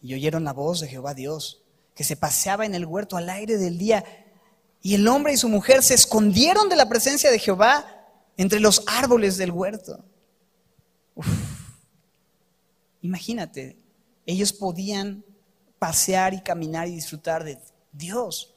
Y 0.00 0.14
oyeron 0.14 0.44
la 0.44 0.52
voz 0.52 0.80
de 0.80 0.88
Jehová 0.88 1.12
Dios, 1.12 1.62
que 1.94 2.04
se 2.04 2.16
paseaba 2.16 2.64
en 2.64 2.74
el 2.74 2.86
huerto 2.86 3.16
al 3.16 3.28
aire 3.28 3.58
del 3.58 3.76
día. 3.76 4.04
Y 4.80 4.94
el 4.94 5.06
hombre 5.08 5.32
y 5.32 5.36
su 5.36 5.48
mujer 5.48 5.82
se 5.82 5.94
escondieron 5.94 6.68
de 6.68 6.76
la 6.76 6.88
presencia 6.88 7.30
de 7.30 7.40
Jehová 7.40 7.84
entre 8.36 8.60
los 8.60 8.84
árboles 8.86 9.36
del 9.36 9.50
huerto. 9.50 10.04
Imagínate, 13.02 13.76
ellos 14.24 14.52
podían 14.52 15.24
pasear 15.78 16.34
y 16.34 16.40
caminar 16.40 16.86
y 16.86 16.94
disfrutar 16.94 17.42
de 17.44 17.58
Dios 17.92 18.54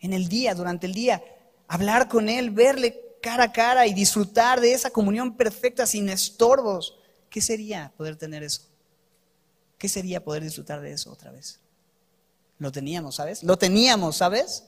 en 0.00 0.12
el 0.12 0.28
día, 0.28 0.54
durante 0.54 0.86
el 0.86 0.94
día, 0.94 1.22
hablar 1.68 2.08
con 2.08 2.28
Él, 2.28 2.50
verle 2.50 3.09
cara 3.20 3.44
a 3.44 3.52
cara 3.52 3.86
y 3.86 3.94
disfrutar 3.94 4.60
de 4.60 4.72
esa 4.72 4.90
comunión 4.90 5.36
perfecta 5.36 5.86
sin 5.86 6.08
estorbos. 6.08 6.98
¿Qué 7.28 7.40
sería 7.40 7.92
poder 7.96 8.16
tener 8.16 8.42
eso? 8.42 8.62
¿Qué 9.78 9.88
sería 9.88 10.22
poder 10.22 10.42
disfrutar 10.42 10.80
de 10.80 10.92
eso 10.92 11.10
otra 11.10 11.30
vez? 11.30 11.60
Lo 12.58 12.70
teníamos, 12.70 13.14
¿sabes? 13.14 13.42
Lo 13.42 13.56
teníamos, 13.56 14.16
¿sabes? 14.16 14.64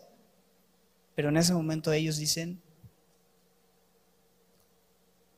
Pero 1.15 1.29
en 1.29 1.37
ese 1.37 1.53
momento 1.53 1.93
ellos 1.93 2.17
dicen, 2.17 2.63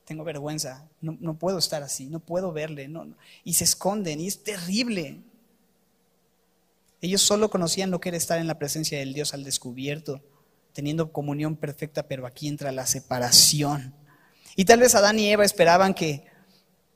tengo 0.04 0.22
vergüenza, 0.22 0.88
no, 1.00 1.38
puedo 1.38 1.58
estar 1.58 1.82
así, 1.82 2.06
no 2.06 2.20
puedo 2.20 2.52
verle, 2.52 2.88
no, 2.88 3.16
y 3.42 3.54
se 3.54 3.64
esconden, 3.64 4.20
y 4.20 4.28
es 4.28 4.44
terrible. 4.44 5.22
Ellos 7.00 7.22
solo 7.22 7.50
conocían 7.50 7.90
lo 7.90 8.00
que 8.00 8.10
era 8.10 8.18
estar 8.18 8.38
en 8.38 8.46
la 8.46 8.58
presencia 8.58 8.98
del 8.98 9.14
Dios 9.14 9.34
al 9.34 9.44
descubierto, 9.44 10.22
teniendo 10.74 11.12
comunión 11.12 11.56
perfecta, 11.56 12.02
pero 12.02 12.26
aquí 12.26 12.48
entra 12.48 12.72
la 12.72 12.86
separación. 12.86 13.94
Y 14.56 14.66
tal 14.66 14.80
vez 14.80 14.94
Adán 14.94 15.18
y 15.18 15.30
Eva 15.30 15.44
esperaban 15.44 15.94
que 15.94 16.26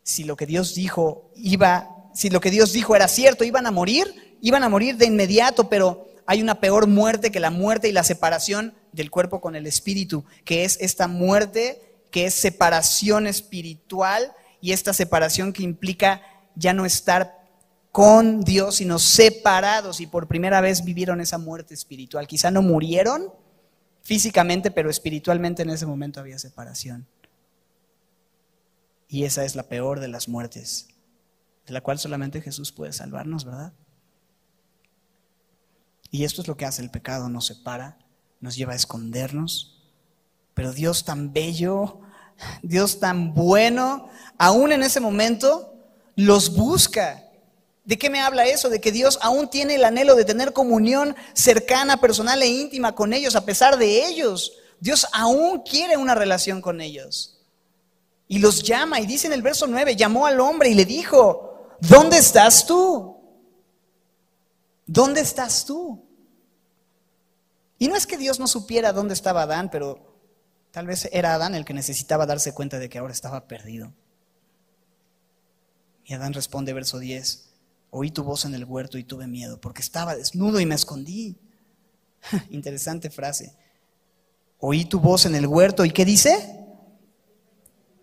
si 0.02 0.24
lo 0.24 0.36
que 0.36 0.46
Dios 0.46 0.74
dijo 0.74 1.30
iba, 1.36 2.10
si 2.12 2.28
lo 2.28 2.40
que 2.40 2.50
Dios 2.50 2.72
dijo 2.72 2.94
era 2.96 3.08
cierto, 3.08 3.44
iban 3.44 3.66
a 3.66 3.70
morir, 3.70 4.38
iban 4.42 4.64
a 4.64 4.68
morir 4.68 4.96
de 4.96 5.06
inmediato, 5.06 5.68
pero 5.68 6.06
hay 6.26 6.42
una 6.42 6.60
peor 6.60 6.88
muerte 6.88 7.30
que 7.30 7.40
la 7.40 7.50
muerte 7.50 7.88
y 7.88 7.92
la 7.92 8.04
separación 8.04 8.74
del 8.92 9.10
cuerpo 9.10 9.40
con 9.40 9.56
el 9.56 9.66
espíritu, 9.66 10.24
que 10.44 10.64
es 10.64 10.76
esta 10.80 11.08
muerte 11.08 11.80
que 12.10 12.26
es 12.26 12.34
separación 12.34 13.26
espiritual 13.26 14.32
y 14.60 14.72
esta 14.72 14.92
separación 14.92 15.52
que 15.52 15.62
implica 15.62 16.22
ya 16.54 16.72
no 16.72 16.84
estar 16.84 17.38
con 17.92 18.42
Dios, 18.42 18.76
sino 18.76 18.98
separados 18.98 20.00
y 20.00 20.06
por 20.06 20.26
primera 20.26 20.60
vez 20.60 20.84
vivieron 20.84 21.20
esa 21.20 21.38
muerte 21.38 21.74
espiritual. 21.74 22.26
Quizá 22.26 22.50
no 22.50 22.62
murieron 22.62 23.32
físicamente, 24.02 24.70
pero 24.70 24.90
espiritualmente 24.90 25.62
en 25.62 25.70
ese 25.70 25.86
momento 25.86 26.20
había 26.20 26.38
separación. 26.38 27.06
Y 29.08 29.24
esa 29.24 29.44
es 29.44 29.56
la 29.56 29.64
peor 29.64 30.00
de 30.00 30.08
las 30.08 30.28
muertes, 30.28 30.88
de 31.66 31.72
la 31.72 31.80
cual 31.80 31.98
solamente 31.98 32.42
Jesús 32.42 32.72
puede 32.72 32.92
salvarnos, 32.92 33.44
¿verdad? 33.44 33.72
Y 36.10 36.24
esto 36.24 36.42
es 36.42 36.48
lo 36.48 36.56
que 36.56 36.66
hace 36.66 36.82
el 36.82 36.90
pecado, 36.90 37.28
nos 37.28 37.46
separa, 37.46 37.98
nos 38.40 38.56
lleva 38.56 38.72
a 38.72 38.76
escondernos, 38.76 39.82
pero 40.54 40.72
Dios 40.72 41.04
tan 41.04 41.32
bello, 41.32 42.00
Dios 42.62 43.00
tan 43.00 43.34
bueno, 43.34 44.08
aún 44.38 44.72
en 44.72 44.82
ese 44.82 45.00
momento 45.00 45.74
los 46.16 46.56
busca. 46.56 47.27
¿De 47.88 47.98
qué 47.98 48.08
me 48.08 48.20
habla 48.20 48.46
eso? 48.46 48.68
De 48.68 48.80
que 48.80 48.92
Dios 48.92 49.18
aún 49.20 49.50
tiene 49.50 49.74
el 49.74 49.84
anhelo 49.84 50.14
de 50.14 50.24
tener 50.24 50.52
comunión 50.52 51.16
cercana, 51.32 51.96
personal 51.96 52.40
e 52.40 52.46
íntima 52.46 52.94
con 52.94 53.12
ellos, 53.12 53.34
a 53.34 53.44
pesar 53.44 53.78
de 53.78 54.06
ellos. 54.06 54.52
Dios 54.78 55.08
aún 55.12 55.62
quiere 55.62 55.96
una 55.96 56.14
relación 56.14 56.60
con 56.60 56.80
ellos. 56.80 57.40
Y 58.28 58.38
los 58.38 58.62
llama, 58.62 59.00
y 59.00 59.06
dice 59.06 59.26
en 59.26 59.32
el 59.32 59.42
verso 59.42 59.66
9, 59.66 59.96
llamó 59.96 60.26
al 60.26 60.38
hombre 60.38 60.68
y 60.68 60.74
le 60.74 60.84
dijo, 60.84 61.76
¿dónde 61.80 62.18
estás 62.18 62.64
tú? 62.64 63.16
¿Dónde 64.86 65.22
estás 65.22 65.64
tú? 65.64 66.06
Y 67.78 67.88
no 67.88 67.96
es 67.96 68.06
que 68.06 68.18
Dios 68.18 68.38
no 68.38 68.46
supiera 68.46 68.92
dónde 68.92 69.14
estaba 69.14 69.42
Adán, 69.42 69.70
pero 69.70 70.08
Tal 70.70 70.86
vez 70.86 71.08
era 71.12 71.34
Adán 71.34 71.54
el 71.54 71.64
que 71.64 71.74
necesitaba 71.74 72.26
darse 72.26 72.52
cuenta 72.52 72.78
de 72.78 72.88
que 72.88 72.98
ahora 72.98 73.12
estaba 73.12 73.46
perdido. 73.46 73.92
Y 76.04 76.14
Adán 76.14 76.32
responde, 76.32 76.72
verso 76.72 76.98
10, 76.98 77.47
oí 77.90 78.10
tu 78.10 78.22
voz 78.22 78.44
en 78.44 78.54
el 78.54 78.64
huerto 78.64 78.98
y 78.98 79.04
tuve 79.04 79.26
miedo, 79.26 79.60
porque 79.60 79.82
estaba 79.82 80.14
desnudo 80.14 80.60
y 80.60 80.66
me 80.66 80.74
escondí. 80.74 81.36
Interesante 82.50 83.10
frase. 83.10 83.54
Oí 84.58 84.84
tu 84.84 85.00
voz 85.00 85.26
en 85.26 85.34
el 85.34 85.46
huerto 85.46 85.84
y 85.84 85.90
¿qué 85.90 86.04
dice? 86.04 86.66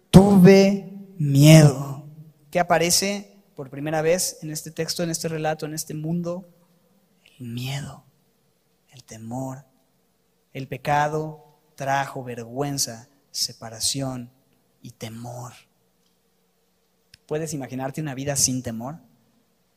Tuve 0.09 0.93
miedo. 1.17 2.07
¿Qué 2.49 2.59
aparece 2.59 3.43
por 3.55 3.69
primera 3.69 4.01
vez 4.01 4.37
en 4.41 4.51
este 4.51 4.71
texto, 4.71 5.03
en 5.03 5.09
este 5.09 5.27
relato, 5.27 5.65
en 5.65 5.73
este 5.73 5.93
mundo? 5.93 6.49
El 7.37 7.47
miedo, 7.47 8.05
el 8.91 9.03
temor, 9.03 9.65
el 10.53 10.69
pecado, 10.69 11.59
trajo 11.75 12.23
vergüenza, 12.23 13.09
separación 13.31 14.31
y 14.81 14.91
temor. 14.91 15.51
¿Puedes 17.27 17.53
imaginarte 17.53 17.99
una 17.99 18.15
vida 18.15 18.37
sin 18.37 18.63
temor? 18.63 18.99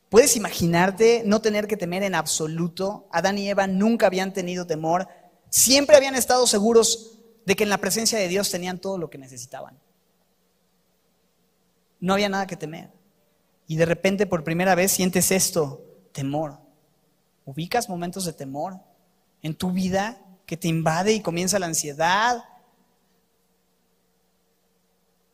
¿Puedes 0.09 0.35
imaginarte 0.35 1.23
no 1.25 1.41
tener 1.41 1.67
que 1.67 1.77
temer 1.77 2.03
en 2.03 2.15
absoluto? 2.15 3.07
Adán 3.11 3.37
y 3.37 3.47
Eva 3.47 3.67
nunca 3.67 4.07
habían 4.07 4.33
tenido 4.33 4.65
temor, 4.65 5.07
siempre 5.49 5.95
habían 5.95 6.15
estado 6.15 6.47
seguros 6.47 7.19
de 7.45 7.55
que 7.55 7.63
en 7.63 7.69
la 7.69 7.77
presencia 7.77 8.17
de 8.17 8.27
Dios 8.27 8.49
tenían 8.49 8.79
todo 8.79 8.97
lo 8.97 9.09
que 9.09 9.17
necesitaban. 9.17 9.79
No 11.99 12.13
había 12.13 12.29
nada 12.29 12.47
que 12.47 12.55
temer. 12.55 12.91
Y 13.67 13.75
de 13.75 13.85
repente 13.85 14.25
por 14.25 14.43
primera 14.43 14.73
vez 14.73 14.91
sientes 14.91 15.31
esto, 15.31 15.85
temor. 16.11 16.57
¿Ubicas 17.45 17.89
momentos 17.89 18.25
de 18.25 18.33
temor 18.33 18.79
en 19.41 19.53
tu 19.53 19.71
vida? 19.71 20.25
que 20.49 20.57
te 20.57 20.67
invade 20.67 21.13
y 21.13 21.21
comienza 21.21 21.59
la 21.59 21.67
ansiedad. 21.67 22.43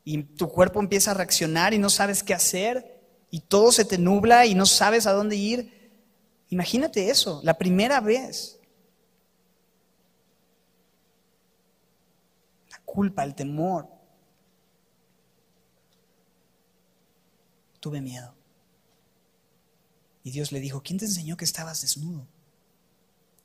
Y 0.04 0.24
tu 0.24 0.50
cuerpo 0.50 0.82
empieza 0.82 1.12
a 1.12 1.14
reaccionar 1.14 1.74
y 1.74 1.78
no 1.78 1.90
sabes 1.90 2.22
qué 2.22 2.34
hacer. 2.34 2.95
Y 3.36 3.42
todo 3.42 3.74
se 3.74 3.84
te 3.84 3.98
nubla 3.98 4.46
y 4.46 4.56
no 4.56 4.66
sabes 4.66 5.06
a 5.06 5.12
dónde 5.12 5.36
ir. 5.36 5.92
Imagínate 6.48 7.10
eso, 7.10 7.42
la 7.44 7.58
primera 7.58 8.00
vez. 8.00 8.62
La 12.72 12.78
culpa, 12.86 13.26
el 13.26 13.36
temor. 13.36 13.90
Tuve 17.82 18.00
miedo. 18.00 18.34
Y 20.24 20.32
Dios 20.32 20.54
le 20.54 20.62
dijo, 20.62 20.82
¿quién 20.82 20.98
te 20.98 21.04
enseñó 21.04 21.36
que 21.36 21.44
estabas 21.44 21.82
desnudo? 21.82 22.26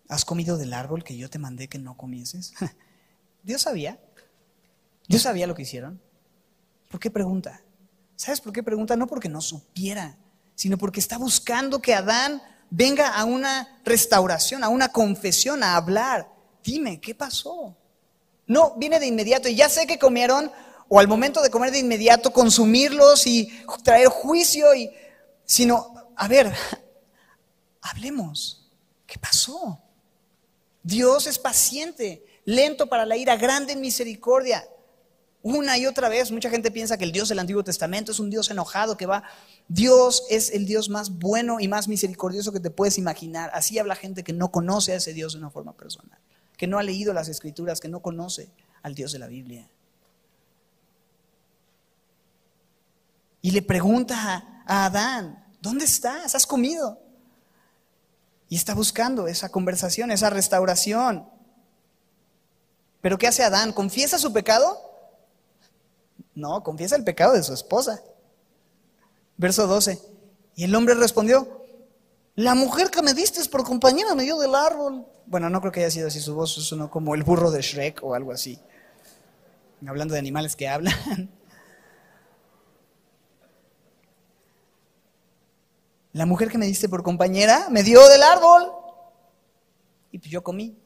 ¿Has 0.08 0.24
comido 0.24 0.56
del 0.56 0.72
árbol 0.72 1.02
que 1.02 1.16
yo 1.16 1.28
te 1.28 1.40
mandé 1.40 1.66
que 1.66 1.80
no 1.80 1.96
comieses? 1.96 2.52
Dios 3.42 3.62
sabía. 3.62 3.98
Dios 5.08 5.22
sabía 5.22 5.48
lo 5.48 5.56
que 5.56 5.62
hicieron. 5.62 6.00
¿Por 6.88 7.00
qué 7.00 7.10
pregunta? 7.10 7.60
¿Sabes 8.20 8.42
por 8.42 8.52
qué 8.52 8.62
pregunta? 8.62 8.96
No 8.96 9.06
porque 9.06 9.30
no 9.30 9.40
supiera, 9.40 10.14
sino 10.54 10.76
porque 10.76 11.00
está 11.00 11.16
buscando 11.16 11.80
que 11.80 11.94
Adán 11.94 12.42
venga 12.68 13.14
a 13.14 13.24
una 13.24 13.80
restauración, 13.82 14.62
a 14.62 14.68
una 14.68 14.90
confesión, 14.90 15.62
a 15.62 15.74
hablar. 15.74 16.30
Dime, 16.62 17.00
¿qué 17.00 17.14
pasó? 17.14 17.74
No, 18.46 18.74
viene 18.76 19.00
de 19.00 19.06
inmediato 19.06 19.48
y 19.48 19.54
ya 19.54 19.70
sé 19.70 19.86
que 19.86 19.98
comieron, 19.98 20.52
o 20.90 21.00
al 21.00 21.08
momento 21.08 21.40
de 21.40 21.48
comer 21.48 21.70
de 21.70 21.78
inmediato 21.78 22.30
consumirlos 22.30 23.26
y 23.26 23.50
traer 23.82 24.08
juicio, 24.08 24.74
y, 24.74 24.90
sino, 25.46 26.12
a 26.14 26.28
ver, 26.28 26.54
hablemos, 27.80 28.70
¿qué 29.06 29.18
pasó? 29.18 29.80
Dios 30.82 31.26
es 31.26 31.38
paciente, 31.38 32.42
lento 32.44 32.86
para 32.86 33.06
la 33.06 33.16
ira, 33.16 33.36
grande 33.36 33.72
en 33.72 33.80
misericordia. 33.80 34.62
Una 35.42 35.78
y 35.78 35.86
otra 35.86 36.10
vez, 36.10 36.30
mucha 36.30 36.50
gente 36.50 36.70
piensa 36.70 36.98
que 36.98 37.04
el 37.04 37.12
Dios 37.12 37.30
del 37.30 37.38
Antiguo 37.38 37.64
Testamento 37.64 38.12
es 38.12 38.20
un 38.20 38.28
Dios 38.28 38.50
enojado 38.50 38.98
que 38.98 39.06
va. 39.06 39.24
Dios 39.68 40.24
es 40.28 40.50
el 40.50 40.66
Dios 40.66 40.90
más 40.90 41.18
bueno 41.18 41.60
y 41.60 41.68
más 41.68 41.88
misericordioso 41.88 42.52
que 42.52 42.60
te 42.60 42.70
puedes 42.70 42.98
imaginar. 42.98 43.50
Así 43.54 43.78
habla 43.78 43.96
gente 43.96 44.22
que 44.22 44.34
no 44.34 44.50
conoce 44.50 44.92
a 44.92 44.96
ese 44.96 45.14
Dios 45.14 45.32
de 45.32 45.38
una 45.38 45.50
forma 45.50 45.72
personal, 45.72 46.18
que 46.58 46.66
no 46.66 46.78
ha 46.78 46.82
leído 46.82 47.14
las 47.14 47.28
Escrituras, 47.28 47.80
que 47.80 47.88
no 47.88 48.00
conoce 48.00 48.50
al 48.82 48.94
Dios 48.94 49.12
de 49.12 49.18
la 49.18 49.28
Biblia. 49.28 49.66
Y 53.40 53.52
le 53.52 53.62
pregunta 53.62 54.62
a 54.66 54.84
Adán, 54.84 55.42
¿dónde 55.62 55.86
estás? 55.86 56.34
¿Has 56.34 56.46
comido? 56.46 57.00
Y 58.50 58.56
está 58.56 58.74
buscando 58.74 59.26
esa 59.26 59.48
conversación, 59.48 60.10
esa 60.10 60.28
restauración. 60.28 61.26
Pero 63.00 63.16
¿qué 63.16 63.26
hace 63.26 63.42
Adán? 63.42 63.72
¿Confiesa 63.72 64.18
su 64.18 64.34
pecado? 64.34 64.89
No, 66.40 66.62
confiesa 66.62 66.96
el 66.96 67.04
pecado 67.04 67.34
de 67.34 67.42
su 67.42 67.52
esposa. 67.52 68.02
Verso 69.36 69.66
12. 69.66 70.00
Y 70.56 70.64
el 70.64 70.74
hombre 70.74 70.94
respondió, 70.94 71.64
la 72.34 72.54
mujer 72.54 72.90
que 72.90 73.02
me 73.02 73.12
diste 73.12 73.46
por 73.48 73.64
compañera 73.64 74.14
me 74.14 74.22
dio 74.22 74.38
del 74.38 74.54
árbol. 74.54 75.06
Bueno, 75.26 75.50
no 75.50 75.60
creo 75.60 75.72
que 75.72 75.80
haya 75.80 75.90
sido 75.90 76.08
así 76.08 76.20
su 76.20 76.34
voz, 76.34 76.52
sonó 76.52 76.90
como 76.90 77.14
el 77.14 77.22
burro 77.22 77.50
de 77.50 77.60
Shrek 77.60 78.02
o 78.02 78.14
algo 78.14 78.32
así. 78.32 78.58
Hablando 79.86 80.14
de 80.14 80.20
animales 80.20 80.56
que 80.56 80.66
hablan. 80.68 80.94
La 86.12 86.26
mujer 86.26 86.50
que 86.50 86.58
me 86.58 86.66
diste 86.66 86.88
por 86.88 87.02
compañera 87.02 87.68
me 87.70 87.82
dio 87.82 88.06
del 88.08 88.22
árbol. 88.22 88.72
Y 90.10 90.18
pues 90.18 90.30
yo 90.30 90.42
comí. 90.42 90.76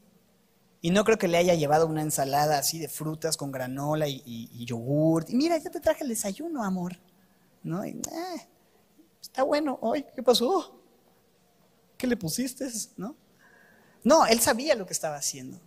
Y 0.85 0.91
no 0.91 1.03
creo 1.03 1.17
que 1.17 1.29
le 1.29 1.39
haya 1.39 1.55
llevado 1.55 1.87
una 1.87 2.03
ensalada 2.03 2.59
así 2.59 2.79
de 2.79 2.91
frutas 2.91 3.39
con 3.39 3.51
granola 3.51 4.07
y, 4.07 4.23
y, 4.27 4.67
yogurt. 4.67 5.31
Y 5.31 5.35
mira, 5.35 5.57
ya 5.57 5.71
te 5.71 5.81
traje 5.81 6.05
el 6.05 6.11
desayuno, 6.11 6.63
amor. 6.63 6.99
¿No? 7.63 7.83
Eh, 7.85 7.97
está 9.19 9.45
bueno. 9.45 9.79
Hoy, 9.81 10.05
¿qué 10.15 10.23
pasó? 10.23 10.79
¿Qué 11.97 12.07
le 12.07 12.19
pusiste? 12.19 12.69
¿No? 12.99 13.17
No, 14.03 14.27
él 14.27 14.41
sabía 14.41 14.75
lo 14.75 14.85
que 14.85 14.93
estaba 14.93 15.17
haciendo. 15.17 15.59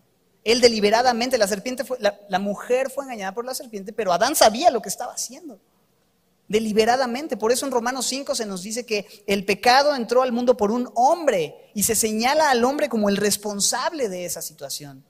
Él 0.44 0.62
deliberadamente, 0.62 1.40
la 1.40 1.48
serpiente 1.48 1.84
fue, 1.84 1.98
la 2.00 2.38
mujer 2.38 2.92
fue 2.92 3.06
engañada 3.06 3.34
por 3.34 3.44
la 3.44 3.56
serpiente, 3.56 3.94
pero 3.94 4.14
Adán 4.14 4.36
sabía 4.36 4.70
lo 4.70 4.84
que 4.84 4.90
estaba 4.90 5.14
haciendo 5.14 5.60
deliberadamente. 6.48 7.38
Por 7.38 7.52
eso 7.52 7.66
en 7.66 7.72
Romanos 7.72 8.06
5 8.08 8.36
se 8.36 8.46
nos 8.46 8.64
dice 8.64 8.86
que 8.86 9.24
el 9.28 9.46
pecado 9.46 9.96
entró 9.96 10.22
al 10.22 10.32
mundo 10.32 10.58
por 10.58 10.72
un 10.72 10.90
hombre 10.96 11.72
y 11.74 11.84
se 11.84 11.96
señala 11.96 12.50
al 12.50 12.64
hombre 12.64 12.90
como 12.90 13.10
el 13.10 13.18
responsable 13.18 14.10
de 14.10 14.26
esa 14.26 14.42
situación. 14.42 15.04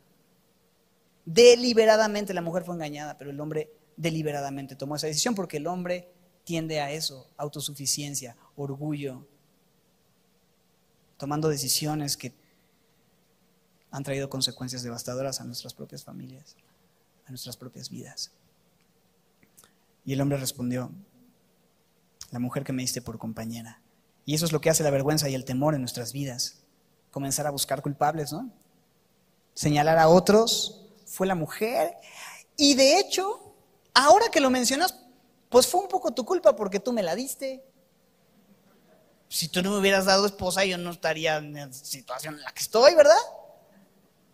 Deliberadamente 1.25 2.33
la 2.33 2.41
mujer 2.41 2.63
fue 2.63 2.75
engañada, 2.75 3.17
pero 3.17 3.31
el 3.31 3.39
hombre 3.39 3.71
deliberadamente 3.97 4.75
tomó 4.75 4.95
esa 4.95 5.07
decisión 5.07 5.35
porque 5.35 5.57
el 5.57 5.67
hombre 5.67 6.09
tiende 6.43 6.79
a 6.79 6.91
eso, 6.91 7.29
autosuficiencia, 7.35 8.37
orgullo, 8.55 9.27
tomando 11.17 11.49
decisiones 11.49 12.15
que 12.15 12.33
han 13.91 14.03
traído 14.03 14.29
consecuencias 14.29 14.83
devastadoras 14.83 15.41
a 15.41 15.43
nuestras 15.43 15.73
propias 15.73 16.03
familias, 16.03 16.55
a 17.25 17.29
nuestras 17.29 17.57
propias 17.57 17.89
vidas. 17.89 18.31
Y 20.05 20.13
el 20.13 20.21
hombre 20.21 20.37
respondió, 20.37 20.91
la 22.31 22.39
mujer 22.39 22.63
que 22.63 22.73
me 22.73 22.81
diste 22.81 23.01
por 23.01 23.17
compañera. 23.17 23.81
Y 24.25 24.35
eso 24.35 24.45
es 24.45 24.51
lo 24.51 24.61
que 24.61 24.69
hace 24.69 24.83
la 24.83 24.89
vergüenza 24.89 25.29
y 25.29 25.35
el 25.35 25.45
temor 25.45 25.73
en 25.73 25.81
nuestras 25.81 26.13
vidas. 26.13 26.63
Comenzar 27.11 27.47
a 27.47 27.51
buscar 27.51 27.81
culpables, 27.81 28.31
¿no? 28.31 28.51
Señalar 29.53 29.97
a 29.97 30.09
otros, 30.09 30.87
fue 31.05 31.27
la 31.27 31.35
mujer. 31.35 31.95
Y 32.57 32.75
de 32.75 32.99
hecho, 32.99 33.55
ahora 33.93 34.25
que 34.29 34.39
lo 34.39 34.49
mencionas, 34.49 34.99
pues 35.49 35.67
fue 35.67 35.81
un 35.81 35.87
poco 35.87 36.13
tu 36.13 36.25
culpa 36.25 36.55
porque 36.55 36.79
tú 36.79 36.91
me 36.91 37.03
la 37.03 37.15
diste. 37.15 37.63
Si 39.29 39.47
tú 39.47 39.61
no 39.61 39.71
me 39.71 39.79
hubieras 39.79 40.05
dado 40.05 40.25
esposa, 40.25 40.65
yo 40.65 40.77
no 40.77 40.91
estaría 40.91 41.37
en 41.37 41.53
la 41.53 41.71
situación 41.73 42.35
en 42.35 42.41
la 42.41 42.51
que 42.51 42.61
estoy, 42.61 42.95
¿verdad? 42.95 43.17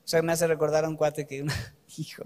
O 0.04 0.08
sea, 0.08 0.22
me 0.22 0.34
hace 0.34 0.48
recordar 0.48 0.86
a 0.86 0.90
un 0.90 0.98
cuate 0.98 1.26
que, 1.26 1.46
hijo, 1.98 2.24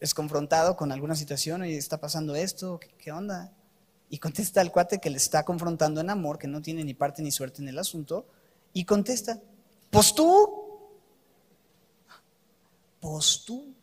es 0.00 0.14
confrontado 0.14 0.76
con 0.76 0.92
alguna 0.92 1.14
situación 1.14 1.64
y 1.64 1.74
está 1.74 2.00
pasando 2.00 2.34
esto, 2.34 2.80
¿qué, 2.98 3.12
onda? 3.12 3.52
Y 4.10 4.18
contesta 4.18 4.60
al 4.60 4.70
cuate 4.70 5.00
que 5.00 5.10
le 5.10 5.16
está 5.16 5.44
confrontando 5.44 6.00
en 6.00 6.10
amor, 6.10 6.38
que 6.38 6.46
no 6.46 6.62
tiene 6.62 6.84
ni 6.84 6.94
parte 6.94 7.22
ni 7.22 7.30
suerte 7.30 7.62
en 7.62 7.68
el 7.68 7.78
asunto, 7.78 8.26
y 8.72 8.84
contesta, 8.84 9.40
pues 9.90 10.14
tú, 10.14 10.64
pues 13.00 13.44
tú. 13.44 13.74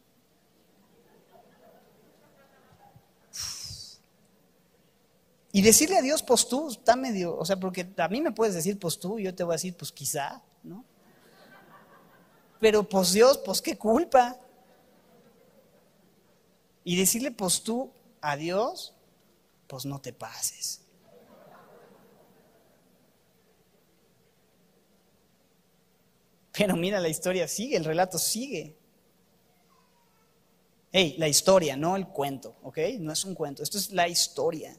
Y 5.54 5.62
decirle 5.62 5.98
a 5.98 6.02
Dios, 6.02 6.24
pues 6.24 6.48
está 6.70 6.96
medio, 6.96 7.38
o 7.38 7.46
sea, 7.46 7.58
porque 7.60 7.92
a 7.98 8.08
mí 8.08 8.22
me 8.22 8.32
puedes 8.32 8.56
decir, 8.56 8.80
pues 8.80 9.00
tú, 9.00 9.20
yo 9.20 9.36
te 9.36 9.44
voy 9.44 9.54
a 9.54 9.56
decir, 9.56 9.76
pues 9.76 9.92
quizá, 9.92 10.42
¿no? 10.64 10.86
Pero 12.60 12.88
pues 12.88 13.12
Dios, 13.12 13.38
pues 13.44 13.62
qué 13.62 13.78
culpa. 13.78 14.40
Y 16.84 16.96
decirle, 16.96 17.32
pues 17.32 17.64
tú, 17.64 17.92
a 18.22 18.38
Dios, 18.38 18.94
pues 19.72 19.86
no 19.86 20.02
te 20.02 20.12
pases. 20.12 20.82
Pero 26.52 26.76
mira, 26.76 27.00
la 27.00 27.08
historia 27.08 27.48
sigue, 27.48 27.78
el 27.78 27.86
relato 27.86 28.20
sigue. 28.20 28.76
Hey, 30.92 31.16
la 31.18 31.30
historia, 31.30 31.78
no 31.78 31.96
el 31.96 32.10
cuento, 32.10 32.58
¿ok? 32.64 32.80
No 33.00 33.14
es 33.14 33.24
un 33.24 33.34
cuento, 33.34 33.64
esto 33.64 33.78
es 33.78 33.92
la 33.92 34.10
historia 34.10 34.78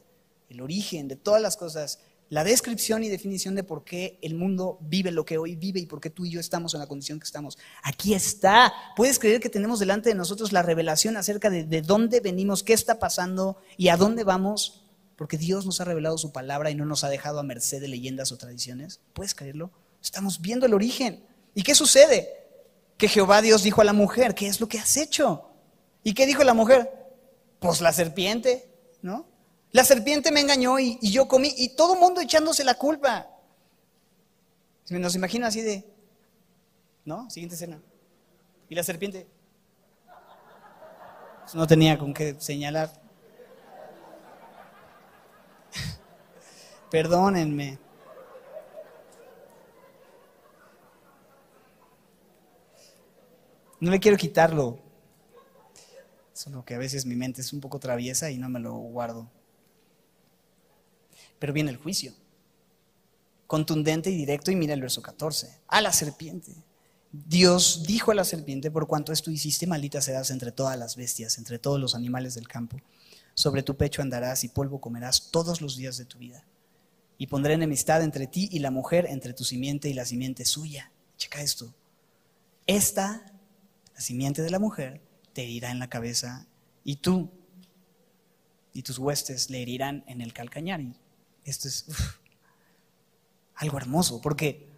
el 0.53 0.61
origen 0.61 1.07
de 1.07 1.15
todas 1.15 1.41
las 1.41 1.57
cosas, 1.57 1.99
la 2.29 2.43
descripción 2.43 3.03
y 3.03 3.09
definición 3.09 3.55
de 3.55 3.63
por 3.63 3.83
qué 3.83 4.19
el 4.21 4.35
mundo 4.35 4.77
vive 4.81 5.11
lo 5.11 5.25
que 5.25 5.37
hoy 5.37 5.55
vive 5.55 5.79
y 5.79 5.85
por 5.85 5.99
qué 5.99 6.09
tú 6.09 6.25
y 6.25 6.31
yo 6.31 6.39
estamos 6.39 6.73
en 6.73 6.79
la 6.79 6.87
condición 6.87 7.19
que 7.19 7.25
estamos. 7.25 7.57
Aquí 7.83 8.13
está. 8.13 8.73
Puedes 8.95 9.19
creer 9.19 9.39
que 9.39 9.49
tenemos 9.49 9.79
delante 9.79 10.09
de 10.09 10.15
nosotros 10.15 10.51
la 10.51 10.61
revelación 10.61 11.17
acerca 11.17 11.49
de, 11.49 11.63
de 11.63 11.81
dónde 11.81 12.21
venimos, 12.21 12.63
qué 12.63 12.73
está 12.73 12.99
pasando 12.99 13.57
y 13.77 13.89
a 13.89 13.97
dónde 13.97 14.23
vamos, 14.23 14.82
porque 15.15 15.37
Dios 15.37 15.65
nos 15.65 15.79
ha 15.81 15.85
revelado 15.85 16.17
su 16.17 16.31
palabra 16.31 16.71
y 16.71 16.75
no 16.75 16.85
nos 16.85 17.03
ha 17.03 17.09
dejado 17.09 17.39
a 17.39 17.43
merced 17.43 17.81
de 17.81 17.87
leyendas 17.87 18.31
o 18.31 18.37
tradiciones. 18.37 18.99
¿Puedes 19.13 19.35
creerlo? 19.35 19.71
Estamos 20.01 20.41
viendo 20.41 20.65
el 20.65 20.73
origen. 20.73 21.25
¿Y 21.53 21.63
qué 21.63 21.75
sucede? 21.75 22.29
Que 22.97 23.07
Jehová 23.07 23.41
Dios 23.41 23.63
dijo 23.63 23.81
a 23.81 23.85
la 23.85 23.93
mujer, 23.93 24.35
¿qué 24.35 24.47
es 24.47 24.59
lo 24.59 24.67
que 24.67 24.79
has 24.79 24.97
hecho? 24.97 25.49
¿Y 26.03 26.13
qué 26.13 26.25
dijo 26.25 26.43
la 26.43 26.53
mujer? 26.53 26.91
Pues 27.59 27.81
la 27.81 27.93
serpiente, 27.93 28.69
¿no? 29.01 29.27
La 29.71 29.83
serpiente 29.83 30.31
me 30.31 30.41
engañó 30.41 30.79
y, 30.79 30.99
yo 31.01 31.27
comí 31.27 31.53
y 31.57 31.69
todo 31.69 31.93
el 31.93 31.99
mundo 31.99 32.21
echándose 32.21 32.63
la 32.63 32.75
culpa. 32.75 33.27
Nos 34.89 35.15
imagino 35.15 35.47
así 35.47 35.61
de, 35.61 35.85
¿no? 37.05 37.29
Siguiente 37.29 37.55
escena. 37.55 37.81
Y 38.69 38.75
la 38.75 38.83
serpiente 38.83 39.27
pues 41.43 41.55
no 41.55 41.67
tenía 41.67 41.97
con 41.97 42.13
qué 42.13 42.35
señalar. 42.39 43.02
Perdónenme. 46.93 47.79
No 53.79 53.89
le 53.89 53.99
quiero 53.99 54.15
quitarlo. 54.15 54.77
Solo 56.33 56.63
que 56.63 56.75
a 56.75 56.77
veces 56.77 57.07
mi 57.07 57.15
mente 57.15 57.41
es 57.41 57.51
un 57.51 57.61
poco 57.61 57.79
traviesa 57.79 58.29
y 58.29 58.37
no 58.37 58.47
me 58.47 58.59
lo 58.59 58.73
guardo. 58.73 59.27
Pero 61.39 61.51
viene 61.51 61.71
el 61.71 61.77
juicio. 61.77 62.13
Contundente 63.47 64.11
y 64.11 64.15
directo 64.15 64.51
y 64.51 64.55
mira 64.55 64.75
el 64.75 64.81
verso 64.81 65.01
14. 65.01 65.61
A 65.69 65.81
la 65.81 65.91
serpiente. 65.91 66.53
Dios 67.11 67.85
dijo 67.87 68.11
a 68.11 68.15
la 68.15 68.23
serpiente, 68.23 68.69
por 68.69 68.85
cuanto 68.85 69.11
esto 69.11 69.31
hiciste, 69.31 69.65
maldita 69.65 69.99
serás 69.99 70.29
entre 70.29 70.51
todas 70.51 70.77
las 70.77 70.95
bestias, 70.95 71.39
entre 71.39 71.57
todos 71.57 71.79
los 71.79 71.95
animales 71.95 72.35
del 72.35 72.47
campo. 72.47 72.77
Sobre 73.33 73.63
tu 73.63 73.75
pecho 73.77 74.03
andarás 74.03 74.43
y 74.43 74.49
polvo 74.49 74.79
comerás 74.79 75.31
todos 75.31 75.59
los 75.59 75.75
días 75.75 75.97
de 75.97 76.05
tu 76.05 76.19
vida. 76.19 76.45
Y 77.17 77.27
pondré 77.27 77.53
enemistad 77.53 78.03
entre 78.03 78.27
ti 78.27 78.49
y 78.51 78.59
la 78.59 78.71
mujer, 78.71 79.05
entre 79.09 79.33
tu 79.33 79.43
simiente 79.43 79.89
y 79.89 79.93
la 79.93 80.05
simiente 80.05 80.45
suya. 80.45 80.91
Checa 81.17 81.41
esto. 81.41 81.73
Esta, 82.65 83.25
la 83.93 84.01
simiente 84.01 84.41
de 84.41 84.49
la 84.49 84.59
mujer, 84.59 85.01
te 85.33 85.43
herirá 85.43 85.71
en 85.71 85.79
la 85.79 85.89
cabeza 85.89 86.47
y 86.83 86.97
tú 86.97 87.29
y 88.73 88.81
tus 88.83 88.97
huestes 88.97 89.49
le 89.49 89.61
herirán 89.61 90.03
en 90.07 90.21
el 90.21 90.33
calcañar. 90.33 90.81
Esto 91.45 91.67
es 91.67 91.85
algo 93.55 93.77
hermoso, 93.77 94.21
porque 94.21 94.69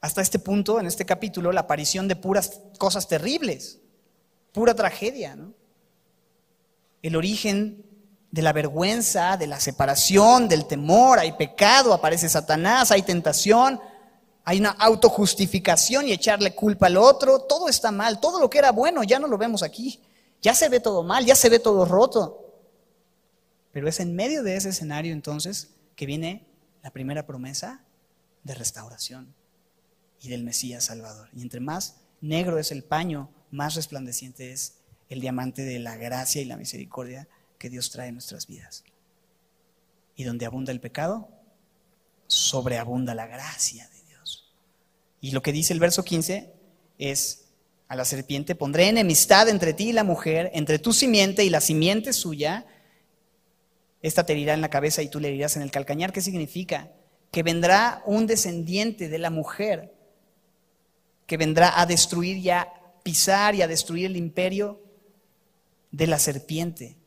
hasta 0.00 0.22
este 0.22 0.38
punto, 0.38 0.80
en 0.80 0.86
este 0.86 1.04
capítulo, 1.04 1.52
la 1.52 1.62
aparición 1.62 2.08
de 2.08 2.16
puras 2.16 2.60
cosas 2.78 3.08
terribles, 3.08 3.80
pura 4.52 4.74
tragedia, 4.74 5.36
¿no? 5.36 5.52
El 7.02 7.16
origen 7.16 7.84
de 8.30 8.42
la 8.42 8.52
vergüenza, 8.52 9.36
de 9.36 9.46
la 9.46 9.58
separación, 9.58 10.48
del 10.48 10.66
temor, 10.66 11.18
hay 11.18 11.32
pecado, 11.32 11.92
aparece 11.92 12.28
Satanás, 12.28 12.90
hay 12.92 13.02
tentación, 13.02 13.80
hay 14.44 14.60
una 14.60 14.70
autojustificación 14.70 16.06
y 16.06 16.12
echarle 16.12 16.54
culpa 16.54 16.86
al 16.86 16.96
otro, 16.96 17.40
todo 17.40 17.68
está 17.68 17.90
mal, 17.90 18.20
todo 18.20 18.40
lo 18.40 18.48
que 18.48 18.58
era 18.58 18.70
bueno 18.72 19.02
ya 19.02 19.18
no 19.18 19.26
lo 19.26 19.36
vemos 19.36 19.62
aquí, 19.62 20.00
ya 20.40 20.54
se 20.54 20.68
ve 20.68 20.80
todo 20.80 21.02
mal, 21.02 21.24
ya 21.26 21.34
se 21.34 21.48
ve 21.48 21.58
todo 21.58 21.84
roto. 21.84 22.46
Pero 23.72 23.88
es 23.88 24.00
en 24.00 24.14
medio 24.14 24.42
de 24.42 24.56
ese 24.56 24.70
escenario 24.70 25.12
entonces 25.12 25.70
que 25.96 26.06
viene 26.06 26.46
la 26.82 26.90
primera 26.90 27.26
promesa 27.26 27.84
de 28.44 28.54
restauración 28.54 29.34
y 30.20 30.28
del 30.28 30.44
Mesías 30.44 30.84
Salvador. 30.84 31.28
Y 31.34 31.42
entre 31.42 31.60
más 31.60 31.96
negro 32.20 32.58
es 32.58 32.72
el 32.72 32.84
paño, 32.84 33.30
más 33.50 33.74
resplandeciente 33.74 34.52
es 34.52 34.74
el 35.08 35.20
diamante 35.20 35.62
de 35.62 35.78
la 35.80 35.96
gracia 35.96 36.40
y 36.40 36.44
la 36.44 36.56
misericordia 36.56 37.28
que 37.60 37.68
Dios 37.68 37.90
trae 37.90 38.08
en 38.08 38.14
nuestras 38.14 38.46
vidas. 38.46 38.82
Y 40.16 40.24
donde 40.24 40.46
abunda 40.46 40.72
el 40.72 40.80
pecado, 40.80 41.28
sobreabunda 42.26 43.14
la 43.14 43.26
gracia 43.26 43.86
de 43.90 44.02
Dios. 44.04 44.52
Y 45.20 45.32
lo 45.32 45.42
que 45.42 45.52
dice 45.52 45.74
el 45.74 45.78
verso 45.78 46.02
15 46.02 46.52
es, 46.98 47.50
a 47.86 47.96
la 47.96 48.06
serpiente 48.06 48.54
pondré 48.54 48.88
enemistad 48.88 49.48
entre 49.48 49.74
ti 49.74 49.90
y 49.90 49.92
la 49.92 50.04
mujer, 50.04 50.50
entre 50.54 50.78
tu 50.78 50.94
simiente 50.94 51.44
y 51.44 51.50
la 51.50 51.60
simiente 51.60 52.14
suya, 52.14 52.66
esta 54.00 54.24
te 54.24 54.32
herirá 54.32 54.54
en 54.54 54.62
la 54.62 54.70
cabeza 54.70 55.02
y 55.02 55.10
tú 55.10 55.20
le 55.20 55.28
herirás 55.28 55.56
en 55.56 55.62
el 55.62 55.70
calcañar. 55.70 56.12
¿Qué 56.14 56.22
significa? 56.22 56.90
Que 57.30 57.42
vendrá 57.42 58.02
un 58.06 58.26
descendiente 58.26 59.10
de 59.10 59.18
la 59.18 59.28
mujer 59.28 59.94
que 61.26 61.36
vendrá 61.36 61.78
a 61.78 61.84
destruir 61.84 62.38
y 62.38 62.48
a 62.48 62.72
pisar 63.02 63.54
y 63.54 63.60
a 63.60 63.68
destruir 63.68 64.06
el 64.06 64.16
imperio 64.16 64.82
de 65.90 66.06
la 66.06 66.18
serpiente. 66.18 66.99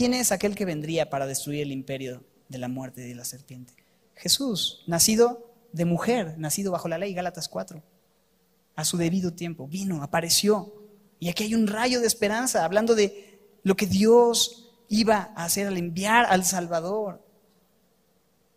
¿Quién 0.00 0.14
es 0.14 0.32
aquel 0.32 0.54
que 0.54 0.64
vendría 0.64 1.10
para 1.10 1.26
destruir 1.26 1.60
el 1.60 1.72
imperio 1.72 2.24
de 2.48 2.56
la 2.56 2.68
muerte 2.68 3.02
de 3.02 3.14
la 3.14 3.26
serpiente? 3.26 3.74
Jesús, 4.14 4.82
nacido 4.86 5.52
de 5.72 5.84
mujer, 5.84 6.38
nacido 6.38 6.72
bajo 6.72 6.88
la 6.88 6.96
ley, 6.96 7.12
Gálatas 7.12 7.48
4, 7.48 7.82
a 8.76 8.84
su 8.86 8.96
debido 8.96 9.34
tiempo, 9.34 9.68
vino, 9.68 10.02
apareció. 10.02 10.72
Y 11.18 11.28
aquí 11.28 11.44
hay 11.44 11.54
un 11.54 11.66
rayo 11.66 12.00
de 12.00 12.06
esperanza, 12.06 12.64
hablando 12.64 12.94
de 12.94 13.40
lo 13.62 13.76
que 13.76 13.84
Dios 13.84 14.70
iba 14.88 15.34
a 15.36 15.44
hacer 15.44 15.66
al 15.66 15.76
enviar 15.76 16.24
al 16.30 16.46
Salvador. 16.46 17.22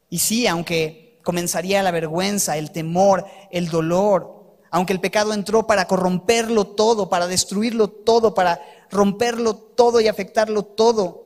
Y 0.10 0.20
sí, 0.20 0.48
aunque 0.48 1.20
comenzaría 1.24 1.84
la 1.84 1.92
vergüenza, 1.92 2.58
el 2.58 2.72
temor, 2.72 3.26
el 3.52 3.68
dolor, 3.68 4.56
aunque 4.72 4.94
el 4.94 5.02
pecado 5.02 5.34
entró 5.34 5.68
para 5.68 5.90
corromperlo 5.90 6.68
todo, 6.68 7.10
para 7.10 7.28
destruirlo 7.28 7.90
todo, 7.90 8.34
para 8.34 8.62
romperlo 8.90 9.56
todo 9.56 10.00
y 10.00 10.08
afectarlo 10.08 10.64
todo, 10.64 11.23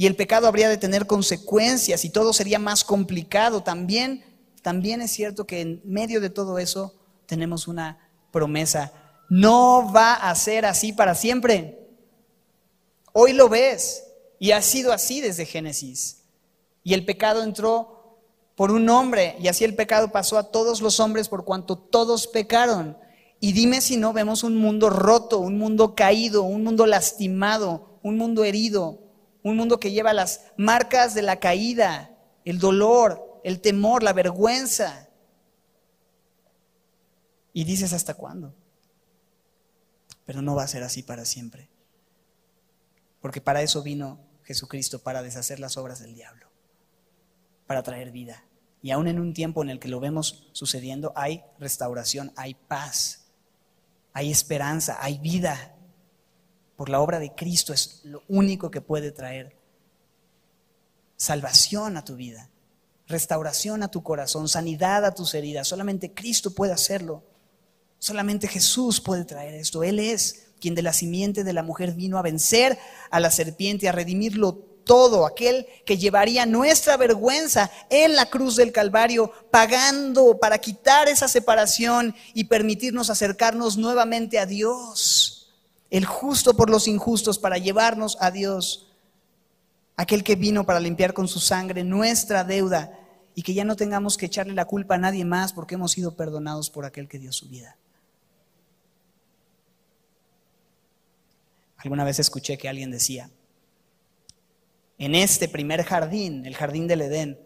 y 0.00 0.06
el 0.06 0.16
pecado 0.16 0.46
habría 0.46 0.70
de 0.70 0.78
tener 0.78 1.06
consecuencias 1.06 2.06
y 2.06 2.08
todo 2.08 2.32
sería 2.32 2.58
más 2.58 2.84
complicado, 2.84 3.62
también, 3.62 4.24
también 4.62 5.02
es 5.02 5.10
cierto 5.10 5.46
que 5.46 5.60
en 5.60 5.82
medio 5.84 6.22
de 6.22 6.30
todo 6.30 6.58
eso 6.58 6.94
tenemos 7.26 7.68
una 7.68 7.98
promesa. 8.30 8.94
No 9.28 9.92
va 9.92 10.14
a 10.14 10.34
ser 10.36 10.64
así 10.64 10.94
para 10.94 11.14
siempre. 11.14 11.86
Hoy 13.12 13.34
lo 13.34 13.50
ves 13.50 14.04
y 14.38 14.52
ha 14.52 14.62
sido 14.62 14.94
así 14.94 15.20
desde 15.20 15.44
Génesis. 15.44 16.22
Y 16.82 16.94
el 16.94 17.04
pecado 17.04 17.42
entró 17.42 18.22
por 18.56 18.70
un 18.70 18.88
hombre 18.88 19.36
y 19.38 19.48
así 19.48 19.64
el 19.64 19.76
pecado 19.76 20.10
pasó 20.10 20.38
a 20.38 20.50
todos 20.50 20.80
los 20.80 20.98
hombres 20.98 21.28
por 21.28 21.44
cuanto 21.44 21.76
todos 21.76 22.26
pecaron. 22.26 22.96
Y 23.38 23.52
dime 23.52 23.82
si 23.82 23.98
no 23.98 24.14
vemos 24.14 24.44
un 24.44 24.56
mundo 24.56 24.88
roto, 24.88 25.40
un 25.40 25.58
mundo 25.58 25.94
caído, 25.94 26.42
un 26.42 26.64
mundo 26.64 26.86
lastimado, 26.86 27.98
un 28.02 28.16
mundo 28.16 28.44
herido, 28.44 29.09
un 29.42 29.56
mundo 29.56 29.80
que 29.80 29.90
lleva 29.90 30.12
las 30.12 30.42
marcas 30.56 31.14
de 31.14 31.22
la 31.22 31.40
caída, 31.40 32.10
el 32.44 32.58
dolor, 32.58 33.40
el 33.44 33.60
temor, 33.60 34.02
la 34.02 34.12
vergüenza. 34.12 35.08
Y 37.52 37.64
dices, 37.64 37.92
¿hasta 37.92 38.14
cuándo? 38.14 38.54
Pero 40.24 40.42
no 40.42 40.54
va 40.54 40.64
a 40.64 40.68
ser 40.68 40.82
así 40.82 41.02
para 41.02 41.24
siempre. 41.24 41.68
Porque 43.20 43.40
para 43.40 43.62
eso 43.62 43.82
vino 43.82 44.20
Jesucristo, 44.44 45.00
para 45.00 45.22
deshacer 45.22 45.60
las 45.60 45.76
obras 45.76 46.00
del 46.00 46.14
diablo, 46.14 46.50
para 47.66 47.82
traer 47.82 48.10
vida. 48.10 48.44
Y 48.82 48.92
aún 48.92 49.08
en 49.08 49.20
un 49.20 49.34
tiempo 49.34 49.62
en 49.62 49.70
el 49.70 49.78
que 49.78 49.88
lo 49.88 50.00
vemos 50.00 50.48
sucediendo, 50.52 51.12
hay 51.14 51.44
restauración, 51.58 52.32
hay 52.36 52.54
paz, 52.54 53.26
hay 54.12 54.30
esperanza, 54.30 54.96
hay 55.00 55.18
vida. 55.18 55.76
Por 56.80 56.88
la 56.88 57.02
obra 57.02 57.18
de 57.18 57.34
Cristo 57.34 57.74
es 57.74 58.00
lo 58.04 58.22
único 58.26 58.70
que 58.70 58.80
puede 58.80 59.12
traer 59.12 59.54
salvación 61.14 61.98
a 61.98 62.06
tu 62.06 62.16
vida, 62.16 62.48
restauración 63.06 63.82
a 63.82 63.90
tu 63.90 64.02
corazón, 64.02 64.48
sanidad 64.48 65.04
a 65.04 65.14
tus 65.14 65.34
heridas. 65.34 65.68
Solamente 65.68 66.14
Cristo 66.14 66.54
puede 66.54 66.72
hacerlo. 66.72 67.22
Solamente 67.98 68.48
Jesús 68.48 68.98
puede 68.98 69.26
traer 69.26 69.52
esto. 69.56 69.82
Él 69.82 69.98
es 69.98 70.46
quien 70.58 70.74
de 70.74 70.80
la 70.80 70.94
simiente 70.94 71.44
de 71.44 71.52
la 71.52 71.62
mujer 71.62 71.92
vino 71.92 72.16
a 72.16 72.22
vencer 72.22 72.78
a 73.10 73.20
la 73.20 73.30
serpiente, 73.30 73.86
a 73.86 73.92
redimirlo 73.92 74.54
todo, 74.82 75.26
aquel 75.26 75.66
que 75.84 75.98
llevaría 75.98 76.46
nuestra 76.46 76.96
vergüenza 76.96 77.70
en 77.90 78.16
la 78.16 78.30
cruz 78.30 78.56
del 78.56 78.72
Calvario, 78.72 79.30
pagando 79.50 80.38
para 80.38 80.56
quitar 80.56 81.10
esa 81.10 81.28
separación 81.28 82.14
y 82.32 82.44
permitirnos 82.44 83.10
acercarnos 83.10 83.76
nuevamente 83.76 84.38
a 84.38 84.46
Dios. 84.46 85.39
El 85.90 86.06
justo 86.06 86.56
por 86.56 86.70
los 86.70 86.88
injustos 86.88 87.38
para 87.38 87.58
llevarnos 87.58 88.16
a 88.20 88.30
Dios. 88.30 88.92
Aquel 89.96 90.24
que 90.24 90.36
vino 90.36 90.64
para 90.64 90.80
limpiar 90.80 91.12
con 91.12 91.28
su 91.28 91.40
sangre 91.40 91.84
nuestra 91.84 92.44
deuda 92.44 92.96
y 93.34 93.42
que 93.42 93.54
ya 93.54 93.64
no 93.64 93.76
tengamos 93.76 94.16
que 94.16 94.26
echarle 94.26 94.54
la 94.54 94.64
culpa 94.64 94.94
a 94.94 94.98
nadie 94.98 95.24
más 95.24 95.52
porque 95.52 95.74
hemos 95.74 95.92
sido 95.92 96.16
perdonados 96.16 96.70
por 96.70 96.84
aquel 96.84 97.08
que 97.08 97.18
dio 97.18 97.32
su 97.32 97.48
vida. 97.48 97.76
Alguna 101.76 102.04
vez 102.04 102.18
escuché 102.18 102.58
que 102.58 102.68
alguien 102.68 102.90
decía, 102.90 103.30
en 104.98 105.14
este 105.14 105.48
primer 105.48 105.82
jardín, 105.82 106.44
el 106.44 106.54
jardín 106.54 106.86
del 106.86 107.00
Edén, 107.00 107.40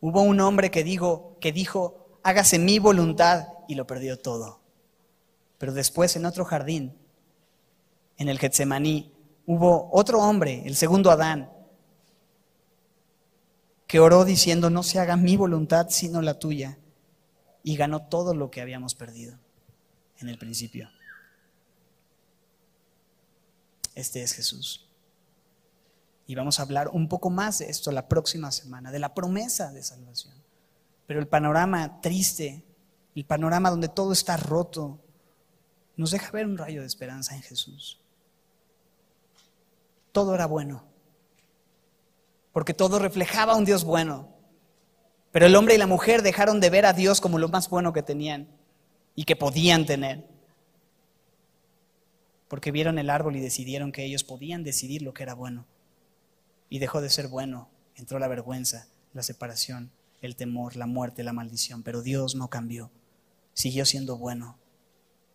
hubo 0.00 0.22
un 0.22 0.40
hombre 0.40 0.70
que 0.70 0.82
dijo, 0.82 1.36
que 1.38 1.52
dijo, 1.52 2.18
hágase 2.22 2.58
mi 2.58 2.78
voluntad 2.78 3.48
y 3.68 3.74
lo 3.74 3.86
perdió 3.86 4.18
todo. 4.18 4.60
Pero 5.58 5.74
después 5.74 6.16
en 6.16 6.24
otro 6.24 6.46
jardín, 6.46 6.96
en 8.20 8.28
el 8.28 8.38
Getsemaní, 8.38 9.10
hubo 9.46 9.88
otro 9.92 10.20
hombre, 10.20 10.62
el 10.66 10.76
segundo 10.76 11.10
Adán, 11.10 11.50
que 13.86 13.98
oró 13.98 14.26
diciendo, 14.26 14.68
no 14.68 14.82
se 14.82 14.98
haga 14.98 15.16
mi 15.16 15.38
voluntad 15.38 15.86
sino 15.88 16.20
la 16.20 16.38
tuya, 16.38 16.78
y 17.62 17.76
ganó 17.76 18.08
todo 18.08 18.34
lo 18.34 18.50
que 18.50 18.60
habíamos 18.60 18.94
perdido 18.94 19.38
en 20.18 20.28
el 20.28 20.36
principio. 20.36 20.90
Este 23.94 24.22
es 24.22 24.34
Jesús. 24.34 24.86
Y 26.26 26.34
vamos 26.34 26.60
a 26.60 26.64
hablar 26.64 26.88
un 26.88 27.08
poco 27.08 27.30
más 27.30 27.60
de 27.60 27.70
esto 27.70 27.90
la 27.90 28.06
próxima 28.06 28.52
semana, 28.52 28.92
de 28.92 28.98
la 28.98 29.14
promesa 29.14 29.72
de 29.72 29.82
salvación. 29.82 30.34
Pero 31.06 31.20
el 31.20 31.26
panorama 31.26 32.02
triste, 32.02 32.64
el 33.14 33.24
panorama 33.24 33.70
donde 33.70 33.88
todo 33.88 34.12
está 34.12 34.36
roto, 34.36 35.00
nos 35.96 36.10
deja 36.10 36.30
ver 36.32 36.44
un 36.44 36.58
rayo 36.58 36.82
de 36.82 36.86
esperanza 36.86 37.34
en 37.34 37.40
Jesús. 37.40 37.99
Todo 40.12 40.34
era 40.34 40.46
bueno, 40.46 40.84
porque 42.52 42.74
todo 42.74 42.98
reflejaba 42.98 43.56
un 43.56 43.64
Dios 43.64 43.84
bueno. 43.84 44.28
Pero 45.32 45.46
el 45.46 45.54
hombre 45.54 45.76
y 45.76 45.78
la 45.78 45.86
mujer 45.86 46.22
dejaron 46.22 46.60
de 46.60 46.70
ver 46.70 46.86
a 46.86 46.92
Dios 46.92 47.20
como 47.20 47.38
lo 47.38 47.48
más 47.48 47.70
bueno 47.70 47.92
que 47.92 48.02
tenían 48.02 48.48
y 49.14 49.24
que 49.24 49.36
podían 49.36 49.86
tener. 49.86 50.26
Porque 52.48 52.72
vieron 52.72 52.98
el 52.98 53.10
árbol 53.10 53.36
y 53.36 53.40
decidieron 53.40 53.92
que 53.92 54.04
ellos 54.04 54.24
podían 54.24 54.64
decidir 54.64 55.02
lo 55.02 55.14
que 55.14 55.22
era 55.22 55.34
bueno 55.34 55.66
y 56.68 56.80
dejó 56.80 57.00
de 57.00 57.10
ser 57.10 57.28
bueno. 57.28 57.68
Entró 57.94 58.18
la 58.18 58.28
vergüenza, 58.28 58.88
la 59.12 59.22
separación, 59.22 59.92
el 60.20 60.34
temor, 60.34 60.76
la 60.76 60.86
muerte, 60.86 61.22
la 61.22 61.32
maldición. 61.32 61.82
Pero 61.82 62.02
Dios 62.02 62.34
no 62.34 62.48
cambió. 62.48 62.90
Siguió 63.52 63.84
siendo 63.84 64.16
bueno. 64.16 64.58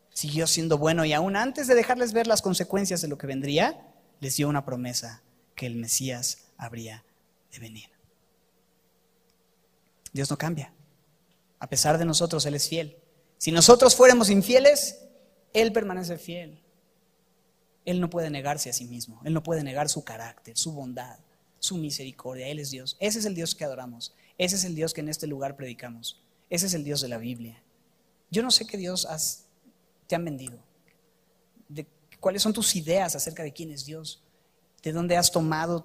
Siguió 0.10 0.48
siendo 0.48 0.78
bueno 0.78 1.06
y 1.06 1.14
aún 1.14 1.36
antes 1.36 1.68
de 1.68 1.76
dejarles 1.76 2.14
ver 2.14 2.28
las 2.28 2.42
consecuencias 2.42 3.02
de 3.02 3.10
lo 3.10 3.18
que 3.18 3.28
vendría, 3.28 3.86
les 4.20 4.36
dio 4.36 4.50
una 4.50 4.66
promesa 4.66 5.22
que 5.56 5.66
el 5.66 5.76
Mesías 5.76 6.50
habría 6.58 7.04
de 7.52 7.60
venir. 7.60 7.90
Dios 10.14 10.30
no 10.30 10.38
cambia. 10.38 10.74
A 11.60 11.68
pesar 11.68 11.98
de 11.98 12.06
nosotros, 12.06 12.46
Él 12.46 12.56
es 12.56 12.70
fiel. 12.70 12.98
Si 13.38 13.52
nosotros 13.52 13.96
fuéramos 13.96 14.30
infieles, 14.30 15.00
Él 15.54 15.72
permanece 15.72 16.18
fiel. 16.18 16.62
Él 17.86 18.00
no 18.00 18.10
puede 18.10 18.30
negarse 18.30 18.70
a 18.70 18.74
sí 18.74 18.86
mismo. 18.86 19.22
Él 19.26 19.34
no 19.34 19.44
puede 19.44 19.64
negar 19.64 19.90
su 19.90 20.04
carácter, 20.04 20.58
su 20.58 20.72
bondad 20.72 21.20
su 21.66 21.78
misericordia. 21.78 22.48
Él 22.48 22.60
es 22.60 22.72
Dios. 22.72 22.96
Ese 23.00 23.20
es 23.20 23.26
el 23.26 23.36
Dios 23.36 23.56
que 23.56 23.66
adoramos. 23.66 24.14
Ese 24.38 24.56
es 24.56 24.64
el 24.64 24.76
Dios 24.76 24.94
que 24.94 25.02
en 25.02 25.10
este 25.10 25.28
lugar 25.28 25.56
predicamos. 25.58 26.22
Ese 26.50 26.68
es 26.68 26.74
el 26.74 26.84
Dios 26.84 27.02
de 27.02 27.10
la 27.10 27.18
Biblia. 27.18 27.62
Yo 28.32 28.44
no 28.44 28.52
sé 28.52 28.66
qué 28.66 28.78
Dios 28.78 29.06
has, 29.06 29.46
te 30.08 30.16
han 30.16 30.24
vendido. 30.24 30.60
¿Cuáles 32.26 32.42
son 32.42 32.54
tus 32.54 32.76
ideas 32.76 33.16
acerca 33.16 33.44
de 33.44 33.54
quién 33.54 33.70
es 33.70 33.86
Dios? 33.86 34.24
¿De 34.82 34.92
dónde 34.92 35.16
has 35.16 35.32
tomado 35.32 35.84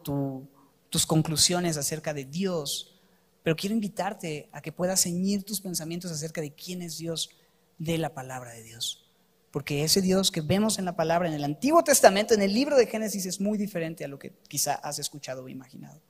tus 0.88 1.04
conclusiones 1.04 1.76
acerca 1.76 2.14
de 2.14 2.24
Dios? 2.24 2.98
Pero 3.42 3.54
quiero 3.54 3.74
invitarte 3.74 4.48
a 4.50 4.62
que 4.62 4.72
puedas 4.72 5.02
ceñir 5.02 5.44
tus 5.44 5.60
pensamientos 5.60 6.10
acerca 6.10 6.40
de 6.40 6.54
quién 6.54 6.80
es 6.80 6.96
Dios 6.96 7.28
de 7.76 7.98
la 7.98 8.14
palabra 8.14 8.54
de 8.54 8.62
Dios. 8.62 9.06
Porque 9.50 9.84
ese 9.84 10.00
Dios 10.00 10.30
que 10.30 10.40
vemos 10.40 10.78
en 10.78 10.86
la 10.86 10.96
palabra, 10.96 11.28
en 11.28 11.34
el 11.34 11.44
Antiguo 11.44 11.84
Testamento, 11.84 12.32
en 12.32 12.40
el 12.40 12.54
libro 12.54 12.74
de 12.78 12.86
Génesis, 12.86 13.26
es 13.26 13.38
muy 13.38 13.58
diferente 13.58 14.06
a 14.06 14.08
lo 14.08 14.18
que 14.18 14.32
quizá 14.48 14.76
has 14.76 14.98
escuchado 14.98 15.44
o 15.44 15.48
imaginado. 15.50 16.00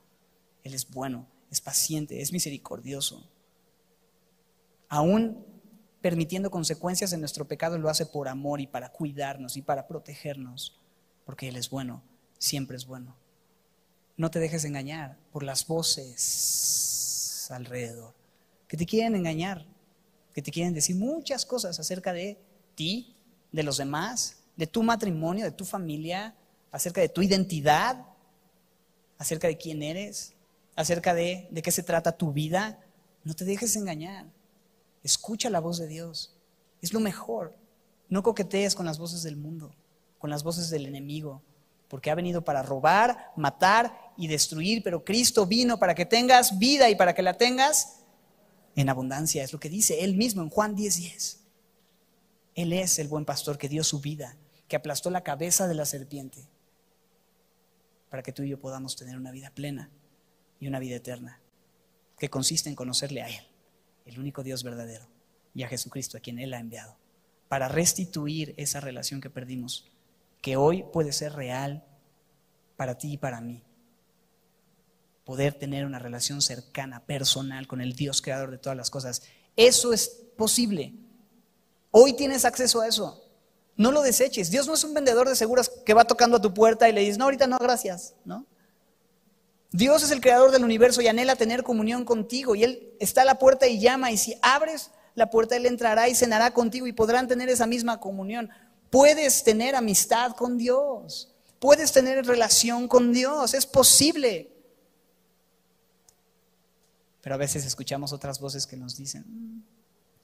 Él 0.63 0.73
es 0.73 0.89
bueno, 0.89 1.27
es 1.51 1.59
paciente, 1.59 2.21
es 2.21 2.31
misericordioso. 2.31 3.29
Aún 4.87 5.45
permitiendo 6.01 6.49
consecuencias 6.49 7.13
en 7.13 7.19
nuestro 7.19 7.47
pecado, 7.47 7.77
lo 7.77 7.89
hace 7.89 8.05
por 8.05 8.27
amor 8.27 8.59
y 8.59 8.67
para 8.67 8.91
cuidarnos 8.91 9.55
y 9.55 9.61
para 9.61 9.87
protegernos. 9.87 10.79
Porque 11.25 11.47
Él 11.47 11.55
es 11.55 11.69
bueno, 11.69 12.01
siempre 12.37 12.75
es 12.75 12.85
bueno. 12.85 13.15
No 14.17 14.31
te 14.31 14.39
dejes 14.39 14.65
engañar 14.65 15.17
por 15.31 15.43
las 15.43 15.65
voces 15.67 17.47
alrededor, 17.49 18.13
que 18.67 18.77
te 18.77 18.85
quieren 18.85 19.15
engañar, 19.15 19.65
que 20.33 20.41
te 20.41 20.51
quieren 20.51 20.73
decir 20.73 20.95
muchas 20.95 21.45
cosas 21.45 21.79
acerca 21.79 22.13
de 22.13 22.39
ti, 22.75 23.15
de 23.51 23.63
los 23.63 23.77
demás, 23.77 24.37
de 24.55 24.67
tu 24.67 24.83
matrimonio, 24.83 25.45
de 25.45 25.51
tu 25.51 25.65
familia, 25.65 26.35
acerca 26.71 27.01
de 27.01 27.09
tu 27.09 27.21
identidad, 27.21 28.05
acerca 29.17 29.47
de 29.47 29.57
quién 29.57 29.83
eres, 29.83 30.33
acerca 30.75 31.13
de, 31.13 31.47
de 31.51 31.61
qué 31.61 31.71
se 31.71 31.83
trata 31.83 32.17
tu 32.17 32.31
vida. 32.31 32.79
No 33.23 33.33
te 33.33 33.45
dejes 33.45 33.75
engañar. 33.75 34.25
Escucha 35.03 35.49
la 35.49 35.59
voz 35.59 35.77
de 35.77 35.87
Dios. 35.87 36.35
Es 36.81 36.93
lo 36.93 36.99
mejor. 36.99 37.55
No 38.09 38.23
coquetees 38.23 38.75
con 38.75 38.85
las 38.85 38.99
voces 38.99 39.23
del 39.23 39.37
mundo, 39.37 39.73
con 40.19 40.29
las 40.29 40.43
voces 40.43 40.69
del 40.69 40.85
enemigo, 40.85 41.41
porque 41.87 42.11
ha 42.11 42.15
venido 42.15 42.43
para 42.43 42.61
robar, 42.61 43.31
matar 43.35 44.13
y 44.17 44.27
destruir, 44.27 44.83
pero 44.83 45.03
Cristo 45.03 45.45
vino 45.45 45.79
para 45.79 45.95
que 45.95 46.05
tengas 46.05 46.57
vida 46.57 46.89
y 46.89 46.95
para 46.95 47.13
que 47.13 47.21
la 47.21 47.37
tengas 47.37 47.97
en 48.75 48.89
abundancia. 48.89 49.43
Es 49.43 49.53
lo 49.53 49.59
que 49.59 49.69
dice 49.69 50.03
él 50.03 50.15
mismo 50.15 50.41
en 50.41 50.49
Juan 50.49 50.75
10:10. 50.75 50.95
10. 50.95 51.41
Él 52.55 52.73
es 52.73 52.99
el 52.99 53.07
buen 53.07 53.25
pastor 53.25 53.57
que 53.57 53.69
dio 53.69 53.83
su 53.83 53.99
vida, 53.99 54.37
que 54.67 54.75
aplastó 54.75 55.09
la 55.09 55.23
cabeza 55.23 55.67
de 55.67 55.75
la 55.75 55.85
serpiente, 55.85 56.47
para 58.09 58.23
que 58.23 58.33
tú 58.33 58.43
y 58.43 58.49
yo 58.49 58.59
podamos 58.59 58.95
tener 58.95 59.17
una 59.17 59.31
vida 59.31 59.51
plena 59.51 59.89
y 60.59 60.67
una 60.67 60.79
vida 60.79 60.95
eterna, 60.95 61.41
que 62.17 62.29
consiste 62.29 62.69
en 62.69 62.75
conocerle 62.75 63.21
a 63.21 63.29
Él, 63.29 63.45
el 64.05 64.19
único 64.19 64.43
Dios 64.43 64.63
verdadero, 64.63 65.07
y 65.53 65.63
a 65.63 65.67
Jesucristo, 65.67 66.17
a 66.17 66.21
quien 66.21 66.39
Él 66.39 66.53
ha 66.53 66.59
enviado, 66.59 66.95
para 67.49 67.67
restituir 67.67 68.53
esa 68.57 68.79
relación 68.79 69.21
que 69.21 69.29
perdimos, 69.29 69.89
que 70.41 70.55
hoy 70.55 70.83
puede 70.83 71.11
ser 71.11 71.33
real 71.33 71.83
para 72.77 72.97
ti 72.97 73.13
y 73.13 73.17
para 73.17 73.41
mí. 73.41 73.63
Poder 75.25 75.53
tener 75.53 75.85
una 75.85 75.99
relación 75.99 76.41
cercana, 76.41 77.05
personal, 77.05 77.67
con 77.67 77.81
el 77.81 77.93
Dios 77.93 78.21
creador 78.21 78.51
de 78.51 78.57
todas 78.57 78.77
las 78.77 78.89
cosas. 78.89 79.21
Eso 79.55 79.93
es 79.93 80.09
posible 80.35 80.93
Hoy 81.91 82.13
tienes 82.13 82.45
acceso 82.45 82.81
a 82.81 82.87
eso. 82.87 83.21
No 83.75 83.91
lo 83.91 84.01
deseches. 84.01 84.49
Dios 84.49 84.65
no 84.65 84.73
es 84.73 84.83
un 84.83 84.93
vendedor 84.93 85.27
de 85.27 85.35
seguros 85.35 85.69
que 85.85 85.93
va 85.93 86.05
tocando 86.05 86.37
a 86.37 86.41
tu 86.41 86.53
puerta 86.53 86.89
y 86.89 86.93
le 86.93 87.01
dices, 87.01 87.17
no, 87.17 87.25
ahorita 87.25 87.47
no, 87.47 87.57
gracias, 87.59 88.15
¿no? 88.23 88.45
Dios 89.71 90.03
es 90.03 90.11
el 90.11 90.19
creador 90.19 90.51
del 90.51 90.65
universo 90.65 91.01
y 91.01 91.07
anhela 91.07 91.35
tener 91.35 91.63
comunión 91.63 92.03
contigo. 92.03 92.55
Y 92.55 92.63
Él 92.63 92.93
está 92.99 93.21
a 93.21 93.25
la 93.25 93.39
puerta 93.39 93.67
y 93.67 93.79
llama. 93.79 94.11
Y 94.11 94.17
si 94.17 94.35
abres 94.41 94.91
la 95.15 95.29
puerta, 95.29 95.55
Él 95.55 95.65
entrará 95.65 96.09
y 96.09 96.15
cenará 96.15 96.53
contigo 96.53 96.87
y 96.87 96.93
podrán 96.93 97.27
tener 97.27 97.47
esa 97.47 97.67
misma 97.67 97.99
comunión. 97.99 98.49
Puedes 98.89 99.43
tener 99.43 99.75
amistad 99.75 100.35
con 100.35 100.57
Dios. 100.57 101.33
Puedes 101.59 101.93
tener 101.93 102.25
relación 102.25 102.87
con 102.89 103.13
Dios. 103.13 103.53
Es 103.53 103.65
posible. 103.65 104.51
Pero 107.21 107.35
a 107.35 107.37
veces 107.37 107.65
escuchamos 107.65 108.11
otras 108.11 108.39
voces 108.39 108.67
que 108.67 108.75
nos 108.75 108.97
dicen, 108.97 109.23
mm, 109.27 109.63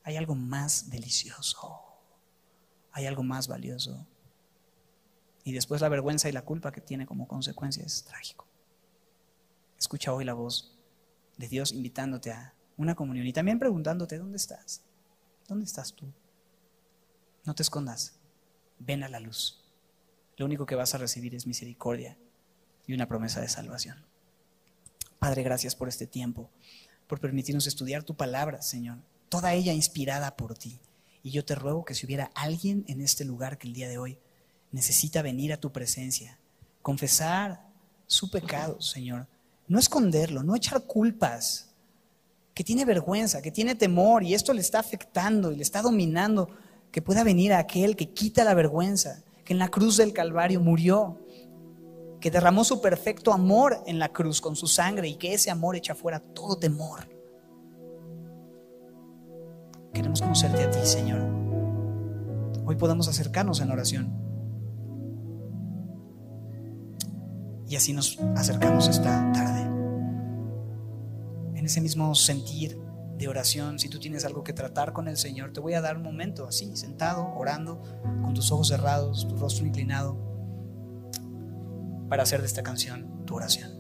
hay 0.04 0.18
algo 0.18 0.36
más 0.36 0.90
delicioso. 0.90 1.84
Hay 2.92 3.06
algo 3.06 3.24
más 3.24 3.48
valioso. 3.48 4.06
Y 5.46 5.54
después 5.54 5.80
la 5.80 5.88
vergüenza 5.88 6.28
y 6.28 6.34
la 6.34 6.42
culpa 6.42 6.74
que 6.74 6.82
tiene 6.82 7.06
como 7.06 7.28
consecuencia 7.28 7.86
es 7.86 8.04
trágico. 8.04 8.47
Escucha 9.80 10.14
hoy 10.14 10.26
la 10.26 10.34
voz 10.34 10.76
de 11.38 11.48
Dios 11.48 11.72
invitándote 11.72 12.32
a 12.32 12.54
una 12.78 12.96
comunión 12.96 13.28
y 13.28 13.34
también 13.34 13.60
preguntándote, 13.60 14.18
¿dónde 14.18 14.38
estás? 14.38 14.82
¿Dónde 15.48 15.66
estás 15.66 15.94
tú? 15.94 16.12
No 17.46 17.56
te 17.56 17.64
escondas, 17.64 18.16
ven 18.80 19.04
a 19.04 19.10
la 19.10 19.20
luz. 19.20 19.64
Lo 20.36 20.46
único 20.46 20.66
que 20.66 20.76
vas 20.76 20.94
a 20.94 20.98
recibir 20.98 21.34
es 21.36 21.48
misericordia 21.48 22.18
y 22.86 22.94
una 22.94 23.08
promesa 23.08 23.42
de 23.42 23.50
salvación. 23.50 24.04
Padre, 25.20 25.44
gracias 25.44 25.76
por 25.76 25.88
este 25.88 26.06
tiempo, 26.06 26.50
por 27.08 27.20
permitirnos 27.20 27.68
estudiar 27.68 28.04
tu 28.04 28.16
palabra, 28.16 28.62
Señor, 28.62 29.00
toda 29.30 29.54
ella 29.54 29.74
inspirada 29.74 30.36
por 30.36 30.58
ti. 30.58 30.80
Y 31.24 31.32
yo 31.32 31.44
te 31.44 31.56
ruego 31.56 31.86
que 31.86 31.96
si 31.96 32.06
hubiera 32.06 32.32
alguien 32.36 32.86
en 32.88 33.02
este 33.02 33.26
lugar 33.26 33.58
que 33.58 33.68
el 33.68 33.74
día 33.74 33.90
de 33.90 33.98
hoy 33.98 34.20
necesita 34.72 35.22
venir 35.22 35.54
a 35.54 35.60
tu 35.60 35.72
presencia, 35.72 36.40
confesar 36.82 37.66
su 38.06 38.30
pecado, 38.30 38.80
Señor, 38.82 39.28
no 39.68 39.80
esconderlo, 39.80 40.44
no 40.44 40.56
echar 40.56 40.84
culpas, 40.84 41.68
que 42.54 42.64
tiene 42.64 42.86
vergüenza, 42.86 43.42
que 43.42 43.52
tiene 43.52 43.76
temor 43.76 44.24
y 44.24 44.34
esto 44.34 44.54
le 44.54 44.62
está 44.62 44.80
afectando 44.80 45.52
y 45.52 45.58
le 45.58 45.64
está 45.64 45.82
dominando, 45.82 46.50
que 46.92 47.02
pueda 47.02 47.24
venir 47.24 47.54
a 47.54 47.60
aquel 47.60 47.96
que 47.96 48.10
quita 48.10 48.44
la 48.44 48.56
vergüenza, 48.56 49.24
que 49.46 49.54
en 49.54 49.60
la 49.60 49.70
cruz 49.70 49.98
del 49.98 50.14
Calvario 50.14 50.60
murió, 50.60 51.20
que 52.20 52.32
derramó 52.32 52.64
su 52.64 52.82
perfecto 52.82 53.32
amor 53.32 53.84
en 53.86 54.00
la 54.00 54.12
cruz 54.12 54.42
con 54.42 54.56
su 54.56 54.68
sangre 54.68 55.08
y 55.08 55.16
que 55.16 55.34
ese 55.34 55.52
amor 55.52 55.76
echa 55.76 55.94
fuera 55.94 56.20
todo 56.20 56.58
temor. 56.58 57.08
Queremos 59.94 60.22
conocerte 60.22 60.64
a 60.64 60.72
ti, 60.72 60.80
Señor. 60.84 61.22
Hoy 62.66 62.76
podemos 62.76 63.08
acercarnos 63.08 63.62
en 63.62 63.72
oración. 63.72 64.27
Y 67.68 67.76
así 67.76 67.94
nos 67.94 68.18
acercamos 68.36 68.88
esta 68.88 69.32
tarde. 69.34 69.62
En 71.56 71.66
ese 71.66 71.82
mismo 71.82 72.16
sentir 72.16 72.80
de 73.18 73.28
oración, 73.28 73.80
si 73.80 73.90
tú 73.90 74.00
tienes 74.00 74.26
algo 74.26 74.44
que 74.44 74.54
tratar 74.54 74.94
con 74.94 75.08
el 75.08 75.18
Señor, 75.18 75.52
te 75.52 75.60
voy 75.60 75.74
a 75.74 75.82
dar 75.82 75.98
un 75.98 76.04
momento 76.04 76.48
así, 76.48 76.78
sentado, 76.78 77.34
orando, 77.36 77.82
con 78.22 78.34
tus 78.34 78.52
ojos 78.52 78.70
cerrados, 78.70 79.28
tu 79.28 79.36
rostro 79.36 79.66
inclinado, 79.66 80.18
para 82.10 82.24
hacer 82.24 82.40
de 82.42 82.48
esta 82.48 82.64
canción 82.64 83.26
tu 83.26 83.36
oración. 83.36 83.77